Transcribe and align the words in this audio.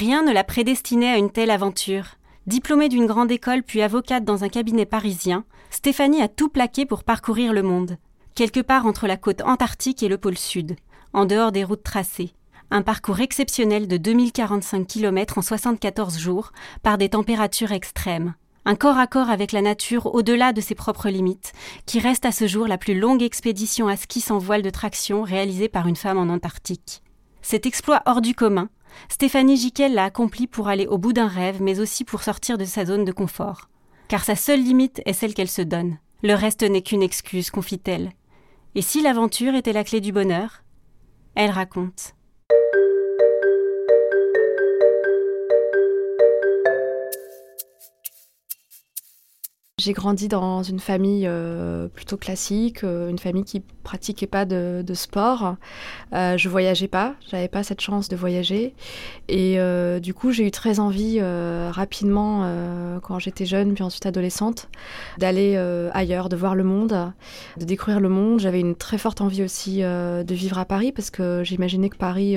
Rien 0.00 0.22
ne 0.22 0.32
la 0.32 0.44
prédestinait 0.44 1.12
à 1.12 1.18
une 1.18 1.28
telle 1.28 1.50
aventure. 1.50 2.16
Diplômée 2.46 2.88
d'une 2.88 3.04
grande 3.04 3.30
école 3.30 3.62
puis 3.62 3.82
avocate 3.82 4.24
dans 4.24 4.44
un 4.44 4.48
cabinet 4.48 4.86
parisien, 4.86 5.44
Stéphanie 5.68 6.22
a 6.22 6.28
tout 6.28 6.48
plaqué 6.48 6.86
pour 6.86 7.04
parcourir 7.04 7.52
le 7.52 7.62
monde. 7.62 7.98
Quelque 8.34 8.60
part 8.60 8.86
entre 8.86 9.06
la 9.06 9.18
côte 9.18 9.42
antarctique 9.42 10.02
et 10.02 10.08
le 10.08 10.16
pôle 10.16 10.38
sud, 10.38 10.76
en 11.12 11.26
dehors 11.26 11.52
des 11.52 11.64
routes 11.64 11.82
tracées. 11.82 12.32
Un 12.70 12.80
parcours 12.80 13.20
exceptionnel 13.20 13.88
de 13.88 13.98
2045 13.98 14.86
km 14.86 15.36
en 15.36 15.42
74 15.42 16.18
jours, 16.18 16.52
par 16.82 16.96
des 16.96 17.10
températures 17.10 17.72
extrêmes. 17.72 18.32
Un 18.64 18.76
corps 18.76 18.96
à 18.96 19.06
corps 19.06 19.28
avec 19.28 19.52
la 19.52 19.60
nature 19.60 20.14
au-delà 20.14 20.54
de 20.54 20.62
ses 20.62 20.74
propres 20.74 21.10
limites, 21.10 21.52
qui 21.84 22.00
reste 22.00 22.24
à 22.24 22.32
ce 22.32 22.46
jour 22.46 22.66
la 22.68 22.78
plus 22.78 22.98
longue 22.98 23.22
expédition 23.22 23.86
à 23.86 23.98
ski 23.98 24.22
sans 24.22 24.38
voile 24.38 24.62
de 24.62 24.70
traction 24.70 25.24
réalisée 25.24 25.68
par 25.68 25.88
une 25.88 25.96
femme 25.96 26.16
en 26.16 26.32
Antarctique. 26.32 27.02
Cet 27.42 27.66
exploit 27.66 28.02
hors 28.06 28.22
du 28.22 28.34
commun, 28.34 28.70
Stéphanie 29.08 29.56
Jiquel 29.56 29.94
l'a 29.94 30.04
accompli 30.04 30.46
pour 30.46 30.68
aller 30.68 30.86
au 30.86 30.98
bout 30.98 31.12
d'un 31.12 31.28
rêve, 31.28 31.62
mais 31.62 31.80
aussi 31.80 32.04
pour 32.04 32.22
sortir 32.22 32.58
de 32.58 32.64
sa 32.64 32.84
zone 32.84 33.04
de 33.04 33.12
confort. 33.12 33.68
Car 34.08 34.24
sa 34.24 34.36
seule 34.36 34.62
limite 34.62 35.00
est 35.06 35.12
celle 35.12 35.34
qu'elle 35.34 35.48
se 35.48 35.62
donne. 35.62 35.98
Le 36.22 36.34
reste 36.34 36.62
n'est 36.62 36.82
qu'une 36.82 37.02
excuse, 37.02 37.50
confie-t-elle. 37.50 38.12
Et 38.74 38.82
si 38.82 39.02
l'aventure 39.02 39.54
était 39.54 39.72
la 39.72 39.84
clé 39.84 40.00
du 40.00 40.12
bonheur? 40.12 40.62
Elle 41.34 41.50
raconte. 41.50 42.14
J'ai 49.80 49.94
grandi 49.94 50.28
dans 50.28 50.62
une 50.62 50.78
famille 50.78 51.24
euh, 51.26 51.88
plutôt 51.88 52.18
classique, 52.18 52.84
euh, 52.84 53.08
une 53.08 53.18
famille 53.18 53.44
qui 53.44 53.62
pratiquait 53.82 54.26
pas 54.26 54.44
de, 54.44 54.84
sport. 54.92 55.56
Euh, 56.12 56.36
je 56.36 56.48
voyageais 56.50 56.86
pas, 56.86 57.14
j'avais 57.30 57.48
pas 57.48 57.62
cette 57.62 57.80
chance 57.80 58.10
de 58.10 58.16
voyager. 58.16 58.74
Et 59.28 59.58
du 60.00 60.12
coup, 60.12 60.32
j'ai 60.32 60.46
eu 60.46 60.50
très 60.50 60.80
envie 60.80 61.20
rapidement, 61.22 62.44
quand 63.02 63.18
j'étais 63.18 63.46
jeune, 63.46 63.72
puis 63.72 63.82
ensuite 63.82 64.04
adolescente, 64.04 64.68
d'aller 65.18 65.56
ailleurs, 65.94 66.28
de 66.28 66.36
voir 66.36 66.54
le 66.54 66.64
monde, 66.64 67.12
de 67.56 67.64
découvrir 67.64 68.00
le 68.00 68.10
monde. 68.10 68.40
J'avais 68.40 68.60
une 68.60 68.74
très 68.74 68.98
forte 68.98 69.22
envie 69.22 69.42
aussi 69.42 69.78
de 69.80 70.34
vivre 70.34 70.58
à 70.58 70.66
Paris 70.66 70.92
parce 70.92 71.10
que 71.10 71.42
j'imaginais 71.42 71.88
que 71.88 71.96
Paris 71.96 72.36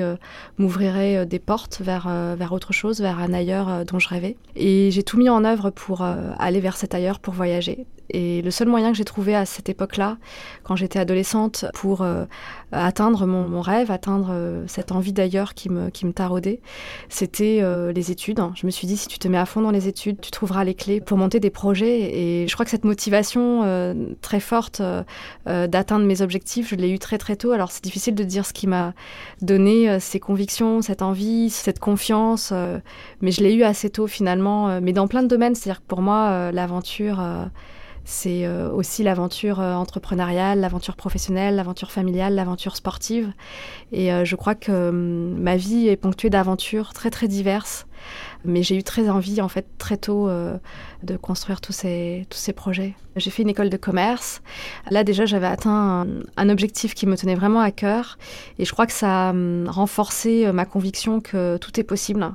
m'ouvrirait 0.56 1.26
des 1.26 1.38
portes 1.38 1.80
vers, 1.82 2.08
vers 2.08 2.52
autre 2.52 2.72
chose, 2.72 3.00
vers 3.00 3.18
un 3.18 3.34
ailleurs 3.34 3.84
dont 3.84 3.98
je 3.98 4.08
rêvais. 4.08 4.36
Et 4.56 4.90
j'ai 4.92 5.02
tout 5.02 5.18
mis 5.18 5.28
en 5.28 5.44
œuvre 5.44 5.70
pour 5.70 6.02
aller 6.02 6.60
vers 6.60 6.76
cet 6.76 6.94
ailleurs, 6.94 7.18
pour 7.18 7.33
voyager. 7.34 7.84
Et 8.10 8.42
le 8.42 8.50
seul 8.50 8.68
moyen 8.68 8.92
que 8.92 8.98
j'ai 8.98 9.04
trouvé 9.04 9.34
à 9.34 9.46
cette 9.46 9.68
époque-là, 9.68 10.18
quand 10.62 10.76
j'étais 10.76 10.98
adolescente, 10.98 11.64
pour 11.74 12.02
euh, 12.02 12.24
atteindre 12.70 13.26
mon, 13.26 13.60
rêve, 13.60 13.90
atteindre 13.90 14.28
euh, 14.30 14.64
cette 14.66 14.92
envie 14.92 15.12
d'ailleurs 15.12 15.54
qui 15.54 15.70
me, 15.70 15.88
qui 15.90 16.04
me 16.04 16.12
taraudait, 16.12 16.60
c'était 17.08 17.60
euh, 17.62 17.92
les 17.92 18.10
études. 18.10 18.40
Je 18.54 18.66
me 18.66 18.70
suis 18.70 18.86
dit, 18.86 18.96
si 18.96 19.08
tu 19.08 19.18
te 19.18 19.28
mets 19.28 19.38
à 19.38 19.46
fond 19.46 19.62
dans 19.62 19.70
les 19.70 19.88
études, 19.88 20.20
tu 20.20 20.30
trouveras 20.30 20.64
les 20.64 20.74
clés 20.74 21.00
pour 21.00 21.16
monter 21.16 21.40
des 21.40 21.50
projets. 21.50 22.14
Et 22.14 22.48
je 22.48 22.52
crois 22.54 22.64
que 22.64 22.70
cette 22.70 22.84
motivation 22.84 23.34
très 24.20 24.40
forte 24.40 24.82
d'atteindre 25.46 26.04
mes 26.04 26.22
objectifs, 26.22 26.70
je 26.70 26.76
l'ai 26.76 26.90
eu 26.90 26.98
très 26.98 27.18
très 27.18 27.36
tôt. 27.36 27.52
Alors 27.52 27.70
c'est 27.70 27.82
difficile 27.82 28.14
de 28.14 28.24
dire 28.24 28.44
ce 28.44 28.52
qui 28.52 28.66
m'a 28.66 28.94
donné 29.40 29.98
ces 30.00 30.20
convictions, 30.20 30.82
cette 30.82 31.02
envie, 31.02 31.50
cette 31.50 31.78
confiance, 31.78 32.52
mais 33.20 33.30
je 33.30 33.42
l'ai 33.42 33.54
eu 33.54 33.62
assez 33.62 33.90
tôt 33.90 34.06
finalement, 34.06 34.80
mais 34.80 34.92
dans 34.92 35.06
plein 35.06 35.22
de 35.22 35.28
domaines. 35.28 35.54
C'est-à-dire 35.54 35.80
que 35.80 35.86
pour 35.86 36.02
moi, 36.02 36.52
l'aventure 36.52 37.20
c'est 38.04 38.44
euh, 38.44 38.70
aussi 38.70 39.02
l'aventure 39.02 39.60
euh, 39.60 39.74
entrepreneuriale, 39.74 40.60
l'aventure 40.60 40.94
professionnelle, 40.94 41.56
l'aventure 41.56 41.90
familiale, 41.90 42.34
l'aventure 42.34 42.76
sportive. 42.76 43.32
Et 43.92 44.12
euh, 44.12 44.24
je 44.24 44.36
crois 44.36 44.54
que 44.54 44.90
hum, 44.90 45.38
ma 45.40 45.56
vie 45.56 45.88
est 45.88 45.96
ponctuée 45.96 46.30
d'aventures 46.30 46.92
très 46.92 47.10
très 47.10 47.28
diverses. 47.28 47.86
Mais 48.44 48.62
j'ai 48.62 48.76
eu 48.76 48.82
très 48.82 49.08
envie, 49.08 49.40
en 49.40 49.48
fait, 49.48 49.66
très 49.78 49.96
tôt, 49.96 50.28
de 51.02 51.16
construire 51.16 51.60
tous 51.60 51.72
ces, 51.72 52.26
tous 52.30 52.38
ces 52.38 52.52
projets. 52.52 52.94
J'ai 53.16 53.30
fait 53.30 53.42
une 53.42 53.48
école 53.48 53.70
de 53.70 53.76
commerce. 53.76 54.42
Là, 54.90 55.04
déjà, 55.04 55.24
j'avais 55.24 55.46
atteint 55.46 56.06
un, 56.36 56.48
objectif 56.48 56.94
qui 56.94 57.06
me 57.06 57.16
tenait 57.16 57.36
vraiment 57.36 57.60
à 57.60 57.70
cœur. 57.70 58.18
Et 58.58 58.64
je 58.64 58.72
crois 58.72 58.86
que 58.86 58.92
ça 58.92 59.28
a 59.28 59.30
hum, 59.30 59.68
renforcé 59.68 60.46
euh, 60.46 60.52
ma 60.52 60.64
conviction 60.64 61.20
que 61.20 61.56
tout 61.58 61.78
est 61.78 61.84
possible. 61.84 62.28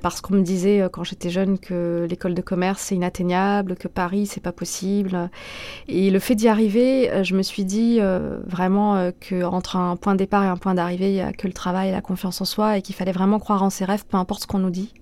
Parce 0.00 0.20
qu'on 0.20 0.34
me 0.34 0.42
disait 0.42 0.80
euh, 0.80 0.88
quand 0.88 1.02
j'étais 1.02 1.30
jeune 1.30 1.58
que 1.58 2.06
l'école 2.08 2.34
de 2.34 2.40
commerce, 2.40 2.82
c'est 2.82 2.94
inatteignable, 2.94 3.74
que 3.74 3.88
Paris, 3.88 4.26
c'est 4.26 4.40
pas 4.40 4.52
possible. 4.52 5.28
Et 5.88 6.10
le 6.10 6.18
fait 6.20 6.36
d'y 6.36 6.48
arriver, 6.48 7.10
euh, 7.10 7.24
je 7.24 7.34
me 7.34 7.42
suis 7.42 7.64
dit 7.64 8.00
vraiment 8.46 9.10
qu'entre 9.28 9.76
un 9.76 9.96
point 9.96 10.12
de 10.12 10.18
départ 10.18 10.44
et 10.44 10.48
un 10.48 10.56
point 10.56 10.74
d'arrivée, 10.74 11.10
il 11.10 11.14
n'y 11.14 11.20
a 11.20 11.32
que 11.32 11.46
le 11.46 11.52
travail 11.52 11.88
et 11.88 11.92
la 11.92 12.00
confiance 12.00 12.40
en 12.40 12.44
soi 12.44 12.78
et 12.78 12.82
qu'il 12.82 12.94
fallait 12.94 13.12
vraiment 13.12 13.38
croire 13.38 13.62
en 13.62 13.70
ses 13.70 13.84
rêves, 13.84 14.04
peu 14.08 14.16
importe 14.16 14.42
ce 14.42 14.46
qu'on 14.46 14.58
nous 14.58 14.70
dit. 14.70 14.92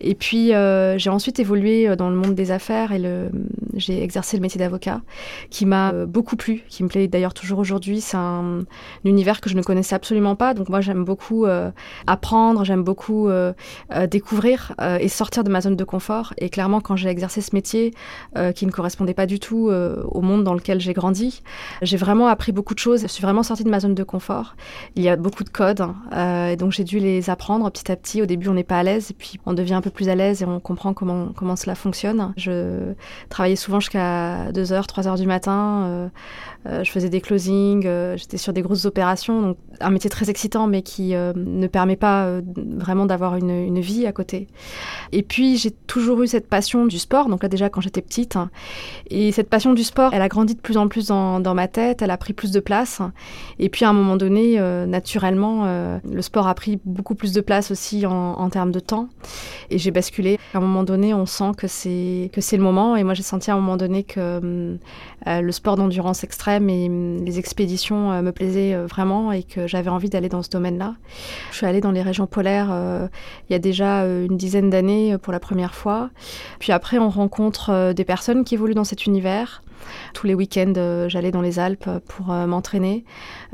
Et 0.00 0.14
puis, 0.14 0.54
euh, 0.54 0.96
j'ai 0.98 1.10
ensuite 1.10 1.38
évolué 1.38 1.88
euh, 1.88 1.96
dans 1.96 2.08
le 2.08 2.16
monde 2.16 2.34
des 2.34 2.50
affaires 2.50 2.92
et 2.92 3.02
j'ai 3.74 4.02
exercé 4.02 4.36
le 4.36 4.42
métier 4.42 4.58
d'avocat 4.58 5.02
qui 5.50 5.66
m'a 5.66 5.92
euh, 5.92 6.06
beaucoup 6.06 6.36
plu, 6.36 6.64
qui 6.68 6.82
me 6.82 6.88
plaît 6.88 7.06
d'ailleurs 7.06 7.34
toujours 7.34 7.58
aujourd'hui. 7.58 8.00
C'est 8.00 8.16
un, 8.16 8.60
univers 9.04 9.40
que 9.40 9.50
je 9.50 9.56
ne 9.56 9.62
connaissais 9.62 9.94
absolument 9.94 10.36
pas. 10.36 10.54
Donc, 10.54 10.68
moi, 10.68 10.80
j'aime 10.80 11.04
beaucoup 11.04 11.46
apprendre, 12.06 12.64
j'aime 12.64 12.82
beaucoup 12.82 13.28
découvrir 14.10 14.74
et 15.00 15.08
sortir 15.08 15.44
de 15.44 15.50
ma 15.50 15.60
zone 15.60 15.76
de 15.76 15.84
confort. 15.84 16.34
Et 16.38 16.48
clairement, 16.48 16.80
quand 16.80 16.96
j'ai 16.96 17.08
exercé 17.08 17.40
ce 17.40 17.54
métier 17.54 17.94
qui 18.54 18.66
ne 18.66 18.70
correspondait 18.70 19.14
pas 19.14 19.26
du 19.26 19.40
tout 19.40 19.70
au 19.70 20.20
monde 20.20 20.44
dans 20.44 20.54
lequel 20.54 20.80
j'ai 20.80 20.92
grandi, 20.92 21.42
j'ai 21.82 21.96
vraiment 21.96 22.26
appris 22.28 22.52
beaucoup 22.52 22.74
de 22.74 22.78
choses. 22.78 23.02
Je 23.02 23.06
suis 23.08 23.22
vraiment 23.22 23.42
sortie 23.42 23.64
de 23.64 23.70
ma 23.70 23.80
zone 23.80 23.94
de 23.94 24.04
confort. 24.04 24.54
Il 24.96 25.02
y 25.02 25.08
a 25.08 25.16
beaucoup 25.16 25.44
de 25.44 25.50
codes, 25.50 25.80
hein, 25.80 26.48
et 26.48 26.56
donc 26.56 26.72
j'ai 26.72 26.84
dû 26.84 26.98
les 26.98 27.30
apprendre 27.30 27.70
petit 27.70 27.90
à 27.90 27.96
petit. 27.96 28.22
Au 28.22 28.26
début, 28.26 28.48
on 28.48 28.54
n'est 28.54 28.64
pas 28.64 28.78
à 28.78 28.82
l'aise 28.82 29.10
et 29.10 29.14
puis 29.14 29.38
on 29.46 29.52
devient 29.52 29.74
un 29.74 29.80
peu 29.80 29.89
plus 29.90 30.08
à 30.08 30.14
l'aise 30.14 30.42
et 30.42 30.44
on 30.44 30.60
comprend 30.60 30.94
comment, 30.94 31.28
comment 31.34 31.56
cela 31.56 31.74
fonctionne. 31.74 32.32
Je 32.36 32.94
travaillais 33.28 33.56
souvent 33.56 33.80
jusqu'à 33.80 34.50
2h, 34.52 34.86
3h 34.86 35.16
du 35.18 35.26
matin. 35.26 35.84
Euh, 35.84 36.08
euh, 36.66 36.84
je 36.84 36.90
faisais 36.90 37.08
des 37.08 37.22
closings, 37.22 37.86
euh, 37.86 38.16
j'étais 38.18 38.36
sur 38.36 38.52
des 38.52 38.62
grosses 38.62 38.84
opérations. 38.84 39.40
Donc 39.40 39.56
un 39.80 39.90
métier 39.90 40.10
très 40.10 40.28
excitant, 40.28 40.66
mais 40.66 40.82
qui 40.82 41.14
ne 41.14 41.66
permet 41.66 41.96
pas 41.96 42.40
vraiment 42.56 43.06
d'avoir 43.06 43.36
une, 43.36 43.80
vie 43.80 44.06
à 44.06 44.12
côté. 44.12 44.46
Et 45.12 45.22
puis 45.22 45.56
j'ai 45.56 45.70
toujours 45.70 46.22
eu 46.22 46.26
cette 46.26 46.48
passion 46.48 46.86
du 46.86 46.98
sport. 46.98 47.28
Donc 47.28 47.42
là, 47.42 47.48
déjà, 47.48 47.70
quand 47.70 47.80
j'étais 47.80 48.02
petite. 48.02 48.36
Et 49.08 49.32
cette 49.32 49.48
passion 49.48 49.72
du 49.72 49.84
sport, 49.84 50.12
elle 50.12 50.20
a 50.20 50.28
grandi 50.28 50.54
de 50.54 50.60
plus 50.60 50.76
en 50.76 50.88
plus 50.88 51.06
dans, 51.06 51.54
ma 51.54 51.66
tête. 51.66 52.02
Elle 52.02 52.10
a 52.10 52.18
pris 52.18 52.34
plus 52.34 52.50
de 52.50 52.60
place. 52.60 53.00
Et 53.58 53.70
puis 53.70 53.86
à 53.86 53.88
un 53.88 53.94
moment 53.94 54.16
donné, 54.16 54.60
naturellement, 54.86 55.64
le 56.04 56.22
sport 56.22 56.46
a 56.46 56.54
pris 56.54 56.78
beaucoup 56.84 57.14
plus 57.14 57.32
de 57.32 57.40
place 57.40 57.70
aussi 57.70 58.04
en, 58.04 58.50
termes 58.50 58.72
de 58.72 58.80
temps. 58.80 59.08
J'ai 59.80 59.90
basculé. 59.90 60.38
À 60.54 60.58
un 60.58 60.60
moment 60.60 60.84
donné, 60.84 61.14
on 61.14 61.26
sent 61.26 61.52
que 61.56 61.66
c'est 61.66 62.30
que 62.32 62.40
c'est 62.40 62.56
le 62.56 62.62
moment. 62.62 62.96
Et 62.96 63.04
moi, 63.04 63.14
j'ai 63.14 63.22
senti 63.22 63.50
à 63.50 63.54
un 63.54 63.56
moment 63.56 63.76
donné 63.76 64.04
que 64.04 64.78
euh, 65.26 65.40
le 65.40 65.52
sport 65.52 65.76
d'endurance 65.76 66.24
extrême 66.24 66.68
et 66.70 66.86
hum, 66.86 67.24
les 67.24 67.38
expéditions 67.38 68.12
euh, 68.12 68.22
me 68.22 68.32
plaisaient 68.32 68.74
euh, 68.74 68.86
vraiment 68.86 69.32
et 69.32 69.42
que 69.42 69.66
j'avais 69.66 69.90
envie 69.90 70.08
d'aller 70.08 70.28
dans 70.28 70.42
ce 70.42 70.50
domaine-là. 70.50 70.94
Je 71.50 71.56
suis 71.56 71.66
allée 71.66 71.80
dans 71.80 71.92
les 71.92 72.02
régions 72.02 72.26
polaires 72.26 72.68
il 73.48 73.52
y 73.52 73.56
a 73.56 73.58
déjà 73.58 74.02
une 74.04 74.36
dizaine 74.36 74.70
d'années 74.70 75.16
pour 75.18 75.32
la 75.32 75.40
première 75.40 75.74
fois. 75.74 76.10
Puis 76.58 76.72
après, 76.72 76.98
on 76.98 77.08
rencontre 77.08 77.92
des 77.92 78.04
personnes 78.04 78.44
qui 78.44 78.54
évoluent 78.54 78.74
dans 78.74 78.84
cet 78.84 79.06
univers. 79.06 79.62
Tous 80.14 80.26
les 80.26 80.34
week-ends, 80.34 80.72
euh, 80.76 81.08
j'allais 81.08 81.30
dans 81.30 81.40
les 81.40 81.58
Alpes 81.58 81.88
pour 82.06 82.32
euh, 82.32 82.46
m'entraîner. 82.46 83.04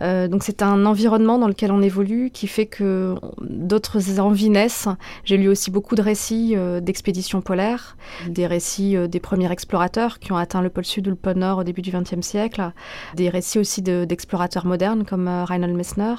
Euh, 0.01 0.29
donc 0.29 0.43
c'est 0.43 0.63
un 0.63 0.87
environnement 0.87 1.39
dans 1.39 1.49
lequel 1.49 1.73
on 1.73 1.83
évolue 1.83 2.31
qui 2.31 2.47
fait 2.47 2.67
que 2.67 3.15
d'autres 3.41 4.21
envies 4.21 4.51
naissent. 4.51 4.89
J'ai 5.25 5.37
lu 5.37 5.49
aussi 5.49 5.71
beaucoup 5.71 5.95
de 5.95 6.03
récits 6.03 6.57
d'expéditions 6.83 7.41
polaires, 7.41 7.97
des 8.29 8.47
récits 8.47 8.97
des 9.09 9.21
premiers 9.21 9.51
explorateurs 9.51 10.19
qui 10.19 10.33
ont 10.33 10.37
atteint 10.37 10.63
le 10.63 10.71
pôle 10.71 10.85
sud 10.85 11.07
ou 11.07 11.11
le 11.11 11.17
pôle 11.17 11.37
nord 11.37 11.59
au 11.59 11.65
début 11.65 11.83
du 11.83 11.91
XXe 11.91 12.21
siècle, 12.21 12.73
des 13.15 13.29
récits 13.29 13.59
aussi 13.59 13.83
d'explorateurs 13.83 14.67
modernes 14.67 15.05
comme 15.05 15.29
Reinhold 15.29 15.75
Messner. 15.75 16.15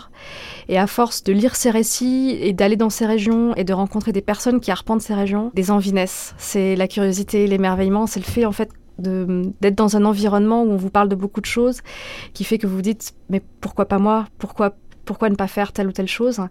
Et 0.69 0.78
à 0.78 0.88
force 0.88 1.23
de 1.23 1.34
lire 1.34 1.56
ces 1.56 1.69
récits 1.69 2.38
et 2.41 2.53
d'aller 2.53 2.75
dans 2.75 2.90
ces 2.90 3.06
régions 3.06 3.56
et 3.56 3.63
de 3.63 3.73
rencontrer 3.73 4.12
des 4.12 4.22
personnes 4.22 4.59
qui 4.59 4.72
arpentent 4.72 5.02
ces 5.02 5.14
régions, 5.14 5.52
des 5.53 5.72
envies 5.72 5.93
naissent. 5.93 6.34
C'est 6.37 6.76
la 6.76 6.87
curiosité, 6.87 7.47
l'émerveillement, 7.47 8.08
c'est 8.08 8.20
le 8.20 8.26
fait 8.26 8.46
en 8.46 8.52
fait 8.52 8.70
d'être 8.99 9.76
dans 9.76 9.96
un 9.96 10.05
environnement 10.05 10.64
où 10.64 10.72
on 10.72 10.78
vous 10.78 10.90
parle 10.90 11.09
de 11.09 11.16
beaucoup 11.16 11.41
de 11.41 11.46
choses, 11.46 11.82
qui 12.34 12.44
fait 12.44 12.58
que 12.58 12.67
vous 12.67 12.76
vous 12.76 12.82
dites 12.82 13.14
mais 13.29 13.41
pourquoi 13.61 13.85
pas 13.85 13.99
moi? 13.99 14.26
Pourquoi 14.38 14.76
pourquoi 15.08 15.29
ne 15.29 15.35
pas 15.35 15.47
faire 15.47 15.72
telle 15.72 15.88
ou 15.88 15.91
telle 15.91 16.08
chose? 16.08 16.41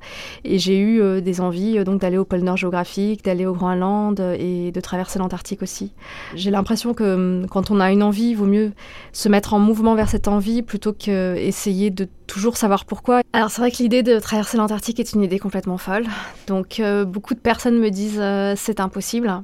Et 0.45 0.59
j'ai 0.59 0.79
eu 0.79 1.01
euh, 1.01 1.21
des 1.21 1.41
envies 1.41 1.79
euh, 1.79 1.85
donc 1.85 2.01
d'aller 2.01 2.19
au 2.19 2.25
pôle 2.25 2.41
Nord 2.41 2.57
géographique, 2.57 3.23
d'aller 3.25 3.47
au 3.47 3.53
Groenland 3.53 4.19
euh, 4.19 4.35
et 4.37 4.73
de 4.73 4.81
traverser 4.81 5.21
l'Antarctique 5.21 5.63
aussi. 5.63 5.93
J'ai 6.35 6.51
l'impression 6.51 6.95
que 6.95 7.15
hum, 7.15 7.47
quand 7.49 7.71
on 7.71 7.79
a 7.79 7.93
une 7.93 8.03
envie, 8.03 8.31
il 8.31 8.35
vaut 8.35 8.47
mieux 8.47 8.73
se 9.13 9.29
mettre 9.29 9.55
en 9.55 9.61
mouvement 9.61 9.95
vers 9.95 10.09
cette 10.09 10.27
envie 10.27 10.63
plutôt 10.63 10.93
qu'essayer 10.93 11.91
de 11.91 12.09
toujours 12.27 12.57
savoir 12.57 12.87
pourquoi. 12.87 13.21
Alors 13.33 13.51
c'est 13.51 13.61
vrai 13.61 13.71
que 13.71 13.77
l'idée 13.77 14.03
de 14.03 14.19
traverser 14.19 14.57
l'Antarctique 14.57 14.99
est 14.99 15.13
une 15.13 15.23
idée 15.23 15.39
complètement 15.39 15.79
folle. 15.79 16.07
Donc 16.47 16.83
beaucoup 17.07 17.35
de 17.35 17.41
personnes 17.41 17.79
me 17.79 17.91
disent 17.91 18.23
c'est 18.57 18.81
impossible. 18.81 19.43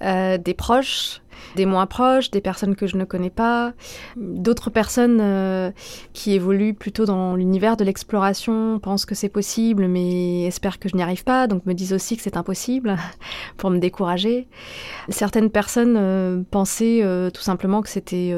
des 0.00 0.54
proches 0.56 1.20
des 1.56 1.66
moins 1.66 1.86
proches, 1.86 2.30
des 2.30 2.40
personnes 2.40 2.76
que 2.76 2.86
je 2.86 2.96
ne 2.96 3.04
connais 3.04 3.30
pas, 3.30 3.72
d'autres 4.16 4.70
personnes 4.70 5.18
euh, 5.20 5.70
qui 6.12 6.32
évoluent 6.32 6.74
plutôt 6.74 7.04
dans 7.04 7.36
l'univers 7.36 7.76
de 7.76 7.84
l'exploration, 7.84 8.78
pensent 8.78 9.06
que 9.06 9.14
c'est 9.14 9.28
possible, 9.28 9.88
mais 9.88 10.44
espèrent 10.44 10.78
que 10.78 10.88
je 10.88 10.96
n'y 10.96 11.02
arrive 11.02 11.24
pas, 11.24 11.46
donc 11.46 11.66
me 11.66 11.74
disent 11.74 11.92
aussi 11.92 12.16
que 12.16 12.22
c'est 12.22 12.36
impossible 12.36 12.96
pour 13.56 13.70
me 13.70 13.78
décourager. 13.78 14.48
Certaines 15.08 15.50
personnes 15.50 15.96
euh, 15.96 16.42
pensaient 16.50 17.00
euh, 17.02 17.30
tout 17.30 17.42
simplement 17.42 17.82
que 17.82 17.88
c'était 17.88 18.32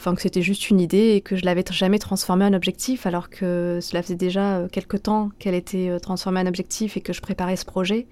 enfin 0.00 0.14
que 0.14 0.22
c'était 0.22 0.40
juste 0.40 0.70
une 0.70 0.80
idée 0.80 1.10
et 1.10 1.20
que 1.20 1.36
je 1.36 1.44
l'avais 1.44 1.62
jamais 1.70 1.98
transformée 1.98 2.46
en 2.46 2.54
objectif, 2.54 3.04
alors 3.04 3.28
que 3.28 3.80
cela 3.82 4.02
faisait 4.02 4.14
déjà 4.14 4.56
euh, 4.56 4.68
quelques 4.68 5.02
temps 5.02 5.30
qu'elle 5.38 5.54
était 5.54 5.90
euh, 5.90 5.98
transformée 5.98 6.40
en 6.40 6.46
objectif 6.46 6.96
et 6.96 7.02
que 7.02 7.12
je 7.12 7.20
préparais 7.20 7.56
ce 7.56 7.66
projet. 7.66 8.06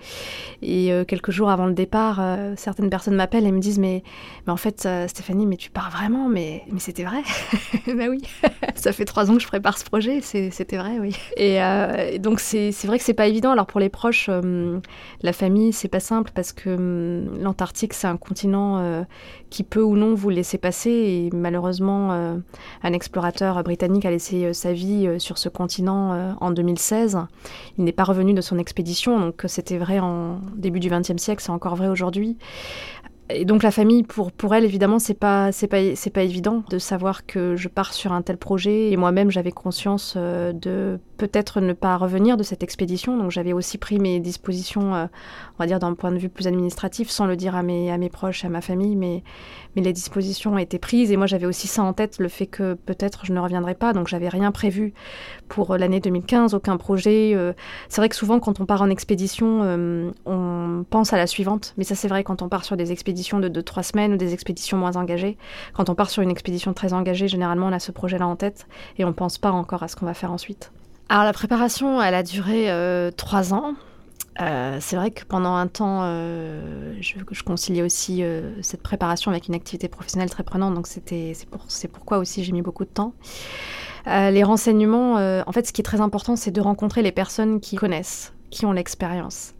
Et 0.60 0.92
euh, 0.92 1.04
quelques 1.04 1.30
jours 1.30 1.48
avant 1.48 1.64
le 1.64 1.72
départ, 1.72 2.20
certaines 2.56 2.90
personnes 2.90 3.14
m'appellent 3.14 3.46
et 3.46 3.52
me 3.52 3.58
disent 3.58 3.78
mais, 3.78 4.02
mais 4.46 4.52
en 4.52 4.58
fait 4.58 4.86
Stéphanie, 5.06 5.46
mais 5.46 5.56
tu 5.56 5.70
pars 5.70 5.90
vraiment 5.90 6.28
Mais, 6.28 6.62
mais 6.70 6.78
c'était 6.78 7.04
vrai 7.04 7.22
Ben 7.86 8.10
oui, 8.10 8.20
ça 8.74 8.92
fait 8.92 9.06
trois 9.06 9.30
ans 9.30 9.36
que 9.36 9.42
je 9.42 9.46
prépare 9.46 9.78
ce 9.78 9.84
projet, 9.84 10.20
c'était 10.20 10.76
vrai, 10.76 10.98
oui. 10.98 11.16
Et, 11.36 11.58
donc 12.18 12.40
c'est 12.40 12.70
vrai 12.84 12.98
que 12.98 13.04
c'est 13.04 13.14
pas 13.14 13.26
évident. 13.26 13.52
Alors 13.52 13.66
pour 13.66 13.80
les 13.80 13.88
proches, 13.88 14.28
la 15.22 15.32
famille, 15.32 15.72
c'est 15.72 15.88
pas 15.88 16.00
simple 16.00 16.32
parce 16.34 16.52
que 16.52 16.68
hum, 16.68 17.40
l'Antarctique, 17.40 17.94
c'est 17.94 18.08
un 18.08 18.18
continent 18.18 19.04
qui 19.50 19.62
peut 19.62 19.82
ou 19.82 19.96
non 19.96 20.14
vous 20.14 20.30
laisser 20.30 20.58
passer. 20.58 21.30
Malheureusement, 21.32 22.12
euh, 22.12 22.36
un 22.82 22.92
explorateur 22.92 23.62
britannique 23.62 24.04
a 24.04 24.10
laissé 24.10 24.44
euh, 24.44 24.52
sa 24.52 24.72
vie 24.72 25.06
euh, 25.06 25.18
sur 25.18 25.38
ce 25.38 25.48
continent 25.48 26.36
en 26.40 26.50
2016. 26.50 27.18
Il 27.78 27.84
n'est 27.84 27.92
pas 27.92 28.04
revenu 28.04 28.34
de 28.34 28.40
son 28.40 28.58
expédition, 28.58 29.18
donc 29.18 29.44
c'était 29.46 29.78
vrai 29.78 29.98
en 29.98 30.40
début 30.56 30.80
du 30.80 30.90
XXe 30.90 31.16
siècle, 31.16 31.42
c'est 31.42 31.50
encore 31.50 31.76
vrai 31.76 31.88
aujourd'hui. 31.88 32.36
Et 33.30 33.44
donc 33.44 33.62
la 33.62 33.70
famille, 33.70 34.04
pour, 34.04 34.32
pour 34.32 34.54
elle, 34.54 34.64
évidemment, 34.64 34.98
c'est 34.98 35.14
pas, 35.14 35.50
pas, 35.68 35.82
pas 36.14 36.22
évident 36.22 36.62
de 36.70 36.78
savoir 36.78 37.26
que 37.26 37.56
je 37.56 37.68
pars 37.68 37.92
sur 37.92 38.12
un 38.12 38.22
tel 38.22 38.38
projet. 38.38 38.90
Et 38.90 38.96
moi-même, 38.96 39.30
j'avais 39.30 39.52
conscience 39.52 40.16
de 40.16 40.98
peut-être 41.18 41.60
ne 41.60 41.74
pas 41.74 41.96
revenir 41.96 42.38
de 42.38 42.42
cette 42.42 42.62
expédition. 42.62 43.18
Donc 43.18 43.30
j'avais 43.30 43.52
aussi 43.52 43.76
pris 43.76 43.98
mes 43.98 44.20
dispositions, 44.20 44.94
euh, 44.94 45.06
on 45.58 45.62
va 45.62 45.66
dire 45.66 45.80
d'un 45.80 45.92
point 45.94 46.12
de 46.12 46.16
vue 46.16 46.30
plus 46.30 46.46
administratif, 46.46 47.10
sans 47.10 47.26
le 47.26 47.36
dire 47.36 47.54
à 47.54 47.62
mes, 47.62 47.92
à 47.92 47.98
mes 47.98 48.08
proches, 48.08 48.44
à 48.44 48.48
ma 48.48 48.62
famille, 48.62 48.96
mais, 48.96 49.22
mais 49.76 49.82
les 49.82 49.92
dispositions 49.92 50.56
été 50.56 50.78
prises. 50.78 51.12
Et 51.12 51.16
moi 51.16 51.26
j'avais 51.26 51.46
aussi 51.46 51.66
ça 51.66 51.82
en 51.82 51.92
tête, 51.92 52.18
le 52.18 52.28
fait 52.28 52.46
que 52.46 52.74
peut-être 52.74 53.26
je 53.26 53.32
ne 53.32 53.40
reviendrai 53.40 53.74
pas. 53.74 53.92
Donc 53.92 54.08
j'avais 54.08 54.28
rien 54.28 54.52
prévu 54.52 54.94
pour 55.48 55.76
l'année 55.76 56.00
2015, 56.00 56.54
aucun 56.54 56.76
projet. 56.76 57.32
Euh. 57.34 57.52
c'est 57.88 58.00
vrai 58.00 58.08
que 58.08 58.16
souvent 58.16 58.38
quand 58.38 58.60
on 58.60 58.66
part 58.66 58.80
en 58.80 58.88
expédition, 58.88 59.60
euh, 59.64 60.10
on 60.24 60.84
pense 60.88 61.12
à 61.12 61.16
la 61.16 61.26
suivante. 61.26 61.74
Mais 61.76 61.84
ça 61.84 61.96
c'est 61.96 62.08
vrai 62.08 62.22
quand 62.22 62.40
on 62.42 62.48
part 62.48 62.64
sur 62.64 62.76
des 62.76 62.92
expéditions 62.92 63.17
de 63.40 63.48
2-3 63.48 63.82
semaines 63.82 64.12
ou 64.14 64.16
des 64.16 64.32
expéditions 64.32 64.78
moins 64.78 64.96
engagées. 64.96 65.36
Quand 65.72 65.88
on 65.88 65.94
part 65.94 66.10
sur 66.10 66.22
une 66.22 66.30
expédition 66.30 66.72
très 66.72 66.92
engagée, 66.92 67.28
généralement 67.28 67.66
on 67.66 67.72
a 67.72 67.78
ce 67.78 67.92
projet-là 67.92 68.26
en 68.26 68.36
tête 68.36 68.66
et 68.98 69.04
on 69.04 69.08
ne 69.08 69.12
pense 69.12 69.38
pas 69.38 69.50
encore 69.50 69.82
à 69.82 69.88
ce 69.88 69.96
qu'on 69.96 70.06
va 70.06 70.14
faire 70.14 70.32
ensuite. 70.32 70.72
Alors 71.08 71.24
la 71.24 71.32
préparation, 71.32 72.02
elle 72.02 72.14
a 72.14 72.22
duré 72.22 72.70
euh, 72.70 73.10
trois 73.10 73.54
ans. 73.54 73.74
Euh, 74.40 74.76
c'est 74.80 74.94
vrai 74.94 75.10
que 75.10 75.24
pendant 75.24 75.54
un 75.54 75.66
temps, 75.66 76.00
euh, 76.02 76.94
je, 77.00 77.14
je, 77.30 77.42
conciliais 77.42 77.82
aussi 77.82 78.22
cette 78.62 78.82
préparation 78.82 79.30
avec 79.30 79.48
une 79.48 79.54
activité 79.54 79.88
professionnelle 79.88 80.30
très 80.30 80.44
prenante, 80.44 80.74
donc 80.74 80.86
c'était 80.86 81.32
c'est 81.34 81.48
pour, 81.48 81.66
pourquoi 81.92 82.18
aussi 82.18 82.44
j'ai 82.44 82.52
mis 82.52 82.62
beaucoup 82.62 82.84
de 82.84 82.90
temps. 82.90 83.14
les 84.06 84.44
renseignements, 84.44 85.14
en 85.14 85.52
fait, 85.52 85.66
ce 85.66 85.72
qui 85.72 85.80
est 85.80 85.84
très 85.84 86.00
important, 86.00 86.36
c'est 86.36 86.52
de 86.52 86.60
rencontrer 86.60 87.02
les 87.02 87.12
personnes 87.12 87.58
qui 87.60 87.76
connaissent 87.76 88.32
qui 88.50 88.66
ont 88.66 88.72
l'expérience. 88.72 89.54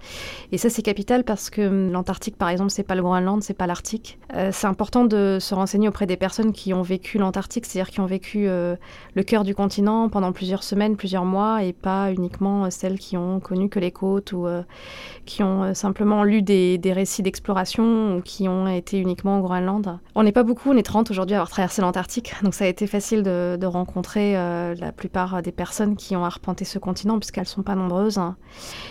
Et 0.53 0.59
ça, 0.59 0.71
c'est 0.71 0.83
capital 0.83 1.25
parce 1.25 1.51
que 1.51 1.63
hum, 1.63 1.93
l'Antarctique, 1.93 2.37
par 2.37 2.49
exemple, 2.49 2.71
c'est 2.71 2.83
pas 2.83 2.95
le 2.95 3.03
Groenland, 3.03 3.43
c'est 3.43 3.55
pas 3.55 3.67
l'Arctique. 3.67 4.19
Euh, 4.35 4.51
c'est 4.53 4.67
important 4.67 5.05
de 5.05 5.39
se 5.41 5.55
renseigner 5.55 5.89
auprès 5.89 6.07
des 6.07 6.17
personnes 6.17 6.53
qui 6.53 6.73
ont 6.75 6.83
vécu 6.83 7.19
l'Antarctique, 7.19 7.67
c'est-à-dire 7.67 7.91
qui 7.91 8.01
ont 8.01 8.07
vécu 8.07 8.49
euh, 8.49 8.77
le 9.15 9.23
cœur 9.23 9.45
du 9.45 9.55
continent 9.55 10.09
pendant 10.09 10.33
plusieurs 10.33 10.63
semaines, 10.63 10.97
plusieurs 10.97 11.25
mois, 11.25 11.63
et 11.63 11.73
pas 11.73 12.13
uniquement 12.13 12.65
euh, 12.65 12.71
celles 12.71 12.99
qui 12.99 13.17
ont 13.17 13.41
connu 13.41 13.69
que 13.69 13.79
les 13.79 13.91
côtes 13.91 14.33
ou 14.33 14.47
qui 15.27 15.43
ont 15.43 15.75
simplement 15.75 16.25
lu 16.25 16.43
des, 16.43 16.81
récits 16.87 17.23
d'exploration 17.23 18.17
ou 18.17 18.23
qui 18.23 18.49
ont 18.49 18.67
été 18.67 18.99
uniquement 18.99 19.39
au 19.39 19.43
Groenland. 19.43 19.99
On 20.15 20.23
n'est 20.23 20.33
pas 20.33 20.43
beaucoup, 20.43 20.71
on 20.71 20.77
est 20.77 20.83
30 20.83 21.11
aujourd'hui 21.11 21.35
à 21.35 21.39
avoir 21.39 21.51
traversé 21.51 21.83
l'Antarctique, 21.83 22.35
donc 22.43 22.55
ça 22.55 22.65
a 22.65 22.69
été 22.69 22.87
facile 22.87 23.23
de, 23.23 23.67
rencontrer 23.69 24.33
la 24.33 24.93
plupart 24.93 25.43
des 25.43 25.53
personnes 25.53 25.97
qui 25.97 26.17
ont 26.17 26.25
arpenté 26.25 26.65
ce 26.65 26.79
continent, 26.79 27.19
puisqu'elles 27.19 27.47
sont 27.47 27.63
pas 27.63 27.75
nombreuses. 27.75 28.19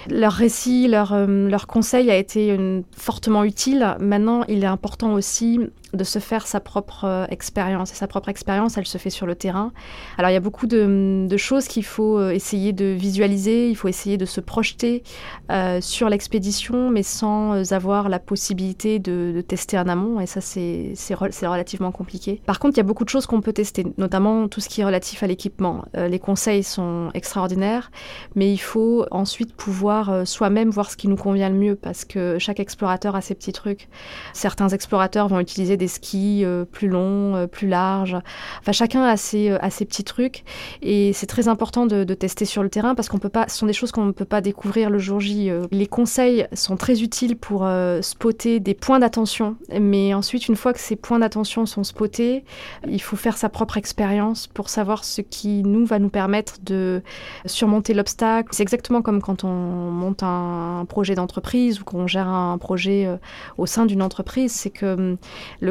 Leur 0.10 0.34
récit, 0.34 0.88
leur, 0.88 1.13
euh, 1.13 1.50
leur 1.50 1.68
conseil 1.68 2.10
a 2.10 2.16
été 2.16 2.57
fortement 2.95 3.44
utile. 3.44 3.95
Maintenant, 4.00 4.44
il 4.48 4.63
est 4.63 4.68
important 4.68 5.13
aussi 5.13 5.60
de 5.98 6.04
se 6.04 6.20
faire 6.20 6.48
sa 6.48 6.60
propre 6.60 7.04
euh, 7.04 7.26
expérience. 7.30 7.92
Et 7.92 7.96
sa 7.96 8.08
propre 8.08 8.30
expérience, 8.30 8.78
elle 8.78 8.88
se 8.88 8.98
fait 8.98 9.10
sur 9.10 9.26
le 9.26 9.36
terrain. 9.36 9.72
Alors 10.18 10.32
il 10.32 10.34
y 10.34 10.38
a 10.38 10.42
beaucoup 10.42 10.68
de, 10.68 11.28
choses 11.38 11.68
qu'il 11.68 11.86
faut 11.86 12.18
euh, 12.18 12.32
essayer 12.32 12.74
de 12.74 12.86
visualiser, 12.86 13.70
il 13.70 13.76
faut 13.76 13.88
essayer 13.88 14.18
de 14.18 14.26
se 14.26 14.40
projeter 14.40 15.04
euh, 15.52 15.82
sur 15.82 16.10
l'expédition, 16.10 16.90
mais 16.90 17.04
sans 17.04 17.74
avoir 17.74 18.10
la 18.10 18.20
possibilité 18.20 19.00
de, 19.00 19.44
tester 19.48 19.78
en 19.78 19.88
amont. 19.88 20.20
Et 20.20 20.26
ça, 20.26 20.42
c'est 20.42 20.96
relativement 21.16 21.92
compliqué. 21.92 22.42
Par 22.46 22.60
contre, 22.60 22.76
il 22.76 22.78
y 22.78 22.82
a 22.82 22.84
beaucoup 22.84 23.04
de 23.04 23.10
choses 23.10 23.26
qu'on 23.26 23.42
peut 23.42 23.54
tester, 23.54 23.86
notamment 23.98 24.48
tout 24.48 24.62
ce 24.62 24.70
qui 24.70 24.82
est 24.82 24.86
relatif 24.86 25.24
à 25.24 25.28
l'équipement. 25.28 25.86
les 25.94 26.20
conseils 26.20 26.64
sont 26.64 27.10
extraordinaires, 27.14 27.92
mais 28.36 28.52
il 28.52 28.58
faut 28.58 29.06
ensuite 29.12 29.54
pouvoir 29.54 30.28
soi-même 30.28 30.70
voir 30.70 30.92
ce 30.92 30.98
qui 30.98 31.08
nous 31.08 31.16
convient 31.16 31.50
le 31.50 31.56
mieux, 31.56 31.76
parce 31.76 32.06
que 32.06 32.38
chaque 32.40 32.60
explorateur 32.60 33.16
a 33.16 33.22
ses 33.22 33.36
petits 33.36 33.54
trucs. 33.54 33.88
Certains 34.34 34.70
explorateurs 34.70 35.28
vont 35.28 35.40
utiliser 35.40 35.78
des 35.78 35.87
skis 35.88 36.44
euh, 36.44 36.66
plus 36.66 36.88
longs, 36.88 37.36
euh, 37.36 37.48
plus 37.48 37.68
larges. 37.68 38.18
Enfin, 38.60 38.72
chacun 38.72 39.04
a 39.04 39.18
ses, 39.18 39.50
euh, 39.50 39.57
a 39.62 39.69
ses 39.69 39.86
petits 39.86 40.04
trucs. 40.04 40.44
Et 40.81 41.13
c'est 41.13 41.28
très 41.28 41.48
important 41.48 41.86
de, 41.86 42.04
tester 42.18 42.45
sur 42.45 42.63
le 42.63 42.69
terrain 42.69 42.95
parce 42.95 43.10
qu'on 43.10 43.19
peut 43.19 43.30
pas, 43.30 43.45
ce 43.48 43.57
sont 43.57 43.68
des 43.68 43.74
choses 43.74 43.92
qu'on 43.92 44.06
ne 44.06 44.12
peut 44.12 44.25
pas 44.25 44.42
découvrir 44.42 44.89
le 44.89 44.98
jour 44.98 45.19
J. 45.19 45.51
Les 45.72 45.86
conseils 45.86 46.48
sont 46.54 46.78
très 46.78 47.04
utiles 47.04 47.36
pour 47.36 47.68
spotter 48.01 48.60
des 48.60 48.74
points 48.74 49.00
d'attention. 49.00 49.56
Mais 49.80 50.13
ensuite, 50.13 50.48
une 50.48 50.56
fois 50.56 50.74
que 50.74 50.80
ces 50.80 50.95
points 50.95 51.19
d'attention 51.19 51.66
sont 51.68 51.84
spotés, 51.84 52.44
il 52.88 53.01
faut 53.01 53.16
faire 53.16 53.38
sa 53.38 53.50
propre 53.50 53.78
expérience 53.78 54.48
pour 54.48 54.69
savoir 54.69 55.04
ce 55.04 55.22
qui 55.22 55.62
nous 55.63 55.86
va 55.86 56.00
nous 56.00 56.10
permettre 56.10 56.56
de 56.63 57.04
surmonter 57.45 57.94
l'obstacle. 57.94 58.50
C'est 58.51 58.63
exactement 58.63 59.04
comme 59.04 59.22
quand 59.22 59.44
on 59.44 59.92
monte 59.92 60.24
un 60.24 60.86
projet 60.89 61.13
d'entreprise 61.13 61.81
ou 61.81 61.84
qu'on 61.84 62.07
gère 62.07 62.28
un 62.28 62.57
projet 62.57 63.07
au 63.57 63.68
sein 63.68 63.86
d'une 63.86 64.01
entreprise. 64.01 64.54
C'est 64.54 64.72
que 64.72 65.18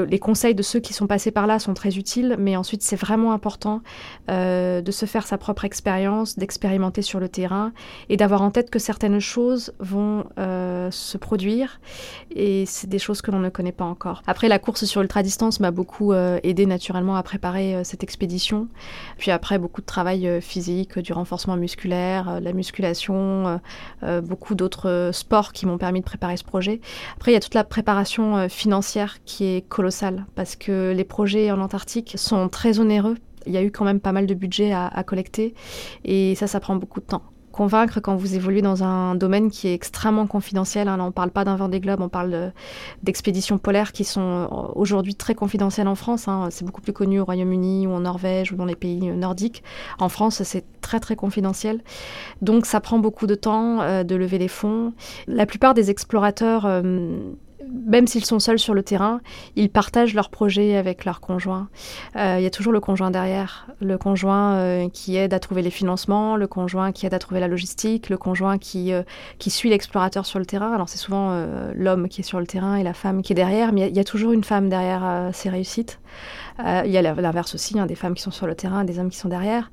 les 0.04 0.18
conseils 0.18 0.54
de 0.54 0.62
ceux 0.62 0.80
qui 0.80 0.92
sont 0.92 1.06
passés 1.06 1.30
par 1.30 1.46
là 1.46 1.58
sont 1.58 1.74
très 1.74 1.96
utiles, 1.96 2.36
mais 2.38 2.56
ensuite 2.56 2.82
c'est 2.82 2.96
vraiment 2.96 3.32
important 3.32 3.82
euh, 4.30 4.80
de 4.80 4.90
se 4.90 5.06
faire 5.06 5.26
sa 5.26 5.38
propre 5.38 5.64
expérience, 5.64 6.36
d'expérimenter 6.36 7.02
sur 7.02 7.20
le 7.20 7.28
terrain 7.28 7.72
et 8.08 8.16
d'avoir 8.16 8.42
en 8.42 8.50
tête 8.50 8.70
que 8.70 8.78
certaines 8.78 9.20
choses 9.20 9.72
vont 9.78 10.24
euh, 10.38 10.90
se 10.90 11.18
produire 11.18 11.80
et 12.34 12.66
c'est 12.66 12.88
des 12.88 12.98
choses 12.98 13.22
que 13.22 13.30
l'on 13.30 13.38
ne 13.38 13.48
connaît 13.48 13.72
pas 13.72 13.84
encore. 13.84 14.22
Après, 14.26 14.48
la 14.48 14.58
course 14.58 14.84
sur 14.84 15.00
ultra-distance 15.02 15.60
m'a 15.60 15.70
beaucoup 15.70 16.12
euh, 16.12 16.38
aidé 16.42 16.66
naturellement 16.66 17.16
à 17.16 17.22
préparer 17.22 17.82
cette 17.84 18.02
expédition. 18.02 18.68
Puis 19.18 19.30
après, 19.30 19.58
beaucoup 19.58 19.80
de 19.80 19.86
travail 19.86 20.40
physique, 20.40 20.98
du 20.98 21.12
renforcement 21.12 21.56
musculaire, 21.56 22.40
la 22.40 22.52
musculation, 22.52 23.60
beaucoup 24.22 24.54
d'autres 24.54 25.10
sports 25.12 25.52
qui 25.52 25.66
m'ont 25.66 25.78
permis 25.78 26.00
de 26.00 26.04
préparer 26.04 26.36
ce 26.36 26.44
projet. 26.44 26.80
Après, 27.16 27.30
il 27.32 27.34
y 27.34 27.36
a 27.36 27.40
toute 27.40 27.54
la 27.54 27.64
préparation 27.64 28.48
financière 28.48 29.18
qui 29.24 29.44
est 29.44 29.68
colossale 29.68 29.85
parce 30.34 30.56
que 30.56 30.92
les 30.94 31.04
projets 31.04 31.50
en 31.50 31.60
Antarctique 31.60 32.14
sont 32.16 32.48
très 32.48 32.78
onéreux. 32.80 33.16
Il 33.46 33.52
y 33.52 33.56
a 33.56 33.62
eu 33.62 33.70
quand 33.70 33.84
même 33.84 34.00
pas 34.00 34.12
mal 34.12 34.26
de 34.26 34.34
budget 34.34 34.72
à, 34.72 35.04
collecter 35.04 35.54
et 36.04 36.34
ça, 36.34 36.46
ça 36.46 36.58
prend 36.58 36.74
beaucoup 36.76 37.00
de 37.00 37.06
temps 37.06 37.22
convaincre 37.56 38.00
quand 38.00 38.14
vous 38.16 38.34
évoluez 38.34 38.60
dans 38.60 38.84
un 38.84 39.14
domaine 39.14 39.50
qui 39.50 39.66
est 39.66 39.74
extrêmement 39.74 40.26
confidentiel. 40.26 40.88
Hein. 40.88 40.98
on 41.00 41.06
ne 41.06 41.10
parle 41.10 41.30
pas 41.30 41.44
d'un 41.44 41.68
des 41.68 41.80
globes, 41.80 42.02
on 42.02 42.10
parle 42.10 42.52
d'expéditions 43.02 43.56
polaires 43.56 43.92
qui 43.92 44.04
sont 44.04 44.20
euh, 44.20 44.46
aujourd'hui 44.74 45.14
très 45.14 45.34
confidentielles 45.34 45.88
en 45.88 45.94
France. 45.94 46.28
Hein. 46.28 46.48
C'est 46.50 46.66
beaucoup 46.66 46.82
plus 46.82 46.92
connu 46.92 47.18
au 47.18 47.24
Royaume-Uni 47.24 47.86
ou 47.86 47.92
en 47.92 48.00
Norvège 48.00 48.52
ou 48.52 48.56
dans 48.56 48.66
les 48.66 48.76
pays 48.76 49.00
nordiques. 49.00 49.62
En 49.98 50.10
France, 50.10 50.42
c'est 50.42 50.64
très 50.82 51.00
très 51.00 51.16
confidentiel. 51.16 51.82
Donc 52.42 52.66
ça 52.66 52.80
prend 52.80 52.98
beaucoup 52.98 53.26
de 53.26 53.34
temps 53.34 53.80
euh, 53.80 54.04
de 54.04 54.14
lever 54.14 54.36
les 54.38 54.48
fonds. 54.48 54.92
La 55.26 55.46
plupart 55.46 55.72
des 55.72 55.90
explorateurs 55.90 56.66
euh, 56.66 57.32
même 57.64 58.06
s'ils 58.06 58.24
sont 58.24 58.38
seuls 58.38 58.58
sur 58.58 58.74
le 58.74 58.82
terrain, 58.82 59.20
ils 59.54 59.70
partagent 59.70 60.14
leurs 60.14 60.30
projets 60.30 60.76
avec 60.76 61.04
leurs 61.04 61.20
conjoints. 61.20 61.68
Euh, 62.16 62.36
il 62.38 62.42
y 62.42 62.46
a 62.46 62.50
toujours 62.50 62.72
le 62.72 62.80
conjoint 62.80 63.10
derrière, 63.10 63.68
le 63.80 63.98
conjoint 63.98 64.54
euh, 64.54 64.88
qui 64.88 65.16
aide 65.16 65.32
à 65.34 65.40
trouver 65.40 65.62
les 65.62 65.70
financements, 65.70 66.36
le 66.36 66.46
conjoint 66.46 66.92
qui 66.92 67.06
aide 67.06 67.14
à 67.14 67.18
trouver 67.18 67.40
la 67.40 67.48
logistique, 67.48 68.08
le 68.08 68.18
conjoint 68.18 68.58
qui, 68.58 68.92
euh, 68.92 69.02
qui 69.38 69.50
suit 69.50 69.70
l'explorateur 69.70 70.26
sur 70.26 70.38
le 70.38 70.46
terrain. 70.46 70.72
Alors 70.72 70.88
c'est 70.88 70.98
souvent 70.98 71.26
l'homme 71.74 72.08
qui 72.08 72.20
est 72.20 72.24
sur 72.24 72.40
le 72.40 72.46
terrain 72.46 72.76
et 72.76 72.82
la 72.82 72.94
femme 72.94 73.22
qui 73.22 73.32
est 73.32 73.36
derrière, 73.36 73.72
mais 73.72 73.88
il 73.88 73.96
y, 73.96 74.00
a 74.00 74.04
toujours 74.04 74.32
une 74.32 74.44
femme 74.44 74.68
derrière 74.68 75.30
ces 75.32 75.48
réussites. 75.48 75.98
Euh, 76.64 76.82
il 76.84 76.90
y 76.90 76.98
a 76.98 77.02
l'inverse 77.02 77.54
aussi, 77.54 77.78
hein, 77.78 77.86
des 77.86 77.94
femmes 77.94 78.14
qui 78.14 78.22
sont 78.22 78.30
sur 78.30 78.46
le 78.46 78.54
terrain, 78.54 78.84
des 78.84 78.98
hommes 78.98 79.10
qui 79.10 79.18
sont 79.18 79.28
derrière. 79.28 79.70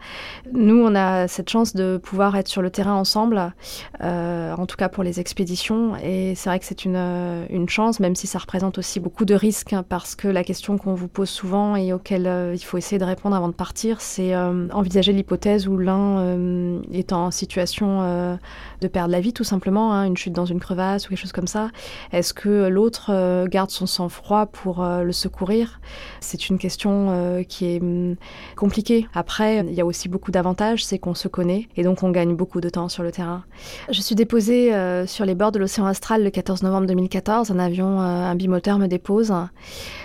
Nous, 0.51 0.83
on 0.83 0.95
a 0.95 1.27
cette 1.27 1.49
chance 1.49 1.73
de 1.75 1.97
pouvoir 1.97 2.35
être 2.35 2.47
sur 2.47 2.61
le 2.61 2.69
terrain 2.69 2.93
ensemble, 2.93 3.53
euh, 4.01 4.53
en 4.55 4.65
tout 4.65 4.75
cas 4.75 4.89
pour 4.89 5.03
les 5.03 5.19
expéditions. 5.19 5.95
Et 6.03 6.35
c'est 6.35 6.49
vrai 6.49 6.59
que 6.59 6.65
c'est 6.65 6.85
une, 6.85 6.95
euh, 6.95 7.67
chance, 7.67 8.01
même 8.01 8.15
si 8.15 8.27
ça 8.27 8.39
représente 8.39 8.77
aussi 8.77 8.99
beaucoup 8.99 9.23
de 9.23 9.33
risques, 9.33 9.71
hein, 9.71 9.85
parce 9.87 10.15
que 10.15 10.27
la 10.27 10.43
question 10.43 10.77
qu'on 10.77 10.93
vous 10.93 11.07
pose 11.07 11.29
souvent 11.29 11.77
et 11.77 11.93
auquel 11.93 12.51
il 12.53 12.59
faut 12.59 12.77
essayer 12.77 12.99
de 12.99 13.05
répondre 13.05 13.35
avant 13.35 13.47
de 13.47 13.53
partir, 13.53 14.01
c'est 14.01 14.35
envisager 14.35 15.13
l'hypothèse 15.13 15.67
où 15.67 15.77
l'un 15.77 16.81
est 16.91 17.13
en 17.13 17.31
situation 17.31 18.37
de 18.81 18.87
perdre 18.89 19.11
la 19.11 19.21
vie, 19.21 19.31
tout 19.31 19.45
simplement, 19.45 19.93
hein, 19.93 20.03
une 20.03 20.17
chute 20.17 20.33
dans 20.33 20.45
une 20.45 20.59
crevasse 20.59 21.05
ou 21.05 21.09
quelque 21.09 21.19
chose 21.19 21.31
comme 21.31 21.47
ça. 21.47 21.69
Est-ce 22.11 22.33
que 22.33 22.67
l'autre 22.67 23.47
garde 23.47 23.69
son 23.69 23.85
sang-froid 23.85 24.47
pour 24.47 24.83
le 24.85 25.11
secourir? 25.13 25.79
C'est 26.19 26.49
une 26.49 26.57
question 26.57 26.72
euh, 26.85 27.43
qui 27.43 27.65
est 27.65 27.81
hum, 27.81 28.15
compliquée. 28.55 29.07
Après, 29.13 29.59
il 29.59 29.73
y 29.73 29.81
a 29.81 29.85
aussi 29.85 30.09
beaucoup 30.09 30.31
d'avantages, 30.31 30.85
c'est 30.85 30.99
qu'on 30.99 31.13
se 31.13 31.27
connaît 31.27 31.67
et 31.75 31.83
donc 31.83 32.03
on 32.03 32.11
gagne 32.11 32.35
beaucoup 32.35 32.61
de 32.61 32.69
temps 32.69 32.89
sur 32.89 33.03
le 33.03 33.11
terrain. 33.11 33.43
Je 33.89 34.01
suis 34.01 34.15
déposée 34.15 34.73
euh, 34.73 35.05
sur 35.07 35.25
les 35.25 35.35
bords 35.35 35.51
de 35.51 35.59
l'océan 35.59 35.85
Astral 35.85 36.23
le 36.23 36.29
14 36.29 36.63
novembre 36.63 36.87
2014. 36.87 37.51
Un 37.51 37.59
avion, 37.59 38.01
euh, 38.01 38.03
un 38.03 38.35
bimoteur 38.35 38.79
me 38.79 38.87
dépose 38.87 39.33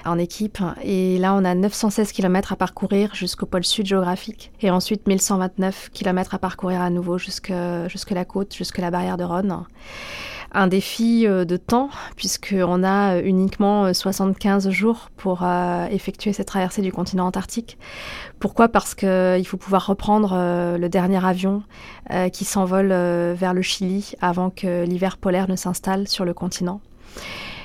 en 0.05 0.19
équipe 0.19 0.59
et 0.83 1.19
là 1.19 1.35
on 1.35 1.45
a 1.45 1.55
916 1.55 2.13
km 2.13 2.53
à 2.53 2.57
parcourir 2.57 3.15
jusqu'au 3.15 3.47
pôle 3.47 3.65
sud 3.65 3.87
géographique 3.87 4.53
et 4.61 4.71
ensuite 4.71 5.07
1129 5.07 5.91
km 5.93 6.35
à 6.35 6.39
parcourir 6.39 6.81
à 6.81 6.91
nouveau 6.91 7.19
jusque, 7.19 7.53
jusque 7.89 8.11
la 8.11 8.25
côte, 8.25 8.55
jusque 8.55 8.79
la 8.79 8.91
barrière 8.91 9.17
de 9.17 9.25
Rhône 9.25 9.65
un 10.53 10.67
défi 10.67 11.27
euh, 11.27 11.45
de 11.45 11.57
temps, 11.57 11.91
puisqu'on 12.17 12.83
a 12.83 13.17
euh, 13.17 13.23
uniquement 13.25 13.93
75 13.93 14.67
euh, 14.67 14.71
jours 14.71 15.11
pour 15.17 15.45
effectuer 15.91 16.33
cette 16.33 16.49
traversée 16.49 16.83
du 16.83 16.93
continent 16.93 17.27
antarctique. 17.27 17.79
Pourquoi? 18.39 18.69
Parce 18.69 18.95
qu'il 18.95 19.47
faut 19.47 19.57
pouvoir 19.57 19.87
reprendre 19.87 20.35
le 20.79 20.89
dernier 20.89 21.25
avion 21.25 21.63
qui 22.33 22.45
s'envole 22.45 22.89
vers 22.89 23.53
le 23.53 23.63
Chili 23.63 24.13
avant 24.21 24.51
que 24.51 24.85
l'hiver 24.85 25.17
polaire 25.17 25.49
ne 25.49 25.57
s'installe 25.57 26.07
sur 26.07 26.25
le 26.25 26.35
continent. 26.35 26.81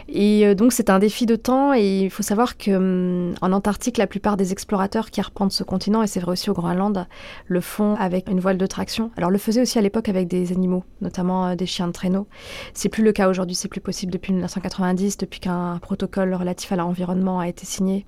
Et 0.08 0.46
euh, 0.46 0.56
donc 0.56 0.74
c'est 0.74 0.90
un 0.90 1.00
défi 1.00 1.26
de 1.26 1.36
temps 1.36 1.74
et 1.74 2.02
il 2.02 2.10
faut 2.10 2.24
savoir 2.24 2.58
que 2.58 2.72
hum, 2.72 3.36
en 3.42 3.52
Antarctique, 3.52 3.98
la 3.98 4.08
plupart 4.08 4.38
des 4.38 4.52
explorateurs 4.52 5.12
qui 5.12 5.20
arpentent 5.20 5.52
ce 5.52 5.64
continent, 5.64 6.04
et 6.04 6.08
c'est 6.08 6.20
vrai 6.20 6.34
aussi 6.34 6.50
au 6.50 6.54
Groenland, 6.54 7.08
le 7.48 7.62
font 7.62 7.96
avec 7.96 8.30
une 8.30 8.40
voile 8.40 8.58
de 8.58 8.66
traction. 8.66 9.12
Alors 9.18 9.30
le 9.30 9.38
faisait 9.38 9.62
aussi 9.62 9.78
à 9.80 9.82
l'époque 9.82 10.10
avec 10.10 10.28
des 10.28 10.52
animaux, 10.52 10.84
notamment 11.02 11.48
euh, 11.48 11.56
des 11.56 11.66
chiens 11.66 11.88
de 11.88 11.94
traîneau. 11.94 12.28
C'est 12.74 12.90
plus 12.90 13.04
le 13.04 13.12
cas 13.12 13.30
aujourd'hui, 13.30 13.56
c'est 13.56 13.68
plus 13.68 13.82
possible 13.82 14.12
depuis 14.12 14.34
1990, 14.34 15.18
depuis 15.18 15.40
qu'un 15.40 15.80
protocole 15.82 16.34
relatif 16.34 16.72
à 16.72 16.76
l'environnement 16.76 17.40
a 17.40 17.48
été 17.48 17.66
signé 17.66 18.06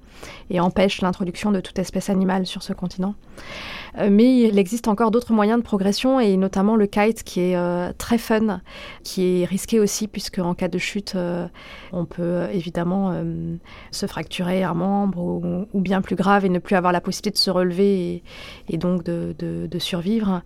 et 0.50 0.60
empêche 0.60 1.02
l'introduction 1.02 1.52
de 1.52 1.60
toute 1.60 1.80
espèce 1.80 2.10
animale 2.10 2.46
sur 2.46 2.64
ce 2.64 2.74
continent. 2.74 3.16
Euh, 3.98 4.10
mais 4.12 4.40
il 4.40 4.60
existe 4.60 4.88
encore 4.88 5.12
d'autres 5.12 5.34
moyens 5.34 5.60
de 5.60 5.64
progression 5.64 6.20
et 6.20 6.38
notamment 6.38 6.76
le 6.76 6.86
kite 6.86 7.24
qui 7.24 7.42
est 7.42 7.56
euh, 7.56 7.92
très 7.98 8.18
fun, 8.18 8.62
qui 9.04 9.42
est 9.42 9.46
risqué 9.46 9.80
aussi 9.80 10.08
puisque 10.08 10.40
en 10.40 10.54
cas 10.54 10.68
de 10.68 10.78
chute, 10.78 11.14
euh, 11.16 11.48
on 11.92 12.06
peut 12.06 12.48
évidemment 12.52 13.14
se 13.92 14.06
fracturer 14.06 14.64
un 14.64 14.74
membre 14.74 15.66
ou, 15.74 15.80
bien 15.80 16.02
plus 16.02 16.16
grave 16.16 16.46
et 16.46 16.50
ne 16.50 16.60
plus 16.60 16.76
avoir 16.76 16.92
la 16.92 17.02
possibilité 17.02 17.32
de 17.32 17.38
se 17.38 17.52
relever 17.52 18.24
et, 18.70 18.78
donc 18.78 19.04
de, 19.04 19.80
survivre. 19.80 20.42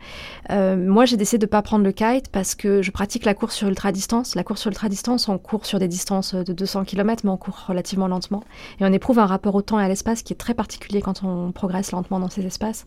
moi, 0.50 1.06
j'ai 1.06 1.18
décidé 1.18 1.40
de 1.40 1.46
ne 1.46 1.50
pas 1.50 1.62
prendre 1.62 1.84
le 1.84 1.92
kite 1.92 2.30
parce 2.32 2.56
que 2.56 2.82
je 2.82 2.92
pratique 2.92 3.26
la 3.26 3.34
course 3.34 3.56
sur 3.56 3.68
ultra 3.68 3.92
distance. 3.92 4.36
La 4.36 4.44
course 4.44 4.62
sur 4.62 4.70
ultra 4.70 4.90
distance, 4.90 5.30
on 5.30 5.38
court 5.38 5.66
sur 5.66 5.80
des 5.80 5.88
distances 5.88 6.36
de 6.36 6.54
200 6.54 6.84
km, 6.84 7.24
mais 7.26 7.32
on 7.32 7.38
court 7.38 7.66
relativement 7.68 8.08
lentement 8.08 8.44
et 8.80 8.86
on 8.86 8.94
éprouve 8.94 9.20
un 9.20 9.26
rapport 9.26 9.56
au 9.56 9.62
temps 9.62 9.80
et 9.80 9.84
à 9.84 9.88
l'espace 9.88 10.22
qui 10.22 10.34
est 10.34 10.38
très 10.38 10.54
particulier 10.54 11.02
quand 11.02 11.24
on 11.24 11.52
progresse 11.52 11.92
lentement 11.92 12.20
dans 12.20 12.30
ces 12.30 12.46
espaces. 12.46 12.86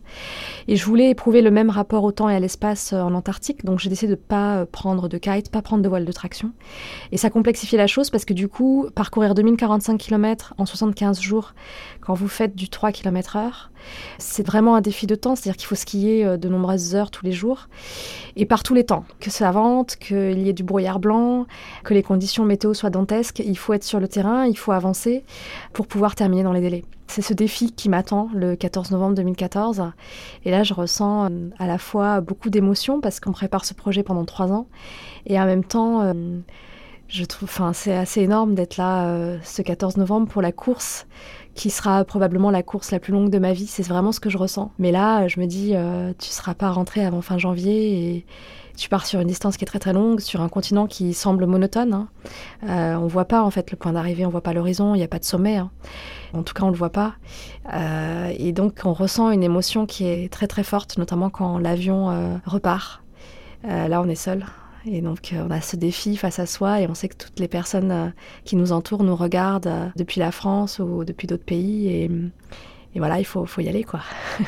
Et 0.67 0.75
je 0.75 0.85
voulais 0.85 1.09
éprouver 1.09 1.41
le 1.41 1.51
même 1.51 1.69
rapport 1.69 2.03
au 2.03 2.11
temps 2.11 2.29
et 2.29 2.35
à 2.35 2.39
l'espace 2.39 2.93
euh, 2.93 3.01
en 3.01 3.13
Antarctique, 3.13 3.65
donc 3.65 3.79
j'ai 3.79 3.89
décidé 3.89 4.07
de 4.07 4.19
ne 4.19 4.25
pas 4.25 4.57
euh, 4.57 4.65
prendre 4.65 5.07
de 5.07 5.17
kite, 5.17 5.51
pas 5.51 5.61
prendre 5.61 5.83
de 5.83 5.89
voile 5.89 6.05
de 6.05 6.11
traction. 6.11 6.51
Et 7.11 7.17
ça 7.17 7.29
complexifie 7.29 7.77
la 7.77 7.87
chose 7.87 8.09
parce 8.09 8.25
que 8.25 8.33
du 8.33 8.47
coup, 8.47 8.87
parcourir 8.95 9.35
2045 9.35 9.97
km 9.97 10.53
en 10.57 10.65
75 10.65 11.19
jours, 11.19 11.53
quand 12.01 12.13
vous 12.13 12.27
faites 12.27 12.55
du 12.55 12.69
3 12.69 12.91
km 12.91 13.35
heure, 13.35 13.71
c'est 14.17 14.45
vraiment 14.45 14.75
un 14.75 14.81
défi 14.81 15.07
de 15.07 15.15
temps, 15.15 15.35
c'est-à-dire 15.35 15.57
qu'il 15.57 15.67
faut 15.67 15.75
skier 15.75 16.25
euh, 16.25 16.37
de 16.37 16.49
nombreuses 16.49 16.95
heures 16.95 17.11
tous 17.11 17.25
les 17.25 17.31
jours 17.31 17.67
et 18.35 18.45
par 18.45 18.63
tous 18.63 18.73
les 18.73 18.85
temps. 18.85 19.05
Que 19.19 19.29
ça 19.29 19.51
vente, 19.51 19.95
qu'il 19.97 20.39
y 20.39 20.49
ait 20.49 20.53
du 20.53 20.63
brouillard 20.63 20.99
blanc, 20.99 21.45
que 21.83 21.93
les 21.93 22.03
conditions 22.03 22.45
météo 22.45 22.73
soient 22.73 22.89
dantesques, 22.89 23.39
il 23.39 23.57
faut 23.57 23.73
être 23.73 23.83
sur 23.83 23.99
le 23.99 24.07
terrain, 24.07 24.45
il 24.45 24.57
faut 24.57 24.71
avancer 24.71 25.23
pour 25.73 25.87
pouvoir 25.87 26.15
terminer 26.15 26.43
dans 26.43 26.53
les 26.53 26.61
délais. 26.61 26.83
C'est 27.07 27.21
ce 27.21 27.33
défi 27.33 27.71
qui 27.71 27.89
m'attend 27.89 28.29
le 28.33 28.55
14 28.55 28.91
novembre 28.91 29.15
2014. 29.15 29.83
Et 30.45 30.51
là, 30.51 30.63
je 30.63 30.73
ressens 30.73 31.25
euh, 31.25 31.49
à 31.59 31.67
la 31.67 31.77
fois 31.77 32.21
beaucoup 32.21 32.49
d'émotions 32.49 33.01
parce 33.01 33.19
qu'on 33.19 33.31
prépare 33.31 33.65
ce 33.65 33.73
projet 33.73 34.03
pendant 34.03 34.25
trois 34.25 34.51
ans 34.51 34.67
et 35.25 35.39
en 35.39 35.45
même 35.45 35.63
temps, 35.63 36.01
euh, 36.01 36.13
je 37.07 37.25
trouve, 37.25 37.49
enfin, 37.49 37.73
c'est 37.73 37.95
assez 37.95 38.21
énorme 38.21 38.55
d'être 38.55 38.77
là 38.77 39.37
ce 39.43 39.61
14 39.61 39.97
novembre 39.97 40.27
pour 40.27 40.41
la 40.41 40.51
course 40.51 41.05
qui 41.55 41.69
sera 41.69 42.03
probablement 42.03 42.51
la 42.51 42.63
course 42.63 42.91
la 42.91 42.99
plus 42.99 43.13
longue 43.13 43.29
de 43.29 43.39
ma 43.39 43.53
vie. 43.53 43.67
C'est 43.67 43.83
vraiment 43.83 44.11
ce 44.11 44.19
que 44.19 44.29
je 44.29 44.37
ressens. 44.37 44.71
Mais 44.79 44.91
là, 44.91 45.27
je 45.27 45.39
me 45.39 45.45
dis, 45.45 45.71
euh, 45.75 46.13
tu 46.17 46.29
seras 46.29 46.53
pas 46.53 46.71
rentré 46.71 47.05
avant 47.05 47.21
fin 47.21 47.37
janvier 47.37 48.15
et 48.15 48.25
tu 48.75 48.89
pars 48.89 49.05
sur 49.05 49.19
une 49.19 49.27
distance 49.27 49.57
qui 49.57 49.63
est 49.63 49.67
très 49.67 49.79
très 49.79 49.93
longue, 49.93 50.19
sur 50.19 50.41
un 50.41 50.49
continent 50.49 50.87
qui 50.87 51.13
semble 51.13 51.45
monotone. 51.45 51.93
Hein. 51.93 52.07
Euh, 52.67 52.95
on 52.95 53.07
voit 53.07 53.25
pas 53.25 53.43
en 53.43 53.51
fait 53.51 53.69
le 53.71 53.77
point 53.77 53.93
d'arrivée, 53.93 54.25
on 54.25 54.29
voit 54.29 54.41
pas 54.41 54.53
l'horizon, 54.53 54.95
il 54.95 54.97
n'y 54.97 55.03
a 55.03 55.07
pas 55.07 55.19
de 55.19 55.25
sommet. 55.25 55.57
Hein. 55.57 55.69
En 56.33 56.43
tout 56.43 56.53
cas, 56.53 56.63
on 56.63 56.69
le 56.69 56.75
voit 56.75 56.89
pas. 56.91 57.13
Euh, 57.73 58.33
et 58.35 58.51
donc, 58.51 58.81
on 58.85 58.93
ressent 58.93 59.29
une 59.29 59.43
émotion 59.43 59.85
qui 59.85 60.07
est 60.07 60.31
très 60.31 60.47
très 60.47 60.63
forte, 60.63 60.97
notamment 60.97 61.29
quand 61.29 61.59
l'avion 61.59 62.09
euh, 62.09 62.35
repart. 62.45 63.03
là, 63.63 64.01
on 64.01 64.09
est 64.09 64.15
seul. 64.15 64.45
Et 64.85 65.01
donc, 65.01 65.31
euh, 65.31 65.45
on 65.47 65.51
a 65.51 65.61
ce 65.61 65.75
défi 65.75 66.17
face 66.17 66.39
à 66.39 66.45
soi 66.45 66.81
et 66.81 66.87
on 66.87 66.93
sait 66.93 67.07
que 67.07 67.15
toutes 67.15 67.39
les 67.39 67.47
personnes 67.47 67.91
euh, 67.91 68.09
qui 68.43 68.55
nous 68.55 68.71
entourent 68.73 69.03
nous 69.03 69.15
regardent 69.15 69.67
euh, 69.67 69.87
depuis 69.95 70.19
la 70.19 70.31
France 70.31 70.79
ou 70.79 71.05
depuis 71.05 71.25
d'autres 71.25 71.45
pays. 71.45 71.87
Et, 71.87 72.11
voilà, 72.95 73.19
il 73.19 73.25
faut, 73.25 73.45
faut 73.45 73.61
y 73.61 73.69
aller, 73.69 73.83
quoi. 73.83 74.01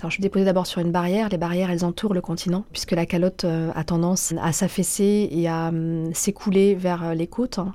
Alors, 0.00 0.10
je 0.10 0.14
suis 0.14 0.22
déposée 0.22 0.44
d'abord 0.44 0.66
sur 0.66 0.80
une 0.80 0.92
barrière. 0.92 1.28
Les 1.28 1.38
barrières, 1.38 1.70
elles 1.70 1.84
entourent 1.84 2.14
le 2.14 2.20
continent, 2.20 2.64
puisque 2.70 2.92
la 2.92 3.04
calotte 3.04 3.44
a 3.44 3.82
tendance 3.82 4.32
à 4.40 4.52
s'affaisser 4.52 5.28
et 5.32 5.48
à 5.48 5.72
s'écouler 6.12 6.76
vers 6.76 7.16
les 7.16 7.26
côtes. 7.26 7.58
Hein. 7.58 7.74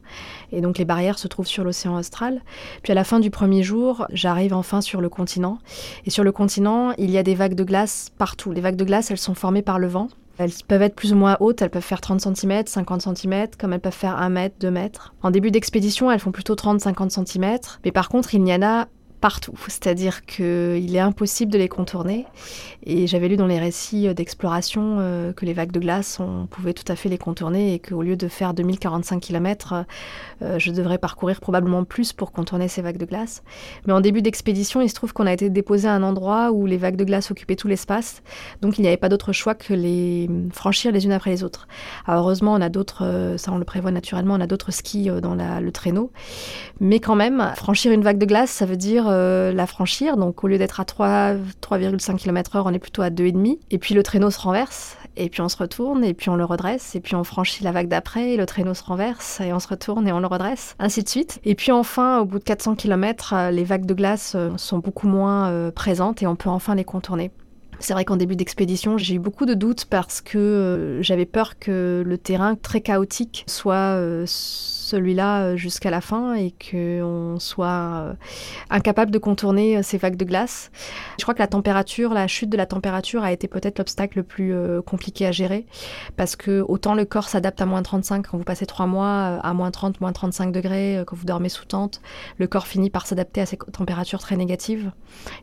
Et 0.54 0.62
donc, 0.62 0.78
les 0.78 0.86
barrières 0.86 1.20
se 1.20 1.28
trouvent 1.28 1.48
sur 1.48 1.66
l'océan 1.66 1.98
austral. 1.98 2.42
Puis, 2.82 2.92
à 2.92 2.96
la 2.96 3.04
fin 3.04 3.20
du 3.20 3.30
premier 3.30 3.62
jour, 3.62 4.08
j'arrive 4.14 4.54
enfin 4.54 4.80
sur 4.80 5.02
le 5.02 5.10
continent. 5.10 5.58
Et 6.06 6.12
sur 6.12 6.24
le 6.24 6.32
continent, 6.32 6.94
il 6.98 7.12
y 7.12 7.18
a 7.18 7.24
des 7.24 7.36
vagues 7.36 7.56
de 7.56 7.66
glace 7.66 8.10
partout. 8.18 8.54
Les 8.54 8.62
vagues 8.62 8.78
de 8.78 8.86
glace, 8.86 9.12
elles 9.12 9.18
sont 9.18 9.36
formées 9.36 9.62
par 9.62 9.78
le 9.78 9.88
vent. 9.88 10.08
Elles 10.38 10.52
peuvent 10.68 10.82
être 10.82 10.96
plus 10.96 11.14
ou 11.14 11.16
moins 11.16 11.38
hautes, 11.40 11.62
elles 11.62 11.70
peuvent 11.70 11.84
faire 11.84 12.02
30 12.02 12.22
cm, 12.22 12.64
50 12.66 13.16
cm, 13.16 13.48
comme 13.60 13.74
elles 13.74 13.80
peuvent 13.80 13.94
faire 13.94 14.18
1 14.18 14.30
mètre, 14.30 14.56
2 14.60 14.72
mètres. 14.72 15.14
En 15.22 15.32
début 15.32 15.52
d'expédition, 15.52 16.12
elles 16.12 16.20
font 16.20 16.32
plutôt 16.32 16.56
30-50 16.56 17.26
cm, 17.26 17.58
mais 17.86 17.92
par 17.92 18.10
contre, 18.10 18.34
il 18.34 18.48
y 18.48 18.54
en 18.54 18.62
a 18.64 18.88
C'est-à-dire 19.68 20.26
qu'il 20.26 20.96
est 20.96 21.00
impossible 21.00 21.52
de 21.52 21.58
les 21.58 21.70
contourner. 21.70 22.26
Et 22.86 23.08
j'avais 23.08 23.30
lu 23.30 23.38
dans 23.38 23.48
les 23.48 23.60
récits 23.60 24.14
d'exploration 24.14 24.98
euh, 25.00 25.32
que 25.32 25.46
les 25.46 25.54
vagues 25.54 25.72
de 25.72 25.80
glace, 25.80 26.20
on 26.20 26.48
pouvait 26.48 26.74
tout 26.74 26.90
à 26.92 26.96
fait 26.96 27.08
les 27.08 27.18
contourner 27.18 27.74
et 27.74 27.80
qu'au 27.80 28.02
lieu 28.02 28.18
de 28.18 28.28
faire 28.28 28.54
2045 28.54 29.22
km, 29.22 29.86
euh, 30.42 30.60
je 30.60 30.72
devrais 30.72 30.98
parcourir 30.98 31.40
probablement 31.40 31.86
plus 31.86 32.12
pour 32.12 32.34
contourner 32.34 32.68
ces 32.68 32.82
vagues 32.82 32.98
de 32.98 33.06
glace. 33.06 33.44
Mais 33.88 33.94
en 33.94 34.02
début 34.02 34.22
d'expédition, 34.22 34.82
il 34.82 34.90
se 34.90 34.96
trouve 34.96 35.14
qu'on 35.14 35.28
a 35.28 35.32
été 35.34 35.50
déposé 35.50 35.88
à 35.88 35.94
un 35.94 36.04
endroit 36.04 36.52
où 36.52 36.66
les 36.66 36.78
vagues 36.78 36.98
de 36.98 37.06
glace 37.06 37.32
occupaient 37.32 37.56
tout 37.56 37.70
l'espace. 37.70 38.22
Donc 38.62 38.78
il 38.78 38.82
n'y 38.82 38.88
avait 38.88 38.98
pas 38.98 39.10
d'autre 39.10 39.32
choix 39.32 39.56
que 39.56 39.74
les 39.74 40.30
franchir 40.52 40.92
les 40.92 41.06
unes 41.06 41.14
après 41.14 41.30
les 41.30 41.44
autres. 41.44 41.68
Alors 42.06 42.24
heureusement, 42.24 42.54
on 42.54 42.62
a 42.62 42.70
d'autres, 42.70 43.06
euh, 43.06 43.38
ça 43.38 43.54
on 43.54 43.58
le 43.58 43.66
prévoit 43.66 43.92
naturellement, 43.92 44.34
on 44.34 44.42
a 44.42 44.48
d'autres 44.48 44.72
skis 44.72 45.10
dans 45.22 45.36
le 45.36 45.72
traîneau. 45.72 46.12
Mais 46.82 47.00
quand 47.00 47.16
même, 47.16 47.54
franchir 47.56 47.94
une 47.94 48.04
vague 48.04 48.18
de 48.18 48.26
glace, 48.26 48.52
ça 48.52 48.66
veut 48.66 48.78
dire 48.78 49.08
euh, 49.08 49.13
la 49.54 49.68
franchir. 49.68 50.18
Donc 50.18 50.44
au 50.44 50.48
lieu 50.48 50.58
d'être 50.58 50.80
à 50.80 50.84
3,5 50.84 52.18
km/h, 52.18 52.64
on 52.66 52.74
est 52.74 52.80
plutôt 52.80 53.02
à 53.02 53.10
2,5. 53.10 53.60
Et 53.72 53.78
puis 53.78 53.94
le 53.96 54.04
traîneau 54.04 54.30
se 54.30 54.40
renverse, 54.40 54.98
et 55.16 55.30
puis 55.30 55.42
on 55.42 55.50
se 55.50 55.58
retourne, 55.58 56.04
et 56.04 56.14
puis 56.14 56.30
on 56.30 56.36
le 56.36 56.46
redresse, 56.46 56.96
et 56.96 57.00
puis 57.00 57.16
on 57.16 57.24
franchit 57.24 57.64
la 57.64 57.72
vague 57.72 57.88
d'après, 57.88 58.32
et 58.32 58.38
le 58.38 58.46
traîneau 58.46 58.74
se 58.74 58.84
renverse, 58.84 59.42
et 59.42 59.54
on 59.54 59.60
se 59.60 59.68
retourne 59.68 60.08
et 60.08 60.12
on 60.12 60.20
le 60.20 60.28
redresse, 60.28 60.76
ainsi 60.80 61.04
de 61.04 61.10
suite. 61.10 61.40
Et 61.44 61.56
puis 61.56 61.72
enfin, 61.72 62.20
au 62.20 62.26
bout 62.26 62.40
de 62.40 62.44
400 62.44 62.76
km, 62.76 63.34
euh, 63.34 63.52
les 63.52 63.64
vagues 63.64 63.86
de 63.86 63.94
glace 63.94 64.34
euh, 64.36 64.52
sont 64.58 64.80
beaucoup 64.80 65.08
moins 65.08 65.72
présentes 65.72 66.22
et 66.24 66.28
on 66.28 66.36
peut 66.36 66.50
enfin 66.50 66.76
les 66.76 66.84
contourner. 66.84 67.32
C'est 67.80 67.94
vrai 67.94 68.06
qu'en 68.06 68.16
début 68.16 68.36
d'expédition, 68.36 68.98
j'ai 68.98 69.16
eu 69.16 69.20
beaucoup 69.20 69.46
de 69.46 69.54
doutes 69.54 69.86
parce 69.86 70.22
que 70.22 71.00
j'avais 71.02 71.26
peur 71.26 71.60
que 71.60 72.04
le 72.06 72.18
terrain 72.18 72.56
très 72.56 72.82
chaotique 72.82 73.44
soit 73.48 74.26
celui-là 74.84 75.56
jusqu'à 75.56 75.90
la 75.90 76.02
fin 76.02 76.36
et 76.36 76.54
qu'on 76.54 77.38
soit 77.40 78.16
incapable 78.70 79.12
de 79.12 79.18
contourner 79.18 79.82
ces 79.84 79.98
vagues 79.98 80.16
de 80.16 80.26
glace. 80.26 80.72
Je 81.18 81.24
crois 81.24 81.34
que 81.34 81.40
la 81.40 81.48
température, 81.48 82.14
la 82.14 82.28
chute 82.28 82.50
de 82.50 82.58
la 82.58 82.66
température 82.66 83.24
a 83.24 83.32
été 83.32 83.48
peut-être 83.48 83.80
l'obstacle 83.80 84.20
le 84.20 84.24
plus 84.24 84.54
compliqué 84.86 85.26
à 85.26 85.32
gérer 85.32 85.66
parce 86.18 86.36
que 86.36 86.64
autant 86.68 86.94
le 86.96 87.06
corps 87.06 87.30
s'adapte 87.30 87.62
à 87.62 87.66
moins 87.66 87.82
35 87.82 88.28
quand 88.28 88.38
vous 88.38 88.44
passez 88.44 88.66
trois 88.66 88.86
mois 88.86 89.40
à 89.44 89.54
moins 89.54 89.72
30, 89.72 90.02
moins 90.02 90.12
35 90.12 90.52
degrés, 90.52 91.04
quand 91.08 91.16
vous 91.16 91.26
dormez 91.26 91.50
sous 91.50 91.66
tente, 91.66 92.02
le 92.38 92.48
corps 92.48 92.68
finit 92.68 92.90
par 92.90 93.08
s'adapter 93.08 93.42
à 93.42 93.46
ces 93.46 93.58
températures 93.58 94.20
très 94.20 94.36
négatives. 94.36 94.92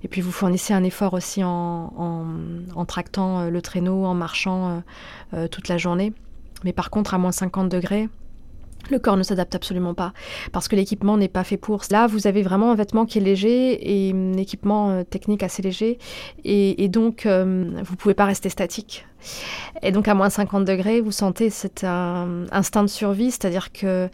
Et 0.05 0.09
puis 0.09 0.21
vous 0.21 0.33
fournissez 0.33 0.75
un 0.75 0.85
effort 0.85 1.15
aussi 1.15 1.43
en, 1.45 1.93
en, 2.75 2.85
tractant 2.85 3.49
le 3.49 3.63
traîneau, 3.63 4.05
en 4.05 4.15
marchant 4.15 4.83
toute 5.51 5.69
la 5.69 5.79
journée. 5.79 6.13
Mais 6.65 6.73
par 6.73 6.91
contre, 6.91 7.15
à 7.15 7.19
moins 7.19 7.33
50 7.33 7.69
degrés, 7.69 8.09
le 8.91 8.99
corps 8.99 9.17
ne 9.17 9.23
s'adapte 9.23 9.55
absolument 9.55 9.95
pas 9.95 10.13
parce 10.53 10.69
que 10.69 10.77
l'équipement 10.77 11.17
n'est 11.17 11.29
pas 11.29 11.45
fait 11.45 11.57
pour. 11.57 11.83
Là, 11.91 12.07
vous 12.07 12.27
avez 12.27 12.43
vraiment 12.43 12.73
un 12.73 12.75
vêtement 12.75 13.07
qui 13.07 13.19
est 13.19 13.23
léger 13.23 14.07
et 14.09 14.13
un 14.13 14.37
équipement 14.37 14.91
euh, 14.91 15.05
technique 15.05 15.43
assez 15.43 15.63
léger 15.63 15.99
et, 16.45 16.89
donc 16.89 17.27
euh, 17.27 17.71
vous 17.85 17.97
pouvez 17.97 18.15
pas 18.15 18.25
rester 18.25 18.49
statique. 18.49 19.07
Et 19.83 19.93
donc 19.93 20.09
à 20.09 20.15
moins 20.15 20.31
50 20.31 20.65
degrés, 20.65 21.01
vous 21.01 21.13
sentez 21.13 21.51
cet 21.51 21.85
instinct 21.85 22.83
de 22.83 22.89
survie, 22.89 23.31
c'est-à-dire 23.31 23.71
que 23.71 24.09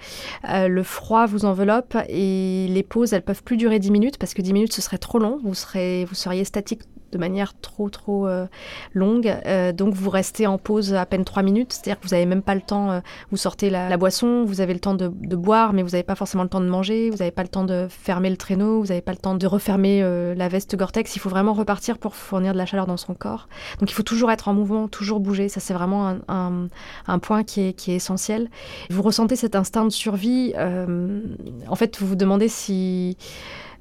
euh, 0.48 0.68
le 0.68 0.82
froid 0.82 1.26
vous 1.26 1.44
enveloppe 1.44 1.96
et 2.08 2.66
les 2.68 2.82
pauses, 2.82 3.12
elles 3.12 3.22
peuvent 3.22 3.44
plus 3.44 3.56
durer 3.56 3.78
10 3.78 3.92
minutes 3.92 4.18
parce 4.18 4.34
que 4.34 4.42
10 4.42 4.52
minutes 4.52 4.72
ce 4.72 4.82
serait 4.82 4.98
trop 4.98 5.18
long, 5.18 5.38
vous 5.44 5.54
seriez 5.54 6.44
statique 6.44 6.82
de 7.12 7.18
manière 7.18 7.58
trop 7.60 7.88
trop 7.88 8.26
euh, 8.26 8.46
longue. 8.92 9.34
Euh, 9.46 9.72
donc 9.72 9.94
vous 9.94 10.10
restez 10.10 10.46
en 10.46 10.58
pause 10.58 10.94
à 10.94 11.06
peine 11.06 11.24
3 11.24 11.42
minutes, 11.42 11.72
c'est-à-dire 11.72 12.00
que 12.00 12.06
vous 12.06 12.14
n'avez 12.14 12.26
même 12.26 12.42
pas 12.42 12.54
le 12.54 12.60
temps, 12.60 12.90
euh, 12.90 13.00
vous 13.30 13.36
sortez 13.36 13.70
la, 13.70 13.96
boisson, 13.96 14.44
vous 14.44 14.60
avez 14.60 14.74
le 14.74 14.80
temps 14.80 14.94
de, 14.94 15.08
boire, 15.08 15.72
mais 15.72 15.82
vous 15.82 15.90
n'avez 15.90 16.02
pas 16.02 16.14
forcément 16.14 16.42
le 16.42 16.48
temps 16.48 16.60
de 16.60 16.68
manger, 16.68 17.10
vous 17.10 17.18
n'avez 17.18 17.30
pas 17.30 17.42
le 17.42 17.48
temps 17.48 17.64
de 17.64 17.86
fermer 17.88 18.30
le 18.30 18.36
traîneau, 18.36 18.80
vous 18.80 18.88
n'avez 18.88 19.00
pas 19.00 19.12
le 19.12 19.18
temps 19.18 19.34
de 19.34 19.46
refermer 19.46 20.02
la 20.34 20.48
veste 20.48 20.76
Gore-Tex. 20.76 21.16
Il 21.16 21.18
faut 21.18 21.28
vraiment 21.28 21.52
repartir 21.52 21.98
pour 21.98 22.14
fournir 22.14 22.52
de 22.52 22.58
la 22.58 22.66
chaleur 22.66 22.86
dans 22.86 22.96
son 22.96 23.14
corps. 23.14 23.48
Donc 23.80 23.90
il 23.90 23.94
faut 23.94 24.02
toujours 24.02 24.30
être 24.30 24.48
en 24.48 24.54
mouvement, 24.54 24.88
toujours 24.88 25.20
bouger. 25.20 25.48
Ça 25.48 25.60
c'est 25.60 25.74
vraiment 25.74 26.16
un, 26.28 26.68
un, 27.06 27.18
point 27.18 27.44
qui 27.44 27.68
est, 27.68 27.72
qui 27.72 27.92
est 27.92 27.96
essentiel. 27.96 28.50
Vous 28.90 29.02
ressentez 29.02 29.36
cet 29.36 29.54
instinct 29.54 29.84
de 29.84 29.90
survie. 29.90 30.54
en 30.56 31.74
fait, 31.74 31.98
vous 31.98 32.06
vous 32.06 32.16
demandez 32.16 32.48
si 32.48 33.16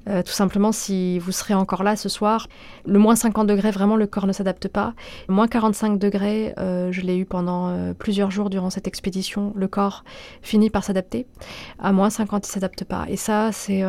euh, 0.08 0.22
tout 0.22 0.32
simplement, 0.32 0.72
si 0.72 1.18
vous 1.18 1.32
serez 1.32 1.54
encore 1.54 1.82
là 1.82 1.96
ce 1.96 2.08
soir, 2.08 2.48
le 2.84 2.98
moins 2.98 3.16
50 3.16 3.46
degrés, 3.46 3.70
vraiment, 3.70 3.96
le 3.96 4.06
corps 4.06 4.26
ne 4.26 4.32
s'adapte 4.32 4.68
pas. 4.68 4.94
Moins 5.28 5.48
45 5.48 5.98
degrés, 5.98 6.54
euh, 6.58 6.92
je 6.92 7.00
l'ai 7.00 7.16
eu 7.16 7.24
pendant 7.24 7.68
euh, 7.68 7.92
plusieurs 7.92 8.30
jours 8.30 8.50
durant 8.50 8.70
cette 8.70 8.86
expédition. 8.86 9.52
Le 9.56 9.68
corps 9.68 10.04
finit 10.42 10.70
par 10.70 10.84
s'adapter. 10.84 11.26
À 11.78 11.92
moins 11.92 12.10
50, 12.10 12.46
il 12.46 12.50
s'adapte 12.50 12.84
pas. 12.84 13.06
Et 13.08 13.16
ça, 13.16 13.50
c'est, 13.52 13.82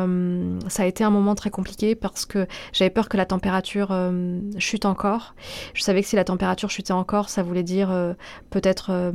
ça 0.68 0.82
a 0.82 0.86
été 0.86 1.04
un 1.04 1.10
moment 1.10 1.34
très 1.34 1.50
compliqué 1.50 1.94
parce 1.94 2.26
que 2.26 2.46
j'avais 2.72 2.90
peur 2.90 3.08
que 3.08 3.16
la 3.16 3.26
température 3.26 3.96
chute 4.58 4.84
encore. 4.84 5.34
Je 5.74 5.82
savais 5.82 6.02
que 6.02 6.08
si 6.08 6.16
la 6.16 6.24
température 6.24 6.70
chutait 6.70 6.92
encore, 6.92 7.28
ça 7.28 7.42
voulait 7.42 7.62
dire 7.62 7.90
peut-être 8.50 9.12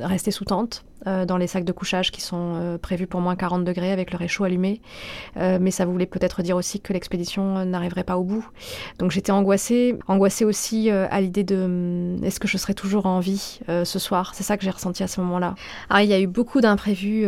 rester 0.00 0.30
sous 0.30 0.44
tente. 0.44 0.84
Euh, 1.06 1.24
dans 1.24 1.36
les 1.36 1.46
sacs 1.46 1.64
de 1.64 1.70
couchage 1.70 2.10
qui 2.10 2.20
sont 2.20 2.54
euh, 2.56 2.76
prévus 2.76 3.06
pour 3.06 3.20
moins 3.20 3.36
40 3.36 3.64
degrés 3.64 3.92
avec 3.92 4.10
le 4.10 4.18
réchaud 4.18 4.42
allumé. 4.42 4.80
Euh, 5.36 5.58
mais 5.60 5.70
ça 5.70 5.86
voulait 5.86 6.06
peut-être 6.06 6.42
dire 6.42 6.56
aussi 6.56 6.80
que 6.80 6.92
l'expédition 6.92 7.64
n'arriverait 7.64 8.02
pas 8.02 8.18
au 8.18 8.24
bout. 8.24 8.48
Donc 8.98 9.12
j'étais 9.12 9.30
angoissée, 9.30 9.96
angoissée 10.08 10.44
aussi 10.44 10.90
à 10.90 11.20
l'idée 11.20 11.44
de 11.44 11.56
hum, 11.56 12.24
est-ce 12.24 12.40
que 12.40 12.48
je 12.48 12.56
serai 12.56 12.74
toujours 12.74 13.06
en 13.06 13.20
vie 13.20 13.60
ce 13.68 13.98
soir? 13.98 14.34
C'est 14.34 14.42
ça 14.42 14.56
que 14.56 14.64
j'ai 14.64 14.70
ressenti 14.70 15.02
à 15.02 15.06
ce 15.06 15.20
moment-là. 15.20 15.54
Alors 15.88 16.02
il 16.02 16.08
y 16.08 16.14
a 16.14 16.20
eu 16.20 16.26
beaucoup 16.26 16.60
d'imprévus 16.60 17.26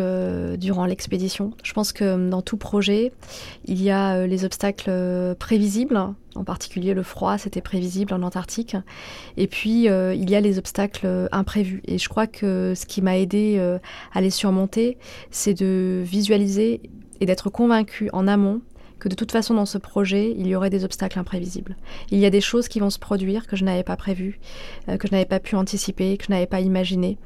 durant 0.58 0.86
l'expédition. 0.86 1.52
Je 1.62 1.72
pense 1.72 1.92
que 1.92 2.14
hum, 2.14 2.30
dans 2.30 2.42
tout 2.42 2.56
projet, 2.56 3.12
il 3.66 3.80
y 3.80 3.90
a 3.90 4.26
les 4.26 4.44
obstacles 4.44 4.90
prévisibles 5.38 5.96
en 6.34 6.44
particulier 6.44 6.94
le 6.94 7.02
froid, 7.02 7.38
c'était 7.38 7.60
prévisible 7.60 8.14
en 8.14 8.22
Antarctique. 8.22 8.76
Et 9.36 9.46
puis, 9.46 9.88
euh, 9.88 10.14
il 10.14 10.30
y 10.30 10.34
a 10.34 10.40
les 10.40 10.58
obstacles 10.58 11.06
euh, 11.06 11.28
imprévus. 11.32 11.82
Et 11.86 11.98
je 11.98 12.08
crois 12.08 12.26
que 12.26 12.74
ce 12.76 12.86
qui 12.86 13.02
m'a 13.02 13.18
aidé 13.18 13.56
euh, 13.58 13.78
à 14.12 14.20
les 14.20 14.30
surmonter, 14.30 14.98
c'est 15.30 15.54
de 15.54 16.02
visualiser 16.04 16.80
et 17.20 17.26
d'être 17.26 17.50
convaincu 17.50 18.08
en 18.12 18.26
amont 18.26 18.62
que 19.00 19.08
de 19.08 19.16
toute 19.16 19.32
façon 19.32 19.54
dans 19.54 19.66
ce 19.66 19.78
projet, 19.78 20.32
il 20.38 20.46
y 20.46 20.54
aurait 20.54 20.70
des 20.70 20.84
obstacles 20.84 21.18
imprévisibles. 21.18 21.76
Il 22.10 22.18
y 22.18 22.26
a 22.26 22.30
des 22.30 22.40
choses 22.40 22.68
qui 22.68 22.78
vont 22.78 22.90
se 22.90 22.98
produire 22.98 23.46
que 23.46 23.56
je 23.56 23.64
n'avais 23.64 23.82
pas 23.82 23.96
prévues, 23.96 24.38
euh, 24.88 24.96
que 24.96 25.08
je 25.08 25.12
n'avais 25.12 25.24
pas 25.24 25.40
pu 25.40 25.56
anticiper, 25.56 26.16
que 26.16 26.26
je 26.26 26.30
n'avais 26.30 26.46
pas 26.46 26.60
imaginé. 26.60 27.18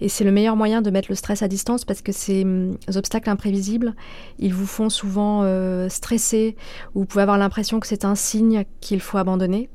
Et 0.00 0.08
c'est 0.08 0.24
le 0.24 0.32
meilleur 0.32 0.56
moyen 0.56 0.80
de 0.80 0.90
mettre 0.90 1.10
le 1.10 1.14
stress 1.16 1.42
à 1.42 1.48
distance 1.48 1.84
parce 1.84 2.00
que 2.00 2.12
ces 2.12 2.44
hum, 2.44 2.78
obstacles 2.94 3.28
imprévisibles, 3.28 3.94
ils 4.38 4.54
vous 4.54 4.66
font 4.66 4.88
souvent 4.88 5.42
euh, 5.42 5.88
stresser 5.88 6.56
ou 6.94 7.00
vous 7.00 7.06
pouvez 7.06 7.22
avoir 7.22 7.38
l'impression 7.38 7.80
que 7.80 7.86
c'est 7.86 8.04
un 8.04 8.14
signe 8.14 8.64
qu'il 8.80 9.00
faut 9.00 9.18
abandonner. 9.18 9.68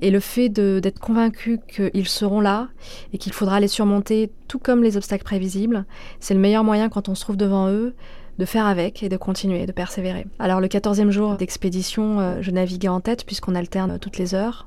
Et 0.00 0.10
le 0.10 0.20
fait 0.20 0.48
d'être 0.48 0.98
convaincu 0.98 1.60
qu'ils 1.68 2.08
seront 2.08 2.40
là 2.40 2.68
et 3.12 3.18
qu'il 3.18 3.32
faudra 3.32 3.60
les 3.60 3.68
surmonter 3.68 4.30
tout 4.48 4.58
comme 4.58 4.82
les 4.82 4.96
obstacles 4.96 5.24
prévisibles, 5.24 5.84
c'est 6.18 6.34
le 6.34 6.40
meilleur 6.40 6.64
moyen 6.64 6.88
quand 6.88 7.08
on 7.08 7.14
se 7.14 7.22
trouve 7.22 7.36
devant 7.36 7.68
eux 7.68 7.94
de 8.38 8.44
faire 8.44 8.66
avec 8.66 9.02
et 9.02 9.08
de 9.08 9.16
continuer, 9.16 9.66
de 9.66 9.72
persévérer. 9.72 10.26
Alors 10.38 10.60
le 10.60 10.68
14e 10.68 11.10
jour 11.10 11.36
d'expédition, 11.36 12.20
euh, 12.20 12.38
je 12.40 12.50
naviguais 12.50 12.88
en 12.88 13.00
tête 13.00 13.24
puisqu'on 13.24 13.54
alterne 13.54 13.92
euh, 13.92 13.98
toutes 13.98 14.18
les 14.18 14.34
heures. 14.34 14.66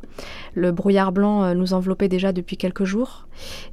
Le 0.54 0.72
brouillard 0.72 1.12
blanc 1.12 1.44
euh, 1.44 1.54
nous 1.54 1.74
enveloppait 1.74 2.08
déjà 2.08 2.32
depuis 2.32 2.58
quelques 2.58 2.86
jours 2.86 3.28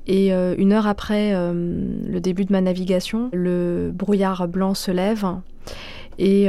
et 0.07 0.33
une 0.33 0.72
heure 0.72 0.87
après 0.87 1.33
le 1.33 2.18
début 2.20 2.44
de 2.44 2.52
ma 2.52 2.61
navigation, 2.61 3.30
le 3.33 3.90
brouillard 3.94 4.46
blanc 4.46 4.74
se 4.74 4.90
lève 4.90 5.24
et 6.18 6.48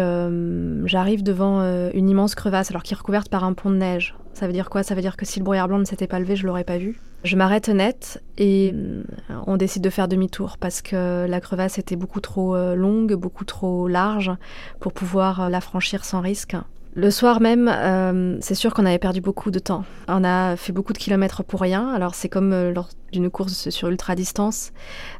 j'arrive 0.86 1.24
devant 1.24 1.62
une 1.94 2.10
immense 2.10 2.36
crevasse 2.36 2.72
alors 2.72 2.84
qui 2.84 2.94
est 2.94 2.98
recouverte 2.98 3.30
par 3.30 3.46
un 3.46 3.54
pont 3.54 3.70
de 3.70 3.78
neige. 3.78 4.16
Ça 4.34 4.48
veut 4.48 4.54
dire 4.54 4.70
quoi? 4.70 4.84
Ça 4.84 4.96
veut 4.96 5.02
dire 5.02 5.16
que 5.16 5.26
si 5.26 5.40
le 5.40 5.46
brouillard 5.46 5.70
blanc 5.70 5.80
ne 5.80 5.86
s'était 5.86 6.08
pas 6.08 6.20
levé, 6.20 6.36
je 6.36 6.46
l'aurais 6.46 6.66
pas 6.66 6.78
vu. 6.78 7.00
Je 7.26 7.36
m'arrête 7.38 7.70
net 7.70 8.22
et 8.38 8.72
euh, 8.72 9.02
on 9.48 9.58
décide 9.58 9.84
de 9.84 9.90
faire 9.90 10.08
demi-tour 10.08 10.58
parce 10.60 10.84
que 10.84 11.26
la 11.28 11.42
crevasse 11.42 11.80
était 11.80 11.96
beaucoup 11.96 12.20
trop 12.20 12.56
euh, 12.56 12.76
longue, 12.76 13.16
beaucoup 13.16 13.46
trop 13.46 13.88
large 13.88 14.32
pour 14.80 14.94
pouvoir 14.94 15.42
euh, 15.42 15.50
la 15.50 15.60
franchir 15.60 16.06
sans 16.06 16.22
risque. 16.22 16.56
Le 16.94 17.10
soir 17.10 17.42
même, 17.42 18.40
c'est 18.40 18.56
sûr 18.56 18.74
qu'on 18.74 18.86
avait 18.86 19.00
perdu 19.00 19.20
beaucoup 19.20 19.52
de 19.52 19.60
temps. 19.60 19.84
On 20.08 20.24
a 20.24 20.56
fait 20.56 20.72
beaucoup 20.72 20.94
de 20.94 20.98
kilomètres 20.98 21.44
pour 21.44 21.60
rien. 21.60 21.90
Alors 21.90 22.16
c'est 22.16 22.30
comme 22.30 22.70
lors 22.70 22.88
d'une 23.16 23.30
course 23.30 23.70
sur 23.70 23.88
ultra 23.88 24.16
distance. 24.16 24.72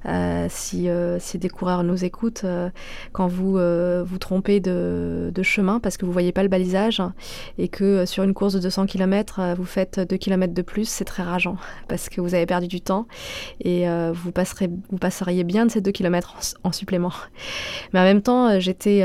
Euh, 0.06 0.48
si, 0.50 0.90
euh, 0.90 1.18
si, 1.20 1.38
des 1.38 1.50
coureurs 1.50 1.84
nous 1.84 2.04
écoutent, 2.04 2.44
euh, 2.44 2.70
quand 3.14 3.28
vous 3.28 3.54
vous 3.56 4.18
trompez 4.18 4.60
de, 4.60 5.32
chemin 5.44 5.80
parce 5.80 5.98
que 5.98 6.06
vous 6.06 6.12
voyez 6.12 6.32
pas 6.32 6.42
le 6.42 6.50
balisage 6.50 7.02
et 7.60 7.68
que 7.68 8.06
sur 8.06 8.24
une 8.24 8.34
course 8.34 8.54
de 8.54 8.60
200 8.60 8.88
km, 8.88 9.54
vous 9.56 9.66
faites 9.66 10.00
2 10.00 10.18
km 10.18 10.54
de 10.54 10.62
plus, 10.64 10.90
c'est 10.90 11.06
très 11.06 11.22
rageant 11.22 11.58
parce 11.88 12.10
que 12.10 12.20
vous 12.20 12.34
avez 12.34 12.48
perdu 12.48 12.68
du 12.68 12.82
temps 12.82 13.08
et 13.64 13.86
vous, 14.14 14.32
passerez, 14.32 14.70
vous 14.90 14.98
passeriez 14.98 15.44
bien 15.44 15.68
de 15.68 15.72
ces 15.72 15.82
2 15.82 15.92
km 15.92 16.36
en, 16.64 16.72
supplément. 16.72 17.12
Mais 17.94 18.00
en 18.00 18.04
même 18.04 18.24
temps, 18.24 18.60
j'étais 18.60 19.04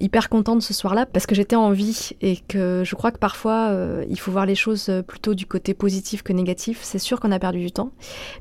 hyper 0.00 0.28
contente 0.28 0.62
ce 0.62 0.72
soir-là 0.72 1.06
parce 1.06 1.26
que 1.26 1.34
j'étais 1.34 1.56
en 1.56 1.70
vie 1.70 2.10
et 2.20 2.36
que 2.36 2.82
je 2.84 2.94
crois 2.94 3.10
que 3.10 3.18
parfois, 3.18 3.76
il 4.08 4.18
faut 4.18 4.30
voir 4.30 4.46
les 4.46 4.54
choses 4.54 4.90
plutôt 5.08 5.34
du 5.34 5.46
côté 5.46 5.74
positif 5.74 6.22
que 6.22 6.32
négatif. 6.32 6.80
C'est 6.82 6.98
sûr 7.00 7.18
qu'on 7.20 7.32
a 7.32 7.38
perdu 7.38 7.58
du 7.58 7.72
temps, 7.72 7.90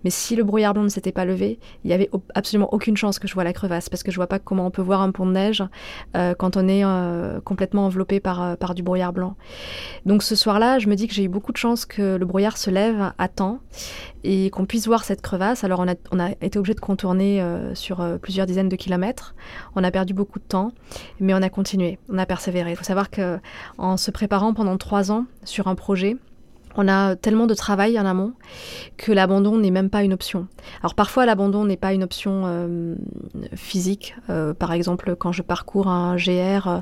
mais 0.04 0.10
si 0.10 0.36
le 0.36 0.44
brouillard 0.44 0.74
blanc 0.74 0.84
ne 0.84 0.90
s'était 0.90 1.12
pas 1.12 1.26
levé, 1.26 1.60
il 1.84 1.88
n'y 1.88 1.94
avait 1.94 2.10
absolument 2.36 2.70
aucune 2.74 2.98
chance 2.98 3.20
que 3.20 3.28
je 3.28 3.34
vois 3.34 3.44
la 3.44 3.54
crevasse, 3.54 3.90
parce 3.90 4.04
que 4.04 4.12
je 4.12 4.16
vois 4.18 4.28
pas 4.28 4.40
comment 4.40 4.66
on 4.66 4.72
peut 4.72 4.82
voir 4.82 5.02
un 5.02 5.12
pont 5.12 5.26
de 5.26 5.32
neige 5.32 5.64
euh, 6.16 6.34
quand 6.36 6.58
on 6.58 6.68
est 6.68 6.84
euh, 6.84 7.40
complètement 7.42 7.86
enveloppé 7.86 8.20
par, 8.20 8.42
euh, 8.42 8.56
par 8.56 8.76
du 8.76 8.84
brouillard 8.84 9.14
blanc. 9.14 9.36
Donc 10.06 10.24
ce 10.24 10.36
soir-là, 10.36 10.80
je 10.80 10.88
me 10.88 10.96
dis 10.96 11.08
que 11.08 11.14
j'ai 11.14 11.24
eu 11.24 11.30
beaucoup 11.30 11.52
de 11.52 11.58
chance 11.58 11.86
que 11.86 12.16
le 12.16 12.26
brouillard 12.26 12.58
se 12.58 12.70
lève 12.70 13.14
à 13.18 13.28
temps 13.28 13.60
et 14.24 14.50
qu'on 14.50 14.66
puisse 14.66 14.88
voir 14.88 15.04
cette 15.04 15.22
crevasse. 15.22 15.64
Alors 15.64 15.80
on 15.80 15.88
a, 15.88 15.96
on 16.12 16.20
a 16.20 16.32
été 16.42 16.58
obligé 16.58 16.74
de 16.74 16.80
contourner 16.80 17.44
sur 17.74 18.06
plusieurs 18.22 18.46
dizaines 18.46 18.70
de 18.70 18.76
kilomètres. 18.76 19.36
On 19.76 19.84
a 19.84 19.92
perdu 19.92 20.14
beaucoup 20.14 20.40
de 20.40 20.44
temps, 20.46 20.72
mais 21.20 21.34
on 21.34 21.42
a 21.42 21.50
continué, 21.50 22.00
on 22.10 22.18
a 22.18 22.26
persévéré. 22.26 22.72
Il 22.72 22.76
faut 22.76 22.84
savoir 22.84 23.10
que 23.10 23.40
en 23.78 23.98
se 23.98 24.12
préparant 24.12 24.54
pendant 24.54 24.78
trois 24.78 25.12
ans 25.12 25.26
sur 25.44 25.68
un 25.68 25.76
projet, 25.76 26.18
on 26.76 26.88
a 26.88 27.16
tellement 27.16 27.48
de 27.48 27.54
travail 27.54 28.00
en 28.00 28.06
amont 28.06 28.34
que 28.98 29.12
l'abandon 29.12 29.58
n'est 29.58 29.72
même 29.72 29.90
pas 29.90 30.04
une 30.04 30.14
option. 30.14 30.48
Alors 30.82 30.96
parfois 30.96 31.26
l'abandon 31.26 31.66
n'est 31.66 31.78
pas 31.78 31.94
une 31.94 32.04
option 32.04 32.44
euh, 32.46 32.96
physique. 33.56 34.16
Euh, 34.30 34.54
par 34.54 34.72
exemple, 34.74 35.16
quand 35.16 35.32
je 35.32 35.42
parcours 35.42 35.88
un 35.88 36.16
GR 36.16 36.82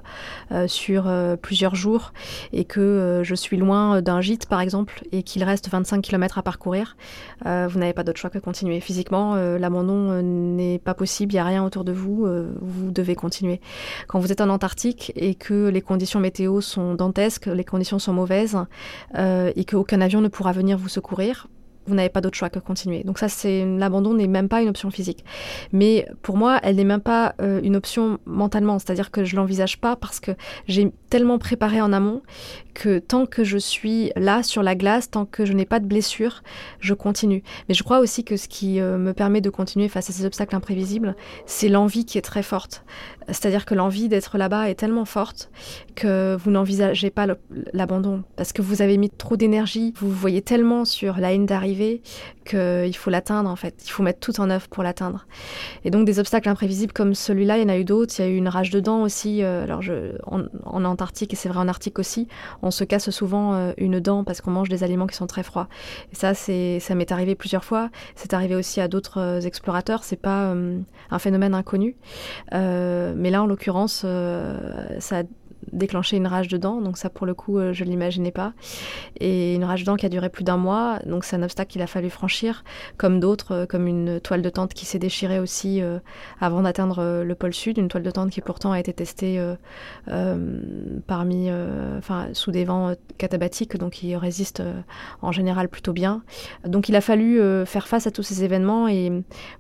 euh, 0.51 0.67
sur 0.67 1.12
plusieurs 1.41 1.75
jours 1.75 2.13
et 2.54 2.65
que 2.65 3.21
je 3.23 3.36
suis 3.36 3.58
loin 3.58 4.01
d'un 4.01 4.21
gîte 4.21 4.45
par 4.45 4.62
exemple 4.62 5.04
et 5.12 5.23
qu'il 5.23 5.43
reste 5.43 5.69
25 5.69 6.01
km 6.01 6.38
à 6.38 6.43
parcourir, 6.43 6.95
vous 7.43 7.80
n'avez 7.80 7.93
pas 7.93 8.04
d'autre 8.04 8.19
choix 8.19 8.30
que 8.30 8.39
continuer. 8.39 8.80
Physiquement, 8.80 9.36
l'abandon 9.36 10.21
n'est 10.21 10.80
pas 10.80 10.93
possible, 10.93 11.34
il 11.34 11.36
n'y 11.36 11.39
a 11.39 11.45
rien 11.45 11.63
autour 11.63 11.84
de 11.84 11.91
vous, 11.91 12.27
vous 12.62 12.91
devez 12.91 13.15
continuer. 13.15 13.62
Quand 14.08 14.19
vous 14.19 14.32
êtes 14.32 14.41
en 14.41 14.49
Antarctique 14.49 15.12
et 15.15 15.36
que 15.36 15.69
les 15.69 15.82
conditions 15.82 16.19
météo 16.19 16.62
sont 16.62 16.93
dantesques, 16.93 17.47
les 17.47 17.63
conditions 17.63 17.99
sont 17.99 18.13
mauvaises 18.13 18.58
et 19.15 19.65
que 19.65 19.75
aucun 19.82 20.02
avion 20.02 20.22
ne 20.22 20.28
pourra 20.28 20.52
venir 20.52 20.78
vous 20.78 20.89
secourir, 20.89 21.48
vous 21.88 21.96
n'avez 21.96 22.10
pas 22.10 22.22
d'autre 22.22 22.38
choix 22.38 22.50
que 22.50 22.60
continuer. 22.60 23.04
Donc 23.04 23.17
ça, 23.17 23.28
c'est 23.28 23.65
l'abandon 23.65 24.13
n'est 24.13 24.28
même 24.28 24.48
pas 24.48 24.62
une 24.62 24.70
option 24.70 24.91
physique. 24.91 25.26
Mais 25.72 26.08
pour 26.22 26.38
moi, 26.38 26.60
elle 26.63 26.76
n'est 26.76 26.84
même 26.84 27.02
pas 27.02 27.36
euh, 27.41 27.60
une 27.63 27.76
option 27.76 28.20
mentalement. 28.26 28.78
C'est-à-dire 28.80 29.12
que 29.12 29.26
je 29.26 29.36
l'envisage 29.36 29.80
pas 29.82 29.96
parce 29.96 30.20
que 30.20 30.32
j'ai 30.67 30.91
tellement 31.10 31.39
préparé 31.39 31.82
en 31.82 31.91
amont 31.91 32.22
que 32.74 33.00
tant 33.00 33.26
que 33.26 33.44
je 33.44 33.58
suis 33.58 34.12
là 34.16 34.44
sur 34.44 34.64
la 34.64 34.76
glace, 34.76 35.10
tant 35.10 35.26
que 35.26 35.46
je 35.46 35.54
n'ai 35.54 35.66
pas 35.66 35.80
de 35.80 35.86
blessure, 35.86 36.44
je 36.80 36.94
continue. 36.94 37.44
Mais 37.68 37.76
je 37.76 37.84
crois 37.84 38.00
aussi 38.00 38.24
que 38.24 38.38
ce 38.38 38.48
qui 38.48 38.80
euh, 38.80 38.98
me 38.98 39.14
permet 39.14 39.42
de 39.42 39.50
continuer 39.50 39.88
face 39.88 40.10
à 40.10 40.14
ces 40.14 40.26
obstacles 40.26 40.56
imprévisibles, 40.56 41.16
c'est 41.46 41.70
l'envie 41.70 42.06
qui 42.06 42.18
est 42.18 42.22
très 42.22 42.44
forte. 42.44 42.84
C'est-à-dire 43.28 43.66
que 43.66 43.76
l'envie 43.76 44.10
d'être 44.10 44.38
là-bas 44.38 44.70
est 44.70 44.76
tellement 44.76 45.06
forte 45.06 45.52
que 45.96 46.36
vous 46.36 46.52
n'envisagez 46.52 47.10
pas 47.10 47.28
l'abandon 47.74 48.24
parce 48.36 48.52
que 48.52 48.62
vous 48.62 48.82
avez 48.82 48.98
mis 48.98 49.10
trop 49.10 49.38
d'énergie, 49.38 49.94
vous 49.98 50.12
voyez 50.12 50.42
tellement 50.42 50.86
sur 50.86 51.18
la 51.18 51.32
ligne 51.32 51.46
d'arrivée 51.46 52.02
qu'il 52.46 52.96
faut 52.96 53.10
l'atteindre 53.10 53.50
en 53.50 53.56
fait. 53.56 53.76
Il 53.86 53.92
faut 53.92 54.04
mettre 54.04 54.20
tout 54.20 54.42
en 54.42 54.50
œuvre 54.50 54.68
pour 54.68 54.84
l'atteindre. 54.84 55.28
Et 55.86 55.92
donc 55.92 56.06
des 56.06 56.20
obstacles 56.20 56.50
imprévisibles 56.50 56.94
comme 56.94 57.14
celui-là, 57.14 57.58
il 57.58 57.62
y 57.62 57.66
en 57.66 57.70
a 57.70 57.78
eu 57.78 57.86
d'autres. 57.86 58.14
Il 58.20 58.22
y 58.22 58.26
a 58.26 58.32
eu 58.32 58.36
une 58.36 58.48
rage 58.48 58.72
de 58.72 58.80
dents 58.80 59.04
aussi. 59.04 59.44
Euh, 59.44 59.64
alors 59.64 59.82
je, 59.82 60.16
en, 60.26 60.44
en, 60.66 60.86
Antarctique 60.86 61.34
et 61.34 61.36
c'est 61.36 61.48
vrai 61.48 61.60
en 61.60 61.68
Arctique 61.68 62.00
aussi, 62.00 62.28
on 62.62 62.71
se 62.71 62.84
casse 62.84 63.10
souvent 63.10 63.54
euh, 63.54 63.74
une 63.78 64.00
dent 64.00 64.24
parce 64.24 64.41
qu'on 64.41 64.52
mange 64.52 64.69
des 64.69 64.84
aliments 64.84 65.08
qui 65.08 65.15
sont 65.15 65.28
très 65.28 65.43
froids. 65.43 65.67
Et 66.12 66.15
ça, 66.15 66.34
c'est, 66.34 66.80
ça 66.80 66.95
m'est 66.95 67.12
arrivé 67.12 67.36
plusieurs 67.36 67.63
fois. 67.63 67.89
C'est 68.15 68.34
arrivé 68.34 68.56
aussi 68.56 68.82
à 68.82 68.88
d'autres 68.88 69.19
euh, 69.19 69.41
explorateurs. 69.41 70.04
C'est 70.04 70.15
pas 70.15 70.54
un 71.12 71.19
phénomène 71.19 71.54
inconnu. 71.54 71.95
mais 72.52 73.30
là, 73.30 73.43
en 73.43 73.45
l'occurrence, 73.45 74.06
ça 75.00 75.19
a 75.19 75.24
déclenché 75.71 76.17
une 76.17 76.28
rage 76.28 76.47
de 76.47 76.58
dents, 76.58 76.82
donc 76.82 76.97
ça 76.97 77.10
pour 77.10 77.26
le 77.26 77.34
coup 77.34 77.58
euh, 77.58 77.74
je 77.74 77.84
l'imaginais 77.84 78.32
pas. 78.32 78.54
Et 79.19 79.56
une 79.56 79.63
rage 79.63 79.82
de 79.82 79.86
dents 79.86 79.95
qui 79.95 80.06
a 80.06 80.10
duré 80.10 80.30
plus 80.30 80.43
d'un 80.43 80.58
mois, 80.58 81.00
donc 81.06 81.24
c'est 81.24 81.36
un 81.36 81.43
obstacle 81.43 81.71
qu'il 81.71 81.82
a 81.82 81.88
fallu 81.88 82.10
franchir, 82.10 82.63
comme 82.97 83.19
d'autres, 83.19 83.54
euh, 83.54 83.65
comme 83.65 83.88
une 83.88 84.19
toile 84.19 84.41
de 84.41 84.50
tente 84.50 84.74
qui 84.74 84.86
s'est 84.86 85.00
déchirée 85.00 85.39
aussi 85.39 85.82
euh, 85.82 86.00
avant 86.39 86.62
d'atteindre 86.62 87.24
le 87.24 87.36
pôle 87.36 87.54
sud, 87.54 87.78
une 87.78 87.88
toile 87.88 88.04
de 88.04 88.12
tente 88.12 88.32
qui 88.32 88.41
pourtant 88.41 88.71
a 88.71 88.80
été 88.80 88.93
testée 88.93 89.41
parmi, 91.08 91.50
enfin 91.97 92.28
sous 92.34 92.52
des 92.52 92.65
vents 92.65 92.93
catabatiques, 93.17 93.78
donc 93.78 93.93
qui 93.93 94.15
résiste 94.15 94.62
en 95.21 95.32
général 95.32 95.69
plutôt 95.69 95.93
bien. 95.93 96.24
Donc 96.65 96.89
il 96.89 96.95
a 96.95 97.02
fallu 97.02 97.39
faire 97.65 97.88
face 97.88 98.08
à 98.08 98.12
tous 98.12 98.24
ces 98.24 98.43
événements 98.43 98.88
et 98.88 99.12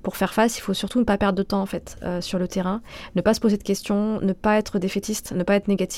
pour 0.03 0.17
faire 0.17 0.33
face, 0.33 0.57
il 0.57 0.61
faut 0.61 0.73
surtout 0.73 0.99
ne 0.99 1.03
pas 1.03 1.17
perdre 1.17 1.37
de 1.37 1.43
temps 1.43 1.61
en 1.61 1.65
fait 1.65 1.97
sur 2.21 2.39
le 2.39 2.47
terrain, 2.47 2.81
ne 3.15 3.21
pas 3.21 3.33
se 3.33 3.39
poser 3.39 3.57
de 3.57 3.63
questions, 3.63 4.19
ne 4.21 4.33
pas 4.33 4.57
être 4.57 4.79
défaitiste, 4.79 5.31
ne 5.33 5.43
pas 5.43 5.55
être 5.55 5.67
négatif 5.67 5.90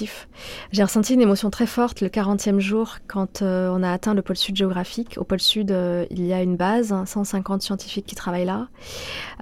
j'ai 0.72 0.84
ressenti 0.84 1.14
une 1.14 1.22
émotion 1.22 1.50
très 1.50 1.66
forte 1.66 2.02
le 2.02 2.10
40e 2.10 2.60
jour 2.60 2.98
quand 3.08 3.42
euh, 3.42 3.70
on 3.72 3.84
a 3.84 3.92
atteint 3.92 4.14
le 4.14 4.22
pôle 4.22 4.38
sud 4.38 4.56
géographique. 4.56 5.16
Au 5.18 5.24
pôle 5.24 5.40
sud, 5.40 5.72
euh, 5.72 6.06
il 6.10 6.26
y 6.26 6.34
a 6.34 6.42
une 6.42 6.56
base, 6.56 6.94
150 7.06 7.62
scientifiques 7.62 8.06
qui 8.06 8.16
travaillent 8.16 8.46
là. 8.46 8.68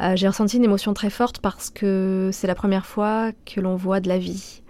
Euh, 0.02 0.16
j'ai 0.16 0.28
ressenti 0.28 0.58
une 0.58 0.64
émotion 0.64 0.94
très 0.94 1.10
forte 1.10 1.40
parce 1.40 1.70
que 1.70 2.30
c'est 2.34 2.48
la 2.48 2.56
première 2.56 2.86
fois 2.86 3.32
que 3.46 3.62
l'on 3.62 3.76
voit 3.76 4.00
de 4.00 4.08
la 4.08 4.18
vie. 4.18 4.61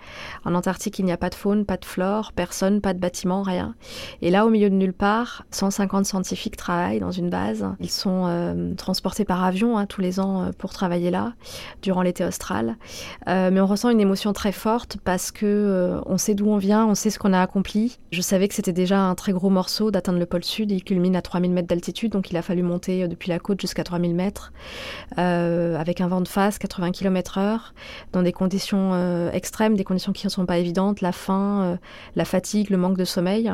En 0.46 0.56
Antarctique, 0.56 1.00
il 1.00 1.06
n'y 1.06 1.12
a 1.12 1.18
pas 1.18 1.30
de 1.30 1.36
faune, 1.36 1.66
pas 1.66 1.78
de 1.78 1.86
flore, 1.86 2.32
personne, 2.34 2.82
pas 2.82 2.94
de 2.94 3.00
bâtiment, 3.00 3.42
rien. 3.42 3.76
Et 4.22 4.32
là, 4.32 4.46
au 4.46 4.50
milieu 4.50 4.70
de 4.70 4.76
nulle 4.76 4.94
part, 4.94 5.44
150 5.52 6.06
scientifiques 6.06 6.58
travaillent 6.58 7.00
dans 7.00 7.12
une 7.12 7.30
base. 7.30 7.66
Ils 7.80 7.90
sont 7.90 8.26
euh, 8.28 8.74
transportés 8.76 9.26
par 9.26 9.44
avion 9.44 9.78
hein, 9.78 9.86
tous 9.86 10.02
les 10.02 10.20
ans 10.20 10.44
euh, 10.44 10.50
pour 10.58 10.74
travailler 10.74 11.12
là, 11.12 11.34
durant 11.82 12.02
l'été 12.02 12.26
austral. 12.26 12.78
Euh, 13.28 13.52
mais 13.52 13.62
on 13.62 13.68
ressent 13.68 13.90
une 13.90 14.02
émotion 14.02 14.34
très 14.34 14.52
forte 14.52 14.98
parce 15.04 15.32
que 15.32 16.00
on 16.06 16.18
sait 16.18 16.34
d'où 16.34 16.48
on 16.48 16.58
vient, 16.58 16.86
on 16.86 16.96
sait 16.96 17.10
ce 17.10 17.20
qu'on 17.20 17.34
a 17.34 17.42
accompli. 17.42 18.00
Je 18.12 18.22
savais 18.22 18.48
que 18.48 18.56
c'était 18.56 18.74
déjà 18.74 19.00
un 19.00 19.16
très 19.16 19.32
gros 19.32 19.50
morceau 19.50 19.92
d'atteindre 19.92 20.20
le 20.20 20.26
pôle 20.26 20.44
sud. 20.44 20.72
Il 20.72 20.84
culmine 20.84 21.16
à 21.16 21.22
3000 21.22 21.52
mètres 21.52 21.68
d'altitude, 21.68 22.12
donc 22.12 22.32
il 22.32 22.38
a 22.38 22.42
fallu 22.42 22.64
monter 22.64 23.08
depuis 23.08 23.30
la 23.30 23.40
côte 23.40 23.62
jusqu'à 23.62 23.84
3000 23.84 24.16
mètres, 24.16 24.52
avec 25.18 26.02
un 26.02 26.08
vent 26.08 26.22
de 26.22 26.28
face, 26.28 26.58
80 26.58 26.92
km/h, 26.92 27.60
dans 28.12 28.24
des 28.24 28.34
conditions 28.34 29.30
extrêmes, 29.32 29.76
des 29.76 29.84
conditions 29.84 30.01
qui 30.12 30.26
ne 30.26 30.32
sont 30.32 30.46
pas 30.46 30.58
évidentes, 30.58 31.02
la 31.02 31.12
faim, 31.12 31.62
euh, 31.62 31.78
la 32.16 32.26
fatigue, 32.26 32.70
le 32.72 32.78
manque 32.78 32.98
de 32.98 33.06
sommeil. 33.06 33.54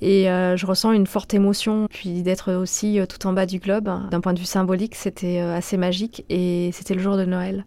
Et 0.00 0.30
euh, 0.30 0.56
je 0.56 0.66
ressens 0.66 0.92
une 0.92 1.06
forte 1.06 1.32
émotion, 1.34 1.86
puis 1.90 2.22
d'être 2.22 2.52
aussi 2.52 3.00
euh, 3.00 3.06
tout 3.06 3.26
en 3.26 3.32
bas 3.32 3.46
du 3.46 3.58
globe. 3.58 3.90
D'un 4.10 4.20
point 4.20 4.34
de 4.34 4.38
vue 4.38 4.44
symbolique, 4.44 4.94
c'était 4.94 5.40
assez 5.40 5.76
magique 5.76 6.24
et 6.28 6.70
c'était 6.72 6.94
le 6.94 7.00
jour 7.00 7.16
de 7.16 7.24
Noël. 7.24 7.64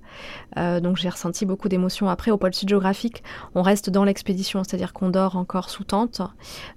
donc 0.55 0.97
j'ai 0.97 1.09
ressenti 1.09 1.45
beaucoup 1.45 1.69
d'émotions. 1.69 2.09
Après, 2.09 2.31
au 2.31 2.37
pôle 2.37 2.53
sud 2.53 2.69
géographique, 2.69 3.23
on 3.55 3.61
reste 3.61 3.89
dans 3.89 4.03
l'expédition, 4.03 4.63
c'est-à-dire 4.63 4.93
qu'on 4.93 5.09
dort 5.09 5.35
encore 5.35 5.69
sous 5.69 5.83
tente. 5.83 6.21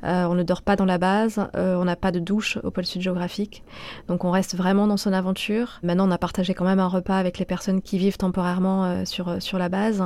on 0.02 0.34
ne 0.34 0.42
dort 0.42 0.62
pas 0.62 0.76
dans 0.76 0.84
la 0.84 0.98
base, 0.98 1.46
on 1.54 1.84
n'a 1.84 1.96
pas 1.96 2.12
de 2.12 2.18
douche 2.18 2.58
au 2.62 2.70
pôle 2.70 2.86
sud 2.86 3.02
géographique. 3.02 3.62
Donc 4.08 4.24
on 4.24 4.30
reste 4.30 4.56
vraiment 4.56 4.86
dans 4.86 4.96
son 4.96 5.12
aventure. 5.12 5.80
Maintenant, 5.82 6.08
on 6.08 6.10
a 6.10 6.18
partagé 6.18 6.54
quand 6.54 6.64
même 6.64 6.80
un 6.80 6.88
repas 6.88 7.18
avec 7.18 7.38
les 7.38 7.44
personnes 7.44 7.82
qui 7.82 7.98
vivent 7.98 8.16
temporairement 8.16 9.04
sur, 9.04 9.42
sur 9.42 9.58
la 9.58 9.68
base. 9.68 10.02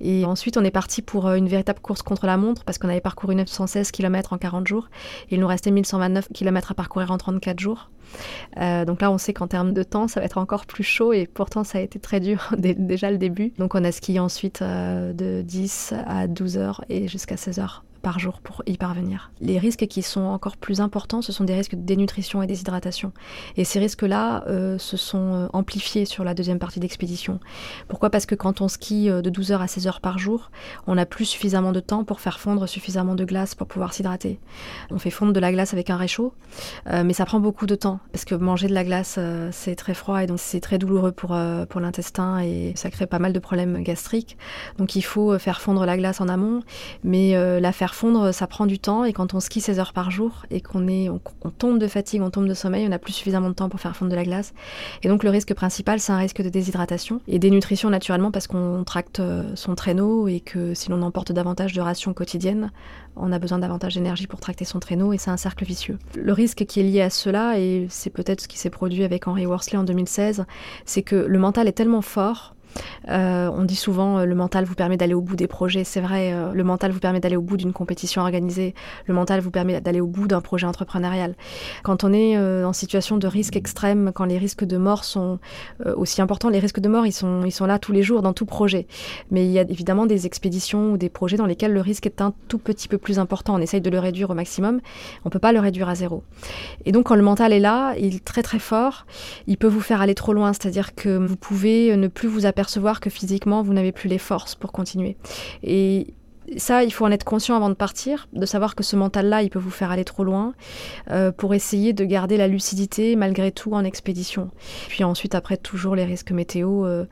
Et 0.00 0.24
ensuite, 0.24 0.45
on 0.56 0.64
est 0.64 0.70
parti 0.70 1.02
pour 1.02 1.30
une 1.30 1.48
véritable 1.48 1.80
course 1.80 2.02
contre 2.02 2.26
la 2.26 2.36
montre 2.36 2.64
parce 2.64 2.78
qu'on 2.78 2.88
avait 2.88 3.00
parcouru 3.00 3.34
916 3.34 3.90
km 3.90 4.32
en 4.32 4.38
40 4.38 4.66
jours. 4.66 4.88
Il 5.30 5.40
nous 5.40 5.46
restait 5.46 5.70
1129 5.70 6.28
km 6.32 6.72
à 6.72 6.74
parcourir 6.74 7.10
en 7.10 7.18
34 7.18 7.58
jours. 7.58 7.90
Euh, 8.58 8.84
donc 8.84 9.00
là, 9.02 9.10
on 9.10 9.18
sait 9.18 9.32
qu'en 9.32 9.48
termes 9.48 9.72
de 9.72 9.82
temps, 9.82 10.08
ça 10.08 10.20
va 10.20 10.26
être 10.26 10.38
encore 10.38 10.66
plus 10.66 10.84
chaud 10.84 11.12
et 11.12 11.26
pourtant, 11.26 11.64
ça 11.64 11.78
a 11.78 11.80
été 11.80 11.98
très 11.98 12.20
dur 12.20 12.54
déjà 12.58 13.10
le 13.10 13.18
début. 13.18 13.52
Donc 13.58 13.74
on 13.74 13.84
a 13.84 13.92
skié 13.92 14.20
ensuite 14.20 14.62
euh, 14.62 15.12
de 15.12 15.42
10 15.42 15.94
à 16.06 16.26
12 16.26 16.58
heures 16.58 16.84
et 16.88 17.08
jusqu'à 17.08 17.36
16 17.36 17.58
heures 17.58 17.85
par 18.06 18.20
jour 18.20 18.40
pour 18.40 18.62
y 18.66 18.76
parvenir. 18.76 19.32
Les 19.40 19.58
risques 19.58 19.88
qui 19.88 20.00
sont 20.00 20.20
encore 20.20 20.56
plus 20.56 20.80
importants, 20.80 21.22
ce 21.22 21.32
sont 21.32 21.42
des 21.42 21.54
risques 21.54 21.74
de 21.74 21.82
dénutrition 21.82 22.40
et 22.40 22.46
déshydratation. 22.46 23.10
Et 23.56 23.64
ces 23.64 23.80
risques-là 23.80 24.44
euh, 24.46 24.78
se 24.78 24.96
sont 24.96 25.34
euh, 25.34 25.48
amplifiés 25.52 26.04
sur 26.04 26.22
la 26.22 26.32
deuxième 26.32 26.60
partie 26.60 26.78
d'expédition. 26.78 27.40
Pourquoi? 27.88 28.10
Parce 28.10 28.24
que 28.24 28.36
quand 28.36 28.60
on 28.60 28.68
skie 28.68 29.10
euh, 29.10 29.22
de 29.22 29.28
12 29.28 29.50
heures 29.50 29.60
à 29.60 29.66
16 29.66 29.88
heures 29.88 30.00
par 30.00 30.20
jour, 30.20 30.52
on 30.86 30.94
n'a 30.94 31.04
plus 31.04 31.24
suffisamment 31.24 31.72
de 31.72 31.80
temps 31.80 32.04
pour 32.04 32.20
faire 32.20 32.38
fondre 32.38 32.68
suffisamment 32.68 33.16
de 33.16 33.24
glace 33.24 33.56
pour 33.56 33.66
pouvoir 33.66 33.92
s'hydrater. 33.92 34.38
On 34.92 35.00
fait 35.00 35.10
fondre 35.10 35.32
de 35.32 35.40
la 35.40 35.50
glace 35.50 35.72
avec 35.72 35.90
un 35.90 35.96
réchaud, 35.96 36.32
mais 36.88 37.12
ça 37.12 37.24
prend 37.24 37.40
beaucoup 37.40 37.66
de 37.66 37.74
temps 37.74 37.98
parce 38.12 38.24
que 38.24 38.36
manger 38.36 38.68
de 38.68 38.74
la 38.74 38.84
glace, 38.84 39.18
c'est 39.50 39.74
très 39.74 39.94
froid 39.94 40.22
et 40.22 40.28
donc 40.28 40.38
c'est 40.38 40.60
très 40.60 40.78
douloureux 40.78 41.10
pour, 41.10 41.36
pour 41.68 41.80
l'intestin 41.80 42.38
et 42.38 42.72
ça 42.76 42.88
crée 42.90 43.06
pas 43.06 43.18
mal 43.18 43.32
de 43.32 43.40
problèmes 43.40 43.82
gastriques. 43.82 44.36
Donc 44.78 44.94
il 44.94 45.02
faut 45.02 45.36
faire 45.40 45.60
fondre 45.60 45.84
la 45.84 45.96
glace 45.96 46.20
en 46.20 46.28
amont, 46.28 46.62
mais 47.02 47.34
la 47.60 47.72
faire 47.72 47.95
fondre, 47.96 48.32
ça 48.32 48.46
prend 48.46 48.66
du 48.66 48.78
temps. 48.78 49.04
Et 49.04 49.12
quand 49.12 49.34
on 49.34 49.40
skie 49.40 49.60
16 49.60 49.80
heures 49.80 49.92
par 49.92 50.10
jour 50.10 50.44
et 50.50 50.60
qu'on 50.60 50.86
est, 50.86 51.08
on, 51.08 51.20
tombe 51.50 51.78
de 51.78 51.88
fatigue, 51.88 52.22
on 52.22 52.30
tombe 52.30 52.46
de 52.46 52.54
sommeil, 52.54 52.86
on 52.86 52.90
n'a 52.90 52.98
plus 52.98 53.12
suffisamment 53.12 53.48
de 53.48 53.54
temps 53.54 53.68
pour 53.68 53.80
faire 53.80 53.96
fondre 53.96 54.10
de 54.10 54.16
la 54.16 54.24
glace. 54.24 54.52
Et 55.02 55.08
donc 55.08 55.24
le 55.24 55.30
risque 55.30 55.54
principal, 55.54 55.98
c'est 55.98 56.12
un 56.12 56.18
risque 56.18 56.42
de 56.42 56.48
déshydratation 56.48 57.20
et 57.26 57.38
dénutrition 57.38 57.90
naturellement 57.90 58.30
parce 58.30 58.46
qu'on 58.46 58.84
tracte 58.84 59.20
euh, 59.20 59.44
son 59.54 59.74
traîneau 59.74 60.28
et 60.28 60.40
que 60.40 60.74
si 60.74 60.90
l'on 60.90 61.02
emporte 61.02 61.32
davantage 61.32 61.72
de 61.72 61.80
rations 61.80 62.12
quotidiennes, 62.12 62.70
on 63.16 63.32
a 63.32 63.38
besoin 63.38 63.58
davantage 63.58 63.94
d'énergie 63.94 64.26
pour 64.26 64.40
tracter 64.40 64.64
son 64.64 64.78
traîneau 64.78 65.12
et 65.12 65.18
c'est 65.18 65.30
un 65.30 65.36
cercle 65.38 65.64
vicieux. 65.64 65.98
Le 66.14 66.32
risque 66.32 66.66
qui 66.66 66.80
est 66.80 66.82
lié 66.82 67.00
à 67.00 67.10
cela, 67.10 67.58
et 67.58 67.86
c'est 67.88 68.10
peut-être 68.10 68.42
ce 68.42 68.48
qui 68.48 68.58
s'est 68.58 68.70
produit 68.70 69.04
avec 69.04 69.26
Henry 69.26 69.46
Worsley 69.46 69.78
en 69.78 69.84
2016, 69.84 70.44
c'est 70.84 71.02
que 71.02 71.16
le 71.16 71.38
mental 71.38 71.66
est 71.66 71.72
tellement 71.72 72.02
fort 72.02 72.55
euh, 73.08 73.50
on 73.52 73.64
dit 73.64 73.76
souvent 73.76 74.18
euh, 74.18 74.24
le 74.24 74.34
mental 74.34 74.64
vous 74.64 74.74
permet 74.74 74.96
d'aller 74.96 75.14
au 75.14 75.20
bout 75.20 75.36
des 75.36 75.46
projets. 75.46 75.84
C'est 75.84 76.00
vrai, 76.00 76.32
euh, 76.32 76.52
le 76.52 76.64
mental 76.64 76.90
vous 76.90 76.98
permet 76.98 77.20
d'aller 77.20 77.36
au 77.36 77.42
bout 77.42 77.56
d'une 77.56 77.72
compétition 77.72 78.22
organisée. 78.22 78.74
Le 79.06 79.14
mental 79.14 79.40
vous 79.40 79.50
permet 79.50 79.80
d'aller 79.80 80.00
au 80.00 80.06
bout 80.06 80.26
d'un 80.26 80.40
projet 80.40 80.66
entrepreneurial. 80.66 81.34
Quand 81.82 82.04
on 82.04 82.12
est 82.12 82.36
en 82.36 82.72
situation 82.72 83.16
de 83.18 83.26
risque 83.26 83.56
extrême, 83.56 84.12
quand 84.14 84.24
les 84.24 84.38
risques 84.38 84.64
de 84.64 84.76
mort 84.76 85.04
sont 85.04 85.38
aussi 85.96 86.20
importants, 86.20 86.48
les 86.48 86.58
risques 86.58 86.80
de 86.80 86.88
mort, 86.88 87.06
ils 87.06 87.12
sont, 87.12 87.42
ils 87.44 87.52
sont 87.52 87.66
là 87.66 87.78
tous 87.78 87.92
les 87.92 88.02
jours 88.02 88.22
dans 88.22 88.32
tout 88.32 88.46
projet. 88.46 88.86
Mais 89.30 89.44
il 89.44 89.50
y 89.50 89.58
a 89.58 89.62
évidemment 89.62 90.06
des 90.06 90.26
expéditions 90.26 90.92
ou 90.92 90.98
des 90.98 91.08
projets 91.08 91.36
dans 91.36 91.46
lesquels 91.46 91.72
le 91.72 91.80
risque 91.80 92.06
est 92.06 92.20
un 92.20 92.32
tout 92.48 92.58
petit 92.58 92.88
peu 92.88 92.98
plus 92.98 93.18
important. 93.18 93.54
On 93.54 93.60
essaye 93.60 93.80
de 93.80 93.90
le 93.90 93.98
réduire 93.98 94.30
au 94.30 94.34
maximum. 94.34 94.80
On 95.24 95.30
peut 95.30 95.38
pas 95.38 95.52
le 95.52 95.60
réduire 95.60 95.88
à 95.88 95.94
zéro. 95.94 96.24
Et 96.84 96.92
donc, 96.92 97.06
quand 97.06 97.16
le 97.16 97.22
mental 97.22 97.52
est 97.52 97.60
là, 97.60 97.94
il 97.98 98.16
est 98.16 98.24
très 98.24 98.42
très 98.42 98.58
fort. 98.58 99.06
Il 99.46 99.56
peut 99.56 99.66
vous 99.66 99.80
faire 99.80 100.00
aller 100.00 100.14
trop 100.14 100.32
loin. 100.32 100.52
C'est-à-dire 100.52 100.94
que 100.94 101.16
vous 101.16 101.36
pouvez 101.36 101.96
ne 101.96 102.08
plus 102.08 102.28
vous 102.28 102.46
apercevoir 102.46 102.65
percevoir 102.66 102.98
que 102.98 103.10
physiquement, 103.10 103.62
vous 103.62 103.72
n'avez 103.72 103.92
plus 103.92 104.08
les 104.08 104.18
forces 104.18 104.56
pour 104.56 104.72
continuer. 104.72 105.16
Et 105.62 106.14
ça, 106.56 106.84
il 106.84 106.92
faut 106.92 107.04
en 107.04 107.10
être 107.10 107.24
conscient 107.24 107.56
avant 107.56 107.68
de 107.68 107.74
partir, 107.74 108.28
de 108.32 108.46
savoir 108.46 108.74
que 108.74 108.82
ce 108.82 108.96
mental-là, 108.96 109.42
il 109.42 109.50
peut 109.50 109.58
vous 109.58 109.70
faire 109.70 109.90
aller 109.90 110.04
trop 110.04 110.24
loin, 110.24 110.54
euh, 111.10 111.32
pour 111.32 111.54
essayer 111.54 111.92
de 111.92 112.04
garder 112.04 112.36
la 112.36 112.48
lucidité 112.48 113.16
malgré 113.16 113.50
tout 113.52 113.72
en 113.72 113.84
expédition. 113.84 114.50
Puis 114.88 115.04
ensuite, 115.04 115.34
après, 115.34 115.56
toujours 115.56 115.96
les 115.96 116.04
risques 116.04 116.30
météo, 116.30 116.86
euh, 116.86 117.04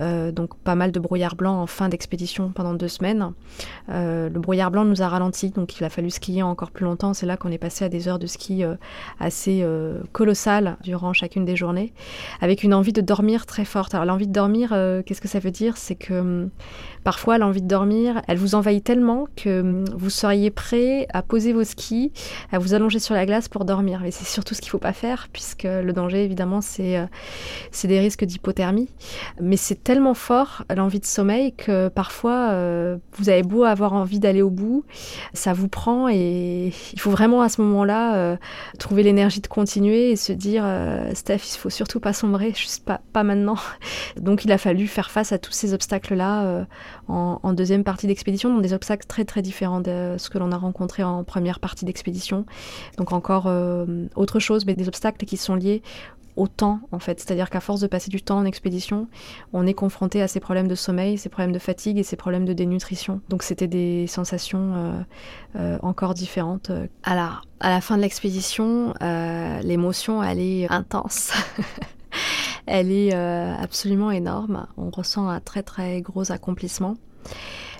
euh, 0.00 0.30
donc 0.30 0.56
pas 0.58 0.74
mal 0.74 0.92
de 0.92 1.00
brouillard 1.00 1.36
blanc 1.36 1.60
en 1.60 1.66
fin 1.66 1.88
d'expédition 1.88 2.50
pendant 2.50 2.74
deux 2.74 2.88
semaines. 2.88 3.32
le 3.88 4.38
brouillard 4.38 4.70
blanc 4.70 4.84
nous 4.84 5.02
a 5.02 5.08
ralenti, 5.08 5.50
donc 5.50 5.78
il 5.78 5.84
a 5.84 5.88
fallu 5.88 6.10
skier 6.10 6.42
encore 6.42 6.70
plus 6.70 6.84
longtemps. 6.84 7.14
C'est 7.14 7.26
là 7.26 7.36
qu'on 7.36 7.50
est 7.50 7.58
passé 7.58 7.84
à 7.84 7.88
des 7.88 8.08
heures 8.08 8.18
de 8.18 8.26
ski 8.26 8.64
assez 9.20 9.64
colossales 10.12 10.76
durant 10.82 11.12
chacune 11.12 11.44
des 11.44 11.56
journées, 11.56 11.92
avec 12.40 12.62
une 12.62 12.74
envie 12.74 12.92
de 12.92 13.00
dormir 13.00 13.46
très 13.46 13.64
forte. 13.64 13.94
Alors 13.94 14.06
l'envie 14.06 14.26
de 14.26 14.32
dormir, 14.32 14.70
qu'est-ce 15.06 15.20
que 15.20 15.28
ça 15.28 15.38
veut 15.38 15.50
dire? 15.50 15.76
C'est 15.76 15.94
que 15.94 16.14
hum, 16.14 16.50
parfois 17.04 17.38
l'envie 17.38 17.62
de 17.62 17.68
dormir, 17.68 18.22
elle 18.28 18.38
vous 18.38 18.54
envahit 18.54 18.81
tellement 18.82 19.26
que 19.36 19.60
hum, 19.60 19.84
vous 19.94 20.10
seriez 20.10 20.50
prêt 20.50 21.06
à 21.12 21.22
poser 21.22 21.52
vos 21.52 21.64
skis, 21.64 22.12
à 22.50 22.58
vous 22.58 22.74
allonger 22.74 22.98
sur 22.98 23.14
la 23.14 23.26
glace 23.26 23.48
pour 23.48 23.64
dormir. 23.64 24.00
Mais 24.02 24.10
c'est 24.10 24.24
surtout 24.24 24.54
ce 24.54 24.60
qu'il 24.60 24.68
ne 24.68 24.72
faut 24.72 24.78
pas 24.78 24.92
faire, 24.92 25.28
puisque 25.32 25.64
le 25.64 25.92
danger, 25.92 26.24
évidemment, 26.24 26.60
c'est 26.60 26.96
euh, 26.96 27.06
des 27.84 28.00
risques 28.00 28.24
d'hypothermie. 28.24 28.88
Mais 29.40 29.56
c'est 29.56 29.82
tellement 29.82 30.14
fort, 30.14 30.64
l'envie 30.74 31.00
de 31.00 31.06
sommeil, 31.06 31.52
que 31.52 31.88
parfois, 31.88 32.50
euh, 32.50 32.96
vous 33.14 33.28
avez 33.28 33.42
beau 33.42 33.64
avoir 33.64 33.92
envie 33.92 34.20
d'aller 34.20 34.42
au 34.42 34.50
bout, 34.50 34.84
ça 35.32 35.52
vous 35.52 35.68
prend 35.68 36.08
et 36.08 36.72
il 36.92 37.00
faut 37.00 37.10
vraiment 37.10 37.42
à 37.42 37.48
ce 37.48 37.60
moment-là 37.62 38.16
euh, 38.16 38.36
trouver 38.78 39.02
l'énergie 39.02 39.40
de 39.40 39.46
continuer 39.46 40.10
et 40.10 40.16
se 40.16 40.32
dire, 40.32 40.64
Steph, 41.14 41.40
il 41.54 41.58
faut 41.58 41.70
surtout 41.70 42.00
pas 42.00 42.12
sombrer, 42.12 42.52
juste 42.54 42.84
pas, 42.84 43.00
pas 43.12 43.22
maintenant. 43.22 43.56
Donc 44.16 44.44
il 44.44 44.52
a 44.52 44.58
fallu 44.58 44.86
faire 44.86 45.10
face 45.10 45.32
à 45.32 45.38
tous 45.38 45.52
ces 45.52 45.74
obstacles-là 45.74 46.66
en, 47.08 47.40
en 47.42 47.52
deuxième 47.52 47.84
partie 47.84 48.06
d'expédition, 48.06 48.58
des 48.58 48.71
obstacles 48.72 49.06
très 49.06 49.24
très 49.24 49.42
différents 49.42 49.80
de 49.80 50.16
ce 50.18 50.30
que 50.30 50.38
l'on 50.38 50.52
a 50.52 50.56
rencontré 50.56 51.02
en 51.02 51.24
première 51.24 51.60
partie 51.60 51.84
d'expédition. 51.84 52.44
Donc 52.98 53.12
encore 53.12 53.44
euh, 53.46 54.06
autre 54.16 54.38
chose, 54.38 54.66
mais 54.66 54.74
des 54.74 54.88
obstacles 54.88 55.24
qui 55.26 55.36
sont 55.36 55.54
liés 55.54 55.82
au 56.36 56.48
temps 56.48 56.80
en 56.92 56.98
fait. 56.98 57.20
C'est-à-dire 57.20 57.50
qu'à 57.50 57.60
force 57.60 57.80
de 57.80 57.86
passer 57.86 58.10
du 58.10 58.22
temps 58.22 58.38
en 58.38 58.44
expédition, 58.44 59.06
on 59.52 59.66
est 59.66 59.74
confronté 59.74 60.22
à 60.22 60.28
ces 60.28 60.40
problèmes 60.40 60.68
de 60.68 60.74
sommeil, 60.74 61.18
ces 61.18 61.28
problèmes 61.28 61.52
de 61.52 61.58
fatigue 61.58 61.98
et 61.98 62.02
ces 62.02 62.16
problèmes 62.16 62.46
de 62.46 62.52
dénutrition. 62.52 63.20
Donc 63.28 63.42
c'était 63.42 63.66
des 63.66 64.06
sensations 64.06 64.74
euh, 64.74 65.02
euh, 65.56 65.78
encore 65.82 66.14
différentes. 66.14 66.70
Alors, 67.02 67.42
à 67.60 67.70
la 67.70 67.80
fin 67.80 67.96
de 67.96 68.02
l'expédition, 68.02 68.94
l'émotion, 69.62 70.22
elle 70.22 70.40
est 70.40 70.70
intense. 70.70 71.32
elle 72.66 72.90
est 72.90 73.12
absolument 73.12 74.10
énorme. 74.10 74.66
On 74.76 74.90
ressent 74.90 75.28
un 75.28 75.40
très 75.40 75.62
très 75.62 76.00
gros 76.00 76.32
accomplissement. 76.32 76.96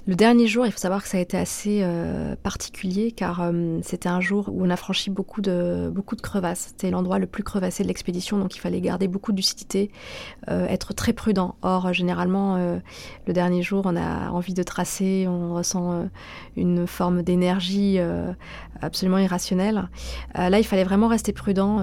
Le 0.08 0.16
dernier 0.16 0.48
jour, 0.48 0.66
il 0.66 0.72
faut 0.72 0.80
savoir 0.80 1.00
que 1.00 1.08
ça 1.08 1.18
a 1.18 1.20
été 1.20 1.38
assez 1.38 1.78
euh, 1.82 2.34
particulier 2.34 3.12
car 3.12 3.40
euh, 3.40 3.78
c'était 3.82 4.08
un 4.08 4.20
jour 4.20 4.48
où 4.50 4.66
on 4.66 4.70
a 4.70 4.74
franchi 4.74 5.10
beaucoup 5.10 5.40
de, 5.40 5.92
crevasses. 6.20 6.70
C'était 6.70 6.90
l'endroit 6.90 7.20
le 7.20 7.28
plus 7.28 7.44
crevassé 7.44 7.84
de 7.84 7.88
l'expédition, 7.88 8.36
donc 8.38 8.56
il 8.56 8.58
fallait 8.58 8.80
garder 8.80 9.06
beaucoup 9.06 9.30
de 9.30 9.40
euh, 10.50 10.66
être 10.66 10.92
très 10.92 11.12
prudent. 11.12 11.54
Or, 11.62 11.92
généralement, 11.92 12.56
le 13.26 13.32
dernier 13.32 13.62
jour, 13.62 13.82
on 13.84 13.94
a 13.94 14.30
envie 14.30 14.54
de 14.54 14.62
tracer, 14.64 15.26
on 15.28 15.54
ressent 15.54 16.08
une 16.56 16.86
forme 16.88 17.22
d'énergie 17.22 17.98
absolument 18.80 19.18
irrationnelle. 19.18 19.88
là, 20.34 20.58
il 20.58 20.64
fallait 20.64 20.84
vraiment 20.84 21.08
rester 21.08 21.32
prudent, 21.32 21.80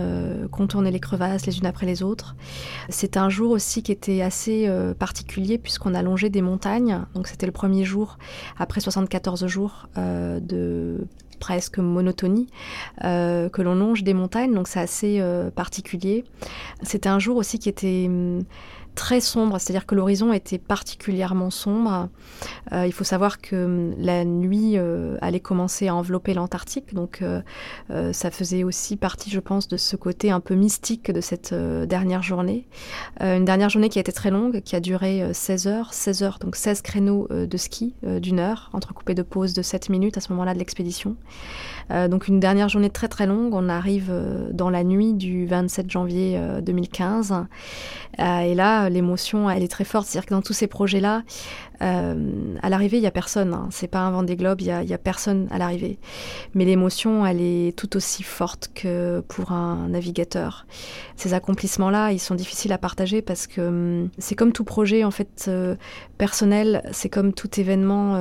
contourner 0.51 0.91
les 0.91 0.99
crevasses 0.99 1.45
les 1.45 1.57
unes 1.59 1.65
après 1.65 1.85
les 1.85 2.03
autres. 2.03 2.35
C'était 2.89 3.19
un 3.19 3.29
jour 3.29 3.51
aussi 3.51 3.83
qui 3.83 3.91
était 3.91 4.21
assez 4.21 4.69
particulier 4.99 5.57
puisqu'on 5.57 5.93
a 5.93 6.01
longé 6.01 6.29
des 6.29 6.41
montagnes, 6.41 7.05
donc 7.13 7.27
c'était 7.27 7.45
le 7.45 7.51
premier 7.51 7.83
jour 7.85 8.08
après 8.57 8.81
74 8.81 9.45
jours 9.47 9.87
euh, 9.97 10.39
de 10.39 11.07
presque 11.39 11.79
monotonie, 11.79 12.47
euh, 13.03 13.49
que 13.49 13.61
l'on 13.61 13.75
longe 13.75 14.03
des 14.03 14.13
montagnes, 14.13 14.53
donc 14.53 14.67
c'est 14.67 14.79
assez 14.79 15.19
euh, 15.19 15.49
particulier. 15.49 16.25
C'était 16.83 17.09
un 17.09 17.19
jour 17.19 17.37
aussi 17.37 17.59
qui 17.59 17.69
était 17.69 18.05
hum, 18.07 18.43
très 18.95 19.21
sombre, 19.21 19.59
c'est-à-dire 19.59 19.85
que 19.85 19.95
l'horizon 19.95 20.33
était 20.33 20.57
particulièrement 20.57 21.49
sombre. 21.49 22.09
Euh, 22.73 22.85
il 22.85 22.91
faut 22.91 23.03
savoir 23.03 23.39
que 23.39 23.65
hum, 23.65 23.95
la 23.97 24.25
nuit 24.25 24.73
euh, 24.75 25.17
allait 25.21 25.39
commencer 25.39 25.87
à 25.87 25.95
envelopper 25.95 26.33
l'Antarctique, 26.33 26.93
donc 26.93 27.21
euh, 27.21 27.41
ça 28.13 28.31
faisait 28.31 28.63
aussi 28.63 28.97
partie, 28.97 29.29
je 29.29 29.39
pense, 29.39 29.67
de 29.67 29.77
ce 29.77 29.95
côté 29.95 30.31
un 30.31 30.39
peu 30.39 30.55
mystique 30.55 31.11
de 31.11 31.21
cette 31.21 31.53
dernière 31.53 32.21
journée. 32.21 32.67
une 33.19 33.45
dernière 33.45 33.69
journée 33.69 33.89
qui 33.89 33.99
a 33.99 34.01
été 34.01 34.11
très 34.11 34.31
longue, 34.31 34.61
qui 34.61 34.75
a 34.75 34.79
duré 34.79 35.33
16 35.33 35.67
heures, 35.67 35.93
16 35.93 36.23
heures, 36.23 36.39
donc 36.39 36.55
16 36.55 36.81
créneaux 36.81 37.27
de 37.29 37.57
ski 37.57 37.93
d'une 38.03 38.39
heure, 38.39 38.69
entrecoupés 38.73 39.15
de 39.15 39.23
pauses 39.23 39.53
de 39.53 39.61
7 39.61 39.89
minutes 39.89 40.17
à 40.17 40.21
ce 40.21 40.31
moment-là 40.33 40.53
de 40.53 40.59
l'expédition. 40.59 41.15
Donc 42.09 42.27
une 42.27 42.39
dernière 42.39 42.69
journée 42.69 42.89
très 42.89 43.07
très 43.07 43.25
longue, 43.25 43.53
on 43.53 43.69
arrive 43.69 44.11
dans 44.51 44.69
la 44.69 44.83
nuit 44.83 45.13
du 45.13 45.45
27 45.45 45.89
janvier 45.89 46.39
2015, 46.61 47.45
et 48.19 48.55
là, 48.55 48.89
l'émotion, 48.89 49.49
elle 49.49 49.63
est 49.63 49.71
très 49.71 49.85
forte. 49.85 50.07
C'est-à-dire 50.07 50.27
que 50.27 50.33
dans 50.33 50.41
tous 50.41 50.53
ces 50.53 50.67
projets-là, 50.67 51.23
euh, 51.81 52.55
à 52.61 52.69
l'arrivée, 52.69 52.97
il 52.97 53.03
y 53.03 53.07
a 53.07 53.11
personne. 53.11 53.53
Hein. 53.53 53.67
C'est 53.71 53.87
pas 53.87 53.99
un 53.99 54.11
vent 54.11 54.23
des 54.23 54.35
globes, 54.35 54.61
il 54.61 54.67
y 54.67 54.93
a, 54.93 54.97
personne 54.97 55.47
à 55.51 55.57
l'arrivée. 55.57 55.99
Mais 56.53 56.65
l'émotion, 56.65 57.25
elle 57.25 57.41
est 57.41 57.75
tout 57.75 57.95
aussi 57.95 58.23
forte 58.23 58.69
que 58.73 59.21
pour 59.27 59.51
un 59.51 59.87
navigateur. 59.87 60.65
Ces 61.15 61.33
accomplissements-là, 61.33 62.11
ils 62.11 62.19
sont 62.19 62.35
difficiles 62.35 62.73
à 62.73 62.77
partager 62.77 63.21
parce 63.21 63.47
que 63.47 63.61
hum, 63.61 64.09
c'est 64.17 64.35
comme 64.35 64.51
tout 64.51 64.63
projet 64.63 65.03
en 65.03 65.11
fait 65.11 65.45
euh, 65.47 65.75
personnel. 66.17 66.83
C'est 66.91 67.09
comme 67.09 67.33
tout 67.33 67.59
événement. 67.59 68.15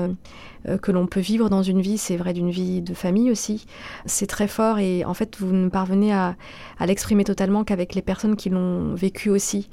Euh, 0.66 0.76
que 0.76 0.90
l'on 0.90 1.06
peut 1.06 1.20
vivre 1.20 1.48
dans 1.48 1.62
une 1.62 1.80
vie, 1.80 1.98
c'est 1.98 2.16
vrai 2.16 2.32
d'une 2.32 2.50
vie 2.50 2.82
de 2.82 2.94
famille 2.94 3.30
aussi. 3.30 3.66
C'est 4.06 4.26
très 4.26 4.48
fort 4.48 4.78
et 4.78 5.04
en 5.04 5.14
fait 5.14 5.36
vous 5.38 5.52
ne 5.52 5.68
parvenez 5.68 6.12
à, 6.12 6.36
à 6.78 6.86
l'exprimer 6.86 7.24
totalement 7.24 7.64
qu'avec 7.64 7.94
les 7.94 8.02
personnes 8.02 8.36
qui 8.36 8.50
l'ont 8.50 8.94
vécu 8.94 9.30
aussi. 9.30 9.68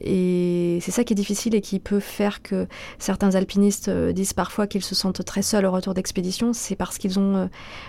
Et 0.00 0.78
c'est 0.80 0.90
ça 0.90 1.04
qui 1.04 1.12
est 1.12 1.16
difficile 1.16 1.54
et 1.54 1.60
qui 1.60 1.78
peut 1.78 2.00
faire 2.00 2.42
que 2.42 2.66
certains 2.98 3.29
alpinistes 3.36 3.88
euh, 3.88 4.12
disent 4.12 4.32
parfois 4.32 4.66
qu'ils 4.66 4.82
se 4.82 4.94
sentent 4.94 5.24
très 5.24 5.42
seuls 5.42 5.64
au 5.66 5.70
retour 5.70 5.94
d'expédition, 5.94 6.52
c'est 6.52 6.76
parce 6.76 6.98
qu'ils 6.98 7.18
ont 7.18 7.36
euh, 7.36 7.46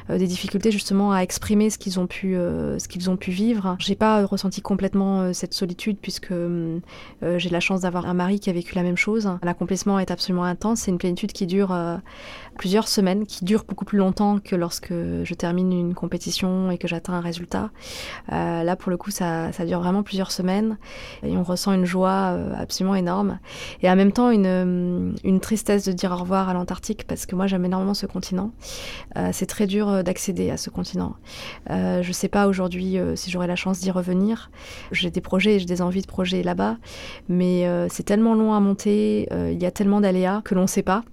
euh, 0.10 0.18
des 0.18 0.28
difficultés 0.28 0.72
justement 0.72 1.12
à 1.12 1.20
exprimer 1.20 1.70
ce 1.70 1.78
qu'ils 1.78 2.00
ont 2.00 2.08
pu, 2.08 2.34
ce 2.34 2.88
qu'ils 2.88 3.10
ont 3.10 3.18
pu 3.18 3.32
vivre. 3.32 3.76
J'ai 3.80 3.96
pas 3.96 4.26
ressenti 4.26 4.62
complètement 4.62 5.34
cette 5.34 5.54
solitude 5.54 5.98
puisque 6.02 6.34
j'ai 7.22 7.50
la 7.50 7.60
chance 7.60 7.82
d'avoir 7.82 8.06
un 8.08 8.14
mari 8.14 8.40
qui 8.40 8.50
a 8.50 8.54
vécu 8.54 8.76
la 8.76 8.84
même 8.84 8.98
chose. 8.98 9.30
L'accomplissement 9.44 10.00
est 10.00 10.12
absolument 10.12 10.44
intense. 10.44 10.82
C'est 10.82 10.92
une 10.92 10.98
plénitude 10.98 11.32
qui 11.32 11.46
dure 11.46 11.76
plusieurs 12.58 12.88
semaines, 12.88 13.26
qui 13.26 13.46
dure 13.46 13.64
beaucoup 13.68 13.86
plus 13.86 13.98
longtemps 13.98 14.40
que 14.40 14.56
lorsque 14.56 14.92
je 14.92 15.34
termine 15.34 15.72
une 15.72 15.94
compétition 15.94 16.72
et 16.72 16.78
que 16.78 16.88
j'atteins 16.88 17.14
un 17.14 17.22
résultat. 17.22 17.70
là, 18.30 18.76
pour 18.76 18.90
le 18.90 18.98
coup, 18.98 19.12
ça, 19.12 19.52
ça, 19.52 19.66
dure 19.66 19.80
vraiment 19.80 20.04
plusieurs 20.04 20.32
semaines 20.32 20.78
et 21.24 21.36
on 21.38 21.44
ressent 21.44 21.74
une 21.74 21.86
joie 21.86 22.38
absolument 22.58 22.96
énorme 22.96 23.40
et 23.82 23.90
en 23.90 23.96
même 23.96 24.12
temps 24.12 24.32
une, 24.32 25.16
une 25.24 25.40
tristesse 25.40 25.86
de 25.86 25.92
dire 25.92 26.12
au 26.12 26.18
revoir 26.18 26.50
à 26.50 26.54
l'Antarctique 26.54 27.06
parce 27.08 27.26
que 27.26 27.36
moi 27.36 27.48
j'aime 27.48 27.66
énormément 27.66 27.94
ce 27.94 28.06
continent. 28.06 28.52
Euh, 29.18 29.30
c'est 29.32 29.46
très 29.46 29.68
dur 29.68 29.90
euh, 29.90 30.04
d'accéder 30.04 30.50
à 30.50 30.58
ce 30.58 30.70
continent. 30.70 31.16
Euh, 31.70 32.02
je 32.02 32.08
ne 32.08 32.14
sais 32.14 32.28
pas 32.28 32.48
aujourd'hui 32.48 32.98
si 33.16 33.32
j'aurai 33.32 33.48
la 33.48 33.56
chance 33.56 33.80
d'y 33.80 33.92
revenir. 33.92 34.52
J'ai 34.92 35.12
des 35.12 35.22
projets, 35.22 35.60
j'ai 35.60 35.66
des 35.66 35.82
envies 35.82 36.02
de 36.02 36.08
projets 36.08 36.44
là-bas, 36.44 36.78
mais 37.30 37.68
c'est 37.90 38.04
tellement 38.04 38.34
long 38.36 38.54
à 38.54 38.60
monter, 38.60 39.28
il 39.32 39.62
y 39.62 39.66
a 39.66 39.72
tellement 39.72 40.02
d'aléas 40.02 40.42
que 40.44 40.56
l'on 40.56 40.64
ne 40.64 40.68
sait 40.68 40.84
pas. 40.84 41.04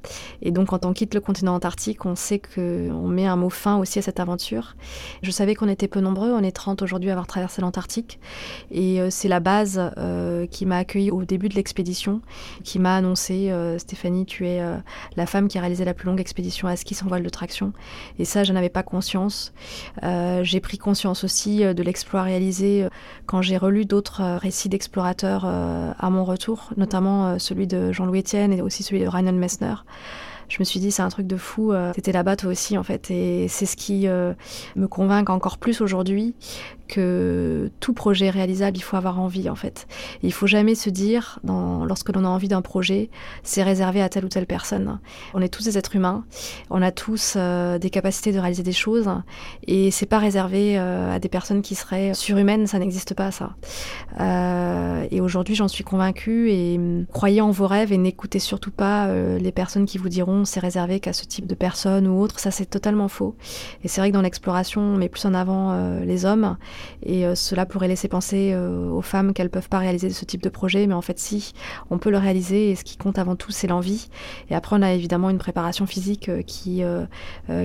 Et 0.43 0.51
donc 0.51 0.69
quand 0.69 0.85
on 0.85 0.93
quitte 0.93 1.15
le 1.15 1.21
continent 1.29 1.55
antarctique, 1.55 2.05
on 2.07 2.17
sait 2.17 2.41
qu'on 2.41 3.07
met 3.07 3.27
un 3.27 3.37
mot 3.37 3.51
fin 3.51 3.77
aussi 3.77 4.01
à 4.01 4.03
cette 4.03 4.19
aventure. 4.19 4.75
Je 5.23 5.31
savais 5.31 5.55
qu'on 5.55 5.69
était 5.69 5.89
peu 5.89 6.01
nombreux, 6.01 6.33
on 6.33 6.43
est 6.43 6.53
30 6.53 6.83
aujourd'hui 6.83 7.11
à 7.11 7.13
avoir 7.13 7.27
traversé 7.27 7.63
l'Antarctique. 7.63 8.19
Et 8.71 8.99
c'est 9.11 9.29
la 9.29 9.41
base 9.41 9.81
qui 10.51 10.67
m'a 10.67 10.79
accueilli 10.79 11.11
au 11.11 11.25
début 11.25 11.49
de 11.49 11.55
l'expédition, 11.55 12.21
qui 12.65 12.79
m'a 12.79 12.97
annoncé 12.97 13.53
Stéphanie 13.79 14.09
tu 14.25 14.47
es 14.47 14.61
euh, 14.61 14.77
la 15.17 15.27
femme 15.27 15.49
qui 15.49 15.59
a 15.59 15.61
réalisé 15.61 15.85
la 15.85 15.95
plus 15.95 16.07
longue 16.07 16.21
expédition 16.21 16.69
à 16.69 16.77
ski 16.77 16.95
sans 16.95 17.07
voile 17.07 17.23
de 17.23 17.29
traction. 17.29 17.73
Et 18.19 18.25
ça, 18.25 18.45
je 18.45 18.53
n'avais 18.53 18.69
pas 18.69 18.83
conscience. 18.83 19.53
Euh, 20.03 20.43
j'ai 20.45 20.61
pris 20.61 20.79
conscience 20.79 21.25
aussi 21.25 21.65
euh, 21.65 21.75
de 21.75 21.83
l'exploit 21.83 22.23
réalisé 22.23 22.87
quand 23.27 23.43
j'ai 23.43 23.57
relu 23.57 23.85
d'autres 23.85 24.23
récits 24.37 24.69
d'explorateurs 24.69 25.45
à 25.45 26.11
mon 26.11 26.25
retour, 26.25 26.71
notamment 26.77 27.39
celui 27.39 27.67
de 27.67 27.93
Jean-Louis 27.93 28.21
Etienne 28.21 28.53
et 28.53 28.63
aussi 28.63 28.83
celui 28.83 29.03
de 29.03 29.09
Reinhold 29.09 29.39
Messner 29.39 29.75
je 30.49 30.57
me 30.59 30.65
suis 30.65 30.81
dit 30.81 30.91
c'est 30.91 31.03
un 31.03 31.09
truc 31.09 31.27
de 31.27 31.37
fou. 31.37 31.73
C'était 31.95 32.13
là-bas 32.13 32.37
toi 32.37 32.51
aussi 32.51 32.79
en 32.79 32.83
fait, 32.83 33.11
et 33.11 33.49
c'est 33.49 33.67
ce 33.67 33.77
qui 33.77 34.07
me 34.07 34.87
convainc 34.87 35.31
encore 35.31 35.59
plus 35.59 35.81
aujourd'hui 35.81 36.35
que 36.89 37.71
tout 37.81 37.93
projet 37.93 38.31
réalisable, 38.31 38.77
il 38.77 38.83
faut 38.83 38.97
avoir 38.97 39.21
envie 39.21 39.49
en 39.49 39.55
fait. 39.55 39.87
il 40.23 40.33
faut 40.33 40.47
jamais 40.47 40.75
se 40.75 40.91
dire, 40.91 41.39
lorsque 41.45 42.11
l'on 42.11 42.25
a 42.25 42.29
envie 42.29 42.49
d'un 42.49 42.63
projet, 42.63 43.11
c'est 43.43 43.63
réservé 43.63 44.03
à 44.03 44.09
telle 44.09 44.25
ou 44.25 44.29
telle 44.29 44.47
personne. 44.47 44.99
On 45.35 45.41
est 45.41 45.49
tous 45.49 45.65
des 45.65 45.79
êtres 45.79 45.95
humains, 45.95 46.25
on 46.71 46.83
a 46.83 46.91
tous 46.91 47.35
euh, 47.37 47.79
des 47.79 47.91
capacités 47.91 48.33
de 48.33 48.39
réaliser 48.39 48.63
des 48.63 48.73
choses, 48.73 49.09
et 49.67 49.91
c'est 49.91 50.07
pas 50.07 50.19
réservé 50.19 50.79
euh, 50.79 51.15
à 51.15 51.19
des 51.19 51.29
personnes 51.29 51.63
qui 51.63 51.75
seraient 51.75 52.15
surhumaines, 52.15 52.67
ça 52.67 52.79
n'existe 52.79 53.15
pas 53.15 53.31
ça. 53.31 53.51
Euh, 54.21 55.07
et 55.11 55.21
aujourd'hui, 55.21 55.55
j'en 55.55 55.69
suis 55.69 55.85
convaincue, 55.85 56.51
et 56.51 56.77
hum, 56.79 57.07
croyez 57.13 57.41
en 57.41 57.51
vos 57.51 57.67
rêves 57.67 57.93
et 57.93 57.99
n'écoutez 57.99 58.39
surtout 58.39 58.71
pas 58.71 59.09
les 59.09 59.53
personnes 59.53 59.87
qui 59.87 59.99
vous 59.99 60.09
diront 60.09 60.45
c'est 60.45 60.61
réservé 60.61 61.01
qu'à 61.01 61.13
ce 61.13 61.25
type 61.25 61.47
de 61.47 61.55
personnes 61.55 62.07
ou 62.07 62.21
autre, 62.21 62.39
ça 62.39 62.51
c'est 62.51 62.67
totalement 62.67 63.09
faux. 63.09 63.37
Et 63.85 63.89
c'est 63.89 64.01
vrai 64.01 64.11
que 64.11 64.15
dans 64.15 64.23
l'exploration, 64.23 64.81
on 64.81 64.97
met 64.97 65.09
plus 65.09 65.25
en 65.25 65.35
avant 65.35 66.01
les 66.01 66.25
hommes, 66.25 66.57
et 67.03 67.27
euh, 67.27 67.35
cela 67.35 67.67
pourrait 67.67 67.89
laisser 67.89 68.09
penser 68.09 68.53
euh, 68.53 68.91
aux 68.91 69.03
femmes 69.03 69.33
qu'elles 69.33 69.47
ne 69.47 69.51
peuvent 69.51 69.69
pas 69.69 69.79
réaliser 69.79 70.11
ce 70.11 70.25
type 70.25 70.43
de 70.43 70.49
projet, 70.49 70.87
mais 70.87 70.95
en 70.95 71.03
fait 71.03 71.19
si, 71.19 71.53
on 71.91 71.99
peut 71.99 72.11
le 72.11 72.19
réaliser 72.19 72.71
et 72.71 72.77
ce 72.77 72.85
qui 72.85 72.97
compte 72.97 73.19
avant 73.19 73.37
tout 73.37 73.53
c'est 73.53 73.67
l'envie. 73.67 74.09
Et 74.51 74.55
après 74.55 74.77
on 74.77 74.83
a 74.83 74.93
évidemment 74.93 75.31
une 75.31 75.39
préparation 75.39 75.87
physique 75.87 76.29
euh, 76.29 76.43
qui, 76.43 76.83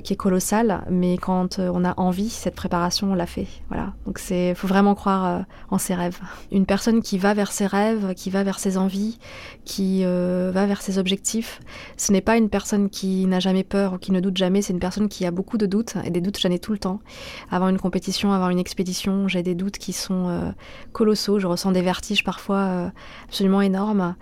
qui 0.04 0.14
est 0.14 0.18
colossale, 0.18 0.86
mais 0.90 1.18
quand 1.18 1.60
on 1.60 1.86
a 1.86 1.94
envie, 1.98 2.30
cette 2.30 2.56
préparation 2.56 3.12
on 3.12 3.16
l'a 3.16 3.26
fait. 3.26 3.48
Voilà. 3.70 3.94
Donc 4.06 4.20
c'est 4.20 4.56
faut 4.56 4.68
vraiment 4.68 4.96
croire 4.96 5.46
en 5.70 5.78
ses 5.78 5.94
rêves. 5.94 6.20
Une 6.52 6.66
personne 6.66 7.02
qui 7.02 7.18
va 7.18 7.34
vers 7.34 7.52
ses 7.52 7.66
rêves, 7.66 8.14
qui 8.16 8.30
va 8.30 8.44
vers 8.44 8.60
ses 8.60 8.78
envies, 8.78 9.20
qui 9.66 10.04
va 10.04 10.66
vers 10.66 10.82
ses 10.82 10.98
objectifs, 10.98 11.62
ce 11.98 12.12
n'est 12.12 12.22
pas 12.22 12.38
une 12.38 12.50
personne 12.50 12.90
qui 12.90 13.26
n'a 13.26 13.40
jamais 13.40 13.64
peur 13.64 13.94
ou 13.94 13.98
qui 13.98 14.12
ne 14.12 14.20
doute 14.20 14.38
jamais, 14.38 14.62
c'est 14.62 14.74
une 14.74 14.80
personne 14.80 15.10
qui 15.10 15.26
a 15.26 15.32
beaucoup 15.32 15.58
de 15.58 15.66
doutes, 15.66 15.96
et 16.04 16.10
des 16.10 16.22
doutes 16.22 16.40
j'en 16.40 16.52
ai 16.52 16.60
tout 16.60 16.72
le 16.72 16.80
temps. 16.80 17.00
Avant 17.52 17.70
une 17.70 17.80
compétition, 17.80 18.32
avant 18.32 18.50
une 18.50 18.60
expédition, 18.60 19.03
j'ai 19.28 19.44
des 19.44 19.56
doutes 19.56 19.78
qui 19.78 19.94
sont 19.94 20.30
euh, 20.30 20.52
colossaux, 20.92 21.40
je 21.40 21.48
ressens 21.48 21.72
des 21.72 21.82
vertiges 21.82 22.24
parfois 22.24 22.58
euh, 22.58 22.90
absolument 23.26 23.62
énormes, 23.62 24.16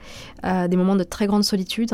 euh, 0.45 0.67
des 0.67 0.75
moments 0.75 0.95
de 0.95 1.03
très 1.03 1.27
grande 1.27 1.43
solitude, 1.43 1.91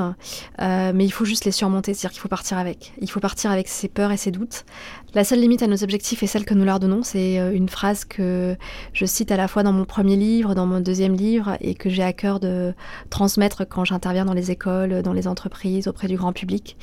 mais 0.60 1.06
il 1.06 1.12
faut 1.12 1.26
juste 1.26 1.46
les 1.46 1.52
surmonter, 1.52 1.94
c'est-à-dire 1.94 2.12
qu'il 2.12 2.22
faut 2.22 2.28
partir 2.28 2.58
avec. 2.58 2.94
Il 3.02 3.10
faut 3.10 3.20
partir 3.20 3.52
avec 3.52 3.68
ses 3.68 3.88
peurs 3.88 4.12
et 4.12 4.18
ses 4.18 4.32
doutes. 4.32 4.66
La 5.14 5.24
seule 5.24 5.40
limite 5.40 5.64
à 5.64 5.68
nos 5.68 5.84
objectifs 5.84 6.22
est 6.24 6.28
celle 6.28 6.46
que 6.46 6.54
nous 6.54 6.66
leur 6.66 6.80
donnons, 6.80 7.04
c'est 7.04 7.36
une 7.54 7.70
phrase 7.70 8.06
que 8.06 8.56
je 8.94 9.06
cite 9.06 9.32
à 9.32 9.38
la 9.38 9.48
fois 9.48 9.64
dans 9.64 9.72
mon 9.72 9.86
premier 9.86 10.16
livre, 10.16 10.54
dans 10.54 10.66
mon 10.66 10.80
deuxième 10.80 11.14
livre, 11.14 11.58
et 11.62 11.76
que 11.76 11.90
j'ai 11.90 12.04
à 12.04 12.14
cœur 12.14 12.40
de 12.40 12.74
transmettre 13.10 13.68
quand 13.68 13.86
j'interviens 13.86 14.26
dans 14.26 14.34
les 14.34 14.52
écoles, 14.52 15.02
dans 15.02 15.14
les 15.14 15.28
entreprises, 15.28 15.88
auprès 15.88 16.08
du 16.08 16.18
grand 16.18 16.34
public, 16.34 16.78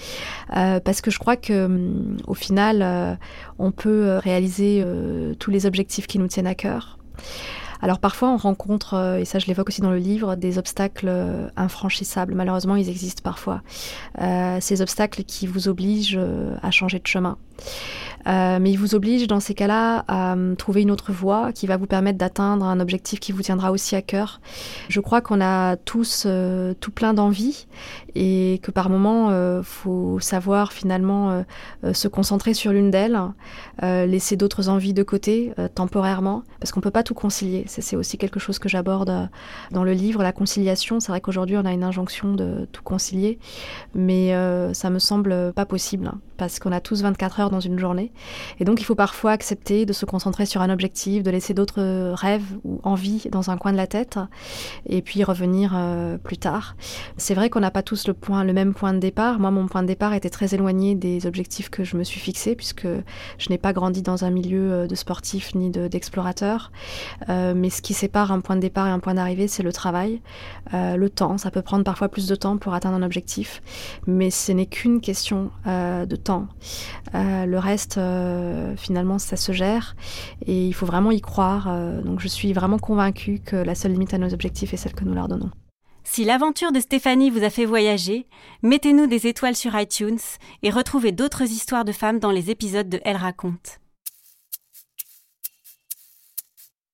parce 0.48 1.00
que 1.00 1.10
je 1.10 1.18
crois 1.18 1.36
que 1.36 1.64
hum, 1.64 2.16
au 2.26 2.34
final, 2.34 3.18
on 3.58 3.70
peut 3.70 4.18
réaliser 4.22 4.84
tous 5.38 5.50
les 5.50 5.66
objectifs 5.66 5.93
qui 6.02 6.18
nous 6.18 6.28
tiennent 6.28 6.46
à 6.46 6.54
cœur. 6.54 6.98
Alors 7.80 7.98
parfois 7.98 8.30
on 8.30 8.36
rencontre, 8.36 9.18
et 9.20 9.24
ça 9.24 9.38
je 9.38 9.46
l'évoque 9.46 9.68
aussi 9.68 9.82
dans 9.82 9.90
le 9.90 9.98
livre, 9.98 10.36
des 10.36 10.58
obstacles 10.58 11.10
infranchissables. 11.56 12.34
Malheureusement 12.34 12.76
ils 12.76 12.88
existent 12.88 13.22
parfois. 13.22 13.62
ces 14.60 14.80
obstacles 14.80 15.24
qui 15.24 15.46
vous 15.46 15.68
obligent 15.68 16.18
à 16.62 16.70
changer 16.70 16.98
de 16.98 17.06
chemin. 17.06 17.36
Euh, 18.26 18.58
mais 18.60 18.70
il 18.70 18.76
vous 18.76 18.94
oblige 18.94 19.26
dans 19.26 19.40
ces 19.40 19.54
cas-là 19.54 20.04
à 20.08 20.32
hum, 20.32 20.56
trouver 20.56 20.82
une 20.82 20.90
autre 20.90 21.12
voie 21.12 21.52
qui 21.52 21.66
va 21.66 21.76
vous 21.76 21.86
permettre 21.86 22.18
d'atteindre 22.18 22.64
un 22.64 22.80
objectif 22.80 23.20
qui 23.20 23.32
vous 23.32 23.42
tiendra 23.42 23.70
aussi 23.70 23.96
à 23.96 24.02
cœur. 24.02 24.40
Je 24.88 25.00
crois 25.00 25.20
qu'on 25.20 25.40
a 25.40 25.76
tous 25.76 26.24
euh, 26.26 26.74
tout 26.80 26.90
plein 26.90 27.14
d'envies 27.14 27.66
et 28.14 28.60
que 28.62 28.70
par 28.70 28.88
moment, 28.88 29.30
il 29.30 29.34
euh, 29.34 29.62
faut 29.62 30.20
savoir 30.20 30.72
finalement 30.72 31.44
se 31.92 32.08
concentrer 32.08 32.54
sur 32.54 32.72
l'une 32.72 32.90
d'elles, 32.90 33.18
laisser 33.82 34.36
d'autres 34.36 34.68
envies 34.68 34.94
de 34.94 35.02
côté 35.02 35.52
temporairement, 35.74 36.42
parce 36.60 36.72
qu'on 36.72 36.80
peut 36.80 36.90
pas 36.90 37.02
tout 37.02 37.14
concilier. 37.14 37.64
C'est 37.66 37.96
aussi 37.96 38.18
quelque 38.18 38.38
chose 38.38 38.58
que 38.58 38.68
j'aborde 38.68 39.28
dans 39.70 39.84
le 39.84 39.92
livre, 39.92 40.22
la 40.22 40.32
conciliation. 40.32 41.00
C'est 41.00 41.10
vrai 41.12 41.20
qu'aujourd'hui, 41.20 41.56
on 41.56 41.64
a 41.64 41.72
une 41.72 41.84
injonction 41.84 42.34
de 42.34 42.68
tout 42.72 42.82
concilier, 42.82 43.38
mais 43.94 44.34
ça 44.72 44.90
me 44.90 44.98
semble 44.98 45.52
pas 45.54 45.66
possible, 45.66 46.12
parce 46.36 46.58
qu'on 46.58 46.72
a 46.72 46.80
tous 46.80 47.02
24 47.02 47.40
heures 47.40 47.50
dans 47.50 47.60
une 47.60 47.78
journée. 47.78 48.12
Et 48.60 48.64
donc 48.64 48.80
il 48.80 48.84
faut 48.84 48.94
parfois 48.94 49.32
accepter 49.32 49.86
de 49.86 49.92
se 49.92 50.04
concentrer 50.04 50.46
sur 50.46 50.60
un 50.60 50.70
objectif, 50.70 51.22
de 51.22 51.30
laisser 51.30 51.54
d'autres 51.54 52.12
rêves 52.12 52.44
ou 52.64 52.80
envies 52.82 53.28
dans 53.30 53.50
un 53.50 53.56
coin 53.56 53.72
de 53.72 53.76
la 53.76 53.86
tête, 53.86 54.18
et 54.86 55.02
puis 55.02 55.24
revenir 55.24 55.72
euh, 55.74 56.18
plus 56.18 56.38
tard. 56.38 56.76
C'est 57.16 57.34
vrai 57.34 57.50
qu'on 57.50 57.60
n'a 57.60 57.70
pas 57.70 57.82
tous 57.82 58.08
le, 58.08 58.52
même 58.52 58.74
point 58.74 58.92
de 58.92 58.98
départ. 58.98 59.38
Moi, 59.38 59.50
mon 59.50 59.66
point 59.66 59.82
de 59.82 59.88
départ 59.88 60.14
était 60.14 60.30
très 60.30 60.54
éloigné 60.54 60.94
des 60.94 61.26
objectifs 61.26 61.70
que 61.70 61.84
je 61.84 61.96
me 61.96 62.04
suis 62.04 62.20
fixés, 62.20 62.54
puisque 62.54 62.86
je 63.38 63.50
n'ai 63.50 63.58
pas 63.58 63.72
grandi 63.72 64.02
dans 64.02 64.24
un 64.24 64.30
milieu 64.30 64.72
euh, 64.72 64.86
de 64.86 64.94
sportif 64.94 65.54
ni 65.54 65.70
d'explorateur. 65.70 66.70
Euh, 67.28 67.54
mais 67.56 67.70
ce 67.70 67.82
qui 67.82 67.94
sépare 67.94 68.32
un 68.32 68.40
point 68.40 68.56
de 68.56 68.60
départ 68.60 68.86
et 68.86 68.90
un 68.90 68.98
point 68.98 69.14
d'arrivée, 69.14 69.48
c'est 69.48 69.62
le 69.62 69.72
travail, 69.72 70.20
le 70.72 71.08
temps. 71.08 71.38
Ça 71.38 71.50
peut 71.50 71.62
prendre 71.62 71.84
parfois 71.84 72.08
plus 72.08 72.26
de 72.26 72.34
temps 72.34 72.56
pour 72.56 72.74
atteindre 72.74 72.96
un 72.96 73.02
objectif, 73.02 73.62
mais 74.06 74.30
ce 74.30 74.52
n'est 74.52 74.66
qu'une 74.66 75.00
question 75.00 75.50
de 75.66 76.16
temps. 76.24 76.48
le 77.12 77.58
reste 77.58 77.98
euh, 77.98 78.76
finalement, 78.76 79.18
ça 79.18 79.36
se 79.36 79.52
gère 79.52 79.96
et 80.46 80.66
il 80.66 80.72
faut 80.72 80.86
vraiment 80.86 81.10
y 81.10 81.20
croire. 81.20 81.68
Euh, 81.68 82.02
donc, 82.02 82.20
je 82.20 82.28
suis 82.28 82.52
vraiment 82.52 82.78
convaincue 82.78 83.40
que 83.44 83.56
la 83.56 83.74
seule 83.74 83.92
limite 83.92 84.14
à 84.14 84.18
nos 84.18 84.32
objectifs 84.32 84.74
est 84.74 84.76
celle 84.76 84.94
que 84.94 85.04
nous 85.04 85.14
leur 85.14 85.28
donnons. 85.28 85.50
Si 86.02 86.24
l'aventure 86.24 86.70
de 86.70 86.80
Stéphanie 86.80 87.30
vous 87.30 87.44
a 87.44 87.50
fait 87.50 87.64
voyager, 87.64 88.26
mettez-nous 88.62 89.06
des 89.06 89.26
étoiles 89.26 89.56
sur 89.56 89.78
iTunes 89.78 90.18
et 90.62 90.70
retrouvez 90.70 91.12
d'autres 91.12 91.42
histoires 91.42 91.84
de 91.84 91.92
femmes 91.92 92.18
dans 92.18 92.30
les 92.30 92.50
épisodes 92.50 92.88
de 92.88 93.00
Elle 93.04 93.16
raconte. 93.16 93.80